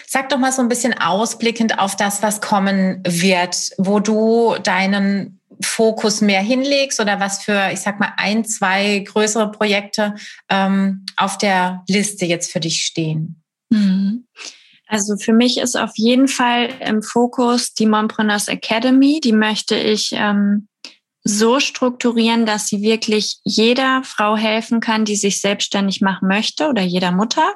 Sag 0.06 0.28
doch 0.28 0.38
mal 0.38 0.52
so 0.52 0.62
ein 0.62 0.68
bisschen 0.68 0.98
ausblickend 0.98 1.78
auf 1.78 1.96
das, 1.96 2.22
was 2.22 2.40
kommen 2.40 3.02
wird, 3.06 3.70
wo 3.78 3.98
du 4.00 4.56
deinen 4.62 5.40
Fokus 5.60 6.20
mehr 6.20 6.40
hinlegst 6.40 7.00
oder 7.00 7.20
was 7.20 7.42
für, 7.42 7.70
ich 7.72 7.80
sag 7.80 8.00
mal, 8.00 8.12
ein, 8.16 8.44
zwei 8.44 9.00
größere 9.00 9.50
Projekte 9.50 10.14
ähm, 10.48 11.04
auf 11.16 11.38
der 11.38 11.82
Liste 11.88 12.26
jetzt 12.26 12.52
für 12.52 12.60
dich 12.60 12.84
stehen? 12.84 13.42
Mhm. 13.70 14.26
Also 14.94 15.16
für 15.16 15.32
mich 15.32 15.58
ist 15.58 15.76
auf 15.76 15.90
jeden 15.96 16.28
Fall 16.28 16.72
im 16.78 17.02
Fokus 17.02 17.74
die 17.74 17.86
Mompreneurs 17.86 18.46
Academy. 18.46 19.18
Die 19.20 19.32
möchte 19.32 19.74
ich 19.74 20.12
ähm, 20.12 20.68
so 21.24 21.58
strukturieren, 21.58 22.46
dass 22.46 22.68
sie 22.68 22.80
wirklich 22.80 23.38
jeder 23.42 24.04
Frau 24.04 24.36
helfen 24.36 24.78
kann, 24.78 25.04
die 25.04 25.16
sich 25.16 25.40
selbstständig 25.40 26.00
machen 26.00 26.28
möchte 26.28 26.68
oder 26.68 26.82
jeder 26.82 27.10
Mutter 27.10 27.54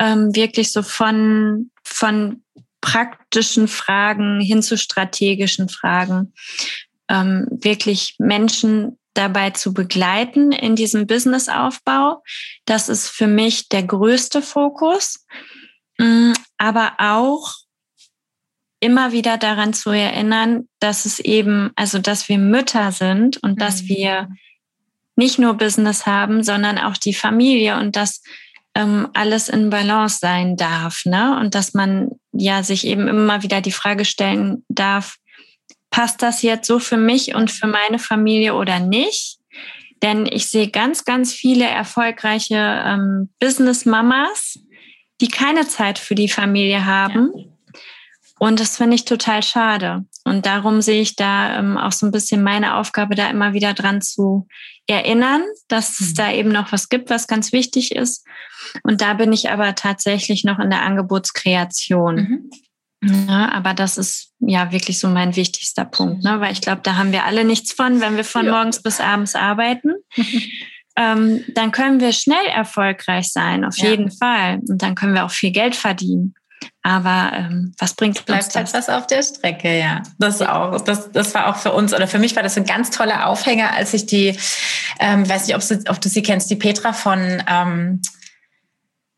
ähm, 0.00 0.34
wirklich 0.34 0.72
so 0.72 0.82
von, 0.82 1.70
von 1.84 2.42
praktischen 2.80 3.68
Fragen 3.68 4.40
hin 4.40 4.62
zu 4.62 4.76
strategischen 4.76 5.68
Fragen, 5.68 6.32
ähm, 7.08 7.46
wirklich 7.52 8.16
Menschen 8.18 8.98
dabei 9.14 9.50
zu 9.50 9.72
begleiten 9.72 10.50
in 10.50 10.74
diesem 10.74 11.06
Businessaufbau. 11.06 12.24
Das 12.64 12.88
ist 12.88 13.06
für 13.06 13.28
mich 13.28 13.68
der 13.68 13.84
größte 13.84 14.42
Fokus, 14.42 15.24
aber 16.58 16.94
auch 16.98 17.54
immer 18.80 19.12
wieder 19.12 19.38
daran 19.38 19.72
zu 19.72 19.90
erinnern, 19.90 20.68
dass 20.80 21.04
es 21.06 21.20
eben, 21.20 21.70
also 21.76 21.98
dass 21.98 22.28
wir 22.28 22.38
Mütter 22.38 22.90
sind 22.90 23.36
und 23.38 23.52
mhm. 23.52 23.58
dass 23.58 23.84
wir 23.84 24.28
nicht 25.14 25.38
nur 25.38 25.54
Business 25.54 26.06
haben, 26.06 26.42
sondern 26.42 26.78
auch 26.78 26.96
die 26.96 27.14
Familie 27.14 27.78
und 27.78 27.96
dass 27.96 28.22
ähm, 28.74 29.08
alles 29.12 29.48
in 29.48 29.70
Balance 29.70 30.18
sein 30.20 30.56
darf, 30.56 31.04
ne? 31.04 31.38
Und 31.38 31.54
dass 31.54 31.74
man 31.74 32.10
ja 32.32 32.62
sich 32.62 32.86
eben 32.86 33.06
immer 33.06 33.42
wieder 33.42 33.60
die 33.60 33.72
Frage 33.72 34.04
stellen 34.04 34.64
darf, 34.68 35.16
passt 35.90 36.22
das 36.22 36.42
jetzt 36.42 36.66
so 36.66 36.78
für 36.78 36.96
mich 36.96 37.34
und 37.34 37.50
für 37.50 37.66
meine 37.66 37.98
Familie 37.98 38.54
oder 38.54 38.80
nicht? 38.80 39.38
Denn 40.02 40.26
ich 40.26 40.48
sehe 40.48 40.68
ganz, 40.68 41.04
ganz 41.04 41.32
viele 41.32 41.66
erfolgreiche 41.66 42.82
ähm, 42.84 43.28
Business-Mamas, 43.38 44.58
die 45.22 45.28
keine 45.28 45.66
Zeit 45.66 45.98
für 45.98 46.14
die 46.14 46.28
Familie 46.28 46.84
haben. 46.84 47.30
Ja. 47.34 47.44
Und 48.38 48.58
das 48.58 48.76
finde 48.76 48.96
ich 48.96 49.04
total 49.04 49.42
schade. 49.42 50.04
Und 50.24 50.46
darum 50.46 50.82
sehe 50.82 51.00
ich 51.00 51.14
da 51.14 51.58
ähm, 51.58 51.78
auch 51.78 51.92
so 51.92 52.06
ein 52.06 52.10
bisschen 52.10 52.42
meine 52.42 52.76
Aufgabe, 52.76 53.14
da 53.14 53.30
immer 53.30 53.52
wieder 53.52 53.72
dran 53.72 54.02
zu 54.02 54.48
erinnern, 54.88 55.42
dass 55.68 56.00
es 56.00 56.10
mhm. 56.10 56.14
da 56.14 56.32
eben 56.32 56.48
noch 56.50 56.72
was 56.72 56.88
gibt, 56.88 57.08
was 57.08 57.28
ganz 57.28 57.52
wichtig 57.52 57.94
ist. 57.94 58.26
Und 58.82 59.00
da 59.00 59.14
bin 59.14 59.32
ich 59.32 59.50
aber 59.50 59.76
tatsächlich 59.76 60.42
noch 60.42 60.58
in 60.58 60.70
der 60.70 60.82
Angebotskreation. 60.82 62.50
Mhm. 63.00 63.26
Ja, 63.28 63.50
aber 63.52 63.74
das 63.74 63.96
ist 63.98 64.32
ja 64.40 64.70
wirklich 64.72 64.98
so 64.98 65.08
mein 65.08 65.34
wichtigster 65.34 65.84
Punkt, 65.84 66.22
ne? 66.22 66.40
weil 66.40 66.52
ich 66.52 66.60
glaube, 66.60 66.82
da 66.82 66.96
haben 66.96 67.10
wir 67.10 67.24
alle 67.24 67.44
nichts 67.44 67.72
von, 67.72 68.00
wenn 68.00 68.16
wir 68.16 68.24
von 68.24 68.46
ja. 68.46 68.52
morgens 68.52 68.82
bis 68.82 69.00
abends 69.00 69.34
arbeiten. 69.34 69.92
ähm, 70.96 71.44
dann 71.54 71.72
können 71.72 72.00
wir 72.00 72.12
schnell 72.12 72.46
erfolgreich 72.54 73.32
sein, 73.32 73.64
auf 73.64 73.76
ja. 73.78 73.90
jeden 73.90 74.10
Fall. 74.10 74.60
Und 74.68 74.82
dann 74.82 74.94
können 74.94 75.14
wir 75.14 75.24
auch 75.24 75.30
viel 75.30 75.50
Geld 75.50 75.74
verdienen. 75.74 76.34
Aber 76.82 77.32
ähm, 77.34 77.74
was 77.78 77.94
bringt 77.94 78.24
Bleibt 78.26 78.44
uns 78.44 78.52
das? 78.52 78.70
etwas 78.70 78.88
auf 78.88 79.06
der 79.06 79.22
Strecke, 79.22 79.78
ja. 79.78 80.02
Das 80.18 80.42
auch. 80.42 80.80
Das, 80.80 81.10
das 81.12 81.34
war 81.34 81.48
auch 81.48 81.56
für 81.56 81.72
uns 81.72 81.94
oder 81.94 82.06
für 82.06 82.18
mich 82.18 82.36
war 82.36 82.42
das 82.42 82.56
ein 82.56 82.64
ganz 82.64 82.90
toller 82.90 83.26
Aufhänger, 83.26 83.72
als 83.72 83.94
ich 83.94 84.06
die, 84.06 84.36
ähm, 84.98 85.28
weiß 85.28 85.46
nicht, 85.46 85.56
ob 85.56 85.66
du, 85.66 85.90
ob 85.90 86.00
du 86.00 86.08
sie 86.08 86.22
kennst, 86.22 86.50
die 86.50 86.56
Petra 86.56 86.92
von 86.92 87.42
ähm, 87.48 88.00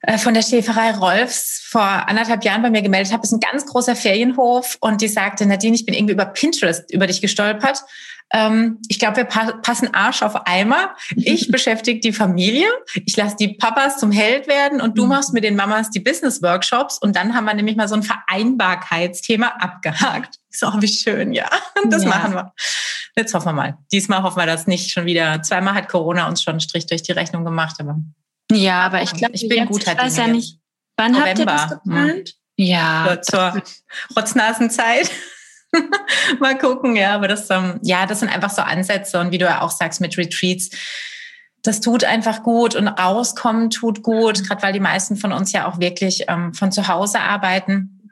äh, 0.07 0.19
von 0.19 0.35
der 0.35 0.43
Schäferei 0.43 0.93
Rolfs 0.93 1.67
vor 1.67 1.83
anderthalb 1.83 2.45
Jahren 2.45 2.63
bei 2.63 2.71
mir 2.71 2.83
gemeldet 2.83 3.13
habe, 3.13 3.23
ist 3.23 3.33
ein 3.33 3.41
ganz 3.41 3.67
großer 3.67 3.97
Ferienhof 3.97 4.77
und 4.81 5.01
die 5.01 5.09
sagte, 5.09 5.47
Nadine, 5.47 5.75
ich 5.75 5.87
bin 5.87 5.95
irgendwie 5.95 6.13
über 6.13 6.27
Pinterest 6.27 6.91
über 6.93 7.07
dich 7.07 7.21
gestolpert 7.21 7.83
ähm, 8.33 8.79
ich 8.89 8.99
glaube, 8.99 9.19
wir 9.19 9.25
pa 9.25 9.53
passen 9.63 9.93
Arsch 9.95 10.23
auf 10.23 10.47
Eimer. 10.47 10.97
Ich 11.17 11.49
beschäftige 11.53 12.01
die 12.01 12.13
Familie, 12.13 12.67
ich 13.05 13.17
lasse 13.17 13.37
die 13.39 13.55
Papas 13.55 13.99
zum 13.99 14.11
Held 14.11 14.49
werden 14.49 14.81
und 14.81 14.99
du 14.99 15.05
mhm. 15.05 15.11
machst 15.11 15.33
mit 15.33 15.45
den 15.45 15.57
Mamas 15.57 15.91
die 15.91 16.01
Business-Workshops 16.01 16.99
und 16.99 17.17
dann 17.17 17.35
haben 17.35 17.45
wir 17.45 17.55
nämlich 17.55 17.77
mal 17.77 17.89
so 17.89 17.95
ein 17.95 18.03
Vereinbarkeitsthema 18.03 19.49
abgehakt. 19.59 20.39
So, 20.51 20.73
wie 20.81 20.89
schön, 20.89 21.33
ja. 21.33 21.49
Das 21.87 22.05
ja. 22.05 22.09
machen 22.09 22.35
wir. 22.35 22.53
Jetzt 23.17 23.35
hoffen 23.35 23.49
wir 23.49 23.53
mal. 23.53 23.79
Diesmal 23.93 24.23
hoffen 24.23 24.39
wir 24.39 24.47
das 24.47 24.67
nicht 24.67 24.91
schon 24.91 25.05
wieder. 25.05 25.43
Zweimal 25.43 25.75
hat 25.75 25.89
Corona 25.89 26.27
uns 26.27 26.43
schon 26.43 26.53
einen 26.53 26.61
Strich 26.61 26.87
durch 26.87 27.03
die 27.03 27.13
Rechnung 27.13 27.45
gemacht, 27.45 27.77
aber. 27.79 27.99
Ja, 28.51 28.87
aber 28.87 29.03
ich 29.03 29.13
glaube, 29.13 29.35
ich 29.35 29.49
bin 29.49 29.59
jetzt, 29.59 29.69
guter 29.69 29.93
Ich 29.93 29.99
weiß 29.99 30.17
ja 30.17 30.27
nicht. 30.29 30.59
Wann 30.97 31.13
November. 31.13 31.29
habt 31.29 31.39
ihr 31.39 31.47
das 31.47 31.69
geplant? 31.71 32.29
Hm. 32.29 32.35
Ja. 32.57 33.19
Zur 33.23 33.63
Rotznasenzeit. 34.17 35.11
Mal 36.41 36.59
gucken, 36.59 36.97
ja, 36.97 37.15
aber 37.15 37.29
das, 37.29 37.51
ähm, 37.51 37.79
ja, 37.83 38.07
das 38.07 38.21
sind 38.21 38.29
einfach 38.29 38.51
so 38.51 38.63
Ansätze 38.63 39.21
und 39.21 39.31
wie 39.31 39.39
du 39.39 39.47
ja 39.47 39.63
auch 39.63 39.71
sagst 39.71 40.01
mit 40.01 40.17
Retreats, 40.17 40.71
das 41.63 41.81
tut 41.81 42.05
einfach 42.05 42.43
gut 42.43 42.75
und 42.75 42.89
rauskommen 42.89 43.71
tut 43.71 44.03
gut, 44.03 44.47
gerade 44.47 44.63
weil 44.63 44.73
die 44.73 44.81
meisten 44.81 45.17
von 45.17 45.33
uns 45.33 45.53
ja 45.53 45.67
auch 45.67 45.81
wirklich 45.81 46.25
ähm, 46.29 46.53
von 46.53 46.73
zu 46.73 46.89
Hause 46.89 47.21
arbeiten, 47.21 48.11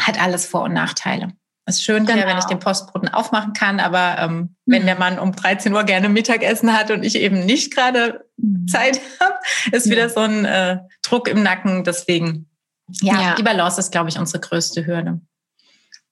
hat 0.00 0.20
alles 0.20 0.46
Vor- 0.46 0.64
und 0.64 0.72
Nachteile. 0.72 1.32
Es 1.68 1.76
ist 1.76 1.82
schön 1.82 2.06
genau. 2.06 2.26
wenn 2.26 2.38
ich 2.38 2.46
den 2.46 2.60
Postboten 2.60 3.10
aufmachen 3.10 3.52
kann, 3.52 3.78
aber 3.78 4.16
ähm, 4.18 4.32
mhm. 4.34 4.48
wenn 4.64 4.86
der 4.86 4.98
Mann 4.98 5.18
um 5.18 5.32
13 5.32 5.72
Uhr 5.74 5.84
gerne 5.84 6.08
Mittagessen 6.08 6.72
hat 6.72 6.90
und 6.90 7.02
ich 7.02 7.16
eben 7.16 7.44
nicht 7.44 7.74
gerade. 7.74 8.24
Zeit 8.66 9.00
habe, 9.20 9.34
ist 9.72 9.86
ja. 9.86 9.92
wieder 9.92 10.08
so 10.08 10.20
ein 10.20 10.44
äh, 10.44 10.78
Druck 11.02 11.28
im 11.28 11.42
Nacken. 11.42 11.84
Deswegen, 11.84 12.48
ja, 13.02 13.20
ja, 13.20 13.34
die 13.34 13.42
Balance 13.42 13.78
ist, 13.80 13.92
glaube 13.92 14.08
ich, 14.08 14.18
unsere 14.18 14.40
größte 14.40 14.86
Hürde. 14.86 15.20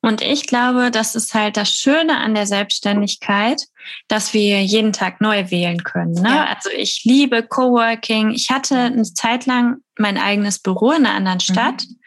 Und 0.06 0.22
ich 0.22 0.46
glaube, 0.46 0.92
das 0.92 1.16
ist 1.16 1.34
halt 1.34 1.56
das 1.56 1.68
Schöne 1.68 2.18
an 2.18 2.36
der 2.36 2.46
Selbstständigkeit, 2.46 3.60
dass 4.06 4.32
wir 4.34 4.62
jeden 4.62 4.92
Tag 4.92 5.20
neu 5.20 5.50
wählen 5.50 5.82
können. 5.82 6.12
Ne? 6.12 6.28
Ja. 6.28 6.44
Also 6.44 6.70
ich 6.70 7.02
liebe 7.02 7.42
Coworking. 7.42 8.30
Ich 8.30 8.50
hatte 8.50 8.76
eine 8.76 9.02
Zeit 9.02 9.46
lang 9.46 9.78
mein 9.98 10.16
eigenes 10.16 10.60
Büro 10.60 10.92
in 10.92 11.06
einer 11.06 11.16
anderen 11.16 11.40
Stadt, 11.40 11.82
mhm. 11.82 11.98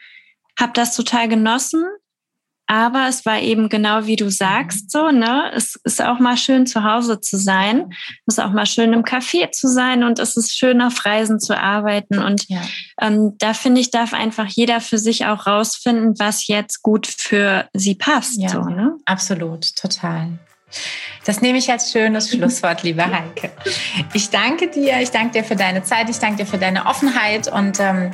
habe 0.58 0.72
das 0.72 0.96
total 0.96 1.28
genossen 1.28 1.84
aber 2.70 3.08
es 3.08 3.26
war 3.26 3.40
eben 3.40 3.68
genau 3.68 4.06
wie 4.06 4.14
du 4.14 4.30
sagst, 4.30 4.92
so, 4.92 5.10
ne? 5.10 5.50
Es 5.56 5.74
ist 5.82 6.00
auch 6.00 6.20
mal 6.20 6.36
schön 6.36 6.68
zu 6.68 6.84
Hause 6.84 7.20
zu 7.20 7.36
sein. 7.36 7.90
Es 8.28 8.38
ist 8.38 8.38
auch 8.38 8.52
mal 8.52 8.64
schön 8.64 8.92
im 8.92 9.02
Café 9.02 9.50
zu 9.50 9.66
sein 9.66 10.04
und 10.04 10.20
es 10.20 10.36
ist 10.36 10.56
schön 10.56 10.80
auf 10.80 11.04
Reisen 11.04 11.40
zu 11.40 11.58
arbeiten. 11.58 12.20
Und 12.20 12.48
ja. 12.48 12.60
ähm, 13.00 13.34
da 13.38 13.54
finde 13.54 13.80
ich, 13.80 13.90
darf 13.90 14.14
einfach 14.14 14.46
jeder 14.46 14.80
für 14.80 14.98
sich 14.98 15.26
auch 15.26 15.48
rausfinden, 15.48 16.14
was 16.20 16.46
jetzt 16.46 16.82
gut 16.82 17.08
für 17.08 17.68
sie 17.74 17.96
passt. 17.96 18.40
Ja, 18.40 18.50
so, 18.50 18.62
ne? 18.62 18.94
absolut, 19.04 19.74
total. 19.74 20.38
Das 21.24 21.40
nehme 21.40 21.58
ich 21.58 21.72
als 21.72 21.90
schönes 21.90 22.30
Schlusswort, 22.36 22.84
liebe 22.84 23.04
Heike. 23.04 23.50
Ich 24.14 24.30
danke 24.30 24.68
dir, 24.68 25.00
ich 25.00 25.10
danke 25.10 25.40
dir 25.40 25.44
für 25.44 25.56
deine 25.56 25.82
Zeit, 25.82 26.08
ich 26.08 26.20
danke 26.20 26.44
dir 26.44 26.46
für 26.46 26.58
deine 26.58 26.86
Offenheit 26.86 27.52
und 27.52 27.80
ähm, 27.80 28.12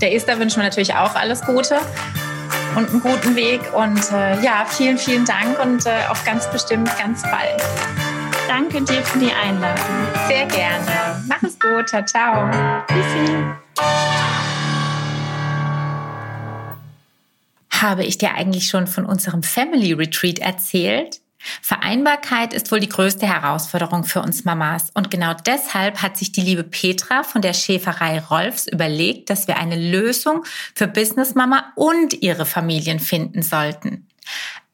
der 0.00 0.14
Esther 0.14 0.38
wünschen 0.38 0.58
wir 0.58 0.64
natürlich 0.64 0.94
auch 0.94 1.16
alles 1.16 1.42
Gute 1.42 1.80
und 2.76 2.90
einen 2.90 3.00
guten 3.00 3.36
Weg. 3.36 3.60
Und 3.74 4.12
äh, 4.12 4.40
ja, 4.42 4.66
vielen, 4.68 4.98
vielen 4.98 5.24
Dank 5.24 5.58
und 5.62 5.86
äh, 5.86 6.06
auf 6.08 6.24
ganz 6.24 6.50
bestimmt 6.50 6.90
ganz 6.98 7.22
bald. 7.22 7.62
Danke 8.48 8.82
dir 8.82 9.02
für 9.02 9.18
die 9.18 9.32
Einladung. 9.32 9.86
Sehr 10.28 10.44
gerne. 10.46 11.24
Mach 11.26 11.42
es 11.42 11.58
gut. 11.58 11.88
Ciao, 11.88 12.04
ciao. 12.04 12.50
Tschüssi. 12.86 13.44
Habe 17.70 18.04
ich 18.04 18.18
dir 18.18 18.34
eigentlich 18.34 18.68
schon 18.68 18.86
von 18.86 19.06
unserem 19.06 19.42
Family 19.42 19.92
Retreat 19.92 20.38
erzählt? 20.38 21.21
Vereinbarkeit 21.60 22.52
ist 22.52 22.70
wohl 22.70 22.80
die 22.80 22.88
größte 22.88 23.26
Herausforderung 23.26 24.04
für 24.04 24.22
uns 24.22 24.44
Mamas. 24.44 24.90
Und 24.94 25.10
genau 25.10 25.34
deshalb 25.34 26.02
hat 26.02 26.16
sich 26.16 26.32
die 26.32 26.40
liebe 26.40 26.64
Petra 26.64 27.22
von 27.22 27.42
der 27.42 27.52
Schäferei 27.52 28.20
Rolfs 28.20 28.66
überlegt, 28.66 29.30
dass 29.30 29.48
wir 29.48 29.56
eine 29.56 29.76
Lösung 29.76 30.44
für 30.74 30.86
Business 30.86 31.34
Mama 31.34 31.72
und 31.74 32.22
ihre 32.22 32.46
Familien 32.46 33.00
finden 33.00 33.42
sollten. 33.42 34.06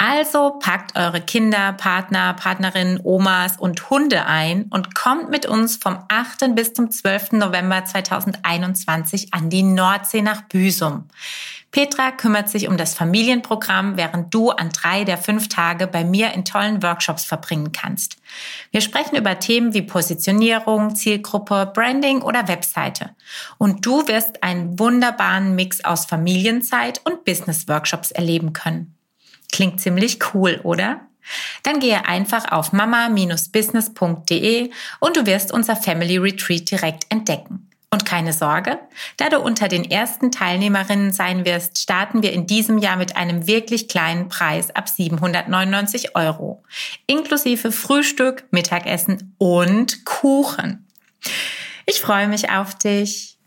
Also 0.00 0.58
packt 0.60 0.96
eure 0.96 1.20
Kinder, 1.20 1.72
Partner, 1.72 2.34
Partnerinnen, 2.34 3.00
Omas 3.02 3.56
und 3.56 3.90
Hunde 3.90 4.26
ein 4.26 4.66
und 4.70 4.94
kommt 4.94 5.28
mit 5.28 5.44
uns 5.46 5.76
vom 5.76 6.04
8. 6.08 6.54
bis 6.54 6.72
zum 6.72 6.90
12. 6.90 7.32
November 7.32 7.84
2021 7.84 9.34
an 9.34 9.50
die 9.50 9.64
Nordsee 9.64 10.22
nach 10.22 10.42
Büsum. 10.42 11.08
Petra 11.70 12.12
kümmert 12.12 12.48
sich 12.48 12.66
um 12.66 12.78
das 12.78 12.94
Familienprogramm, 12.94 13.98
während 13.98 14.32
du 14.32 14.50
an 14.50 14.70
drei 14.70 15.04
der 15.04 15.18
fünf 15.18 15.48
Tage 15.48 15.86
bei 15.86 16.02
mir 16.02 16.32
in 16.32 16.46
tollen 16.46 16.82
Workshops 16.82 17.26
verbringen 17.26 17.72
kannst. 17.72 18.16
Wir 18.70 18.80
sprechen 18.80 19.16
über 19.16 19.38
Themen 19.38 19.74
wie 19.74 19.82
Positionierung, 19.82 20.96
Zielgruppe, 20.96 21.70
Branding 21.74 22.22
oder 22.22 22.48
Webseite. 22.48 23.10
Und 23.58 23.84
du 23.84 24.08
wirst 24.08 24.42
einen 24.42 24.78
wunderbaren 24.78 25.54
Mix 25.54 25.84
aus 25.84 26.06
Familienzeit 26.06 27.02
und 27.04 27.26
Business-Workshops 27.26 28.12
erleben 28.12 28.54
können. 28.54 28.94
Klingt 29.52 29.80
ziemlich 29.80 30.18
cool, 30.32 30.60
oder? 30.62 31.02
Dann 31.62 31.80
gehe 31.80 32.06
einfach 32.06 32.50
auf 32.50 32.72
mama-business.de 32.72 34.70
und 35.00 35.16
du 35.16 35.26
wirst 35.26 35.52
unser 35.52 35.76
Family 35.76 36.16
Retreat 36.16 36.70
direkt 36.70 37.04
entdecken. 37.10 37.67
Und 37.91 38.05
keine 38.05 38.34
Sorge, 38.34 38.78
da 39.16 39.30
du 39.30 39.41
unter 39.41 39.66
den 39.66 39.91
ersten 39.91 40.30
Teilnehmerinnen 40.30 41.11
sein 41.11 41.47
wirst, 41.47 41.78
starten 41.78 42.22
wir 42.22 42.34
in 42.34 42.47
diesem 42.47 42.76
Jahr 42.76 42.97
mit 42.97 43.16
einem 43.16 43.47
wirklich 43.47 43.89
kleinen 43.89 44.28
Preis 44.28 44.70
ab 44.70 44.91
799 44.91 46.14
Euro, 46.14 46.62
inklusive 47.07 47.72
Frühstück, 47.72 48.45
Mittagessen 48.51 49.34
und 49.39 50.05
Kuchen. 50.05 50.86
Ich 51.86 52.03
freue 52.03 52.28
mich 52.28 52.51
auf 52.51 52.74
dich. 52.74 53.38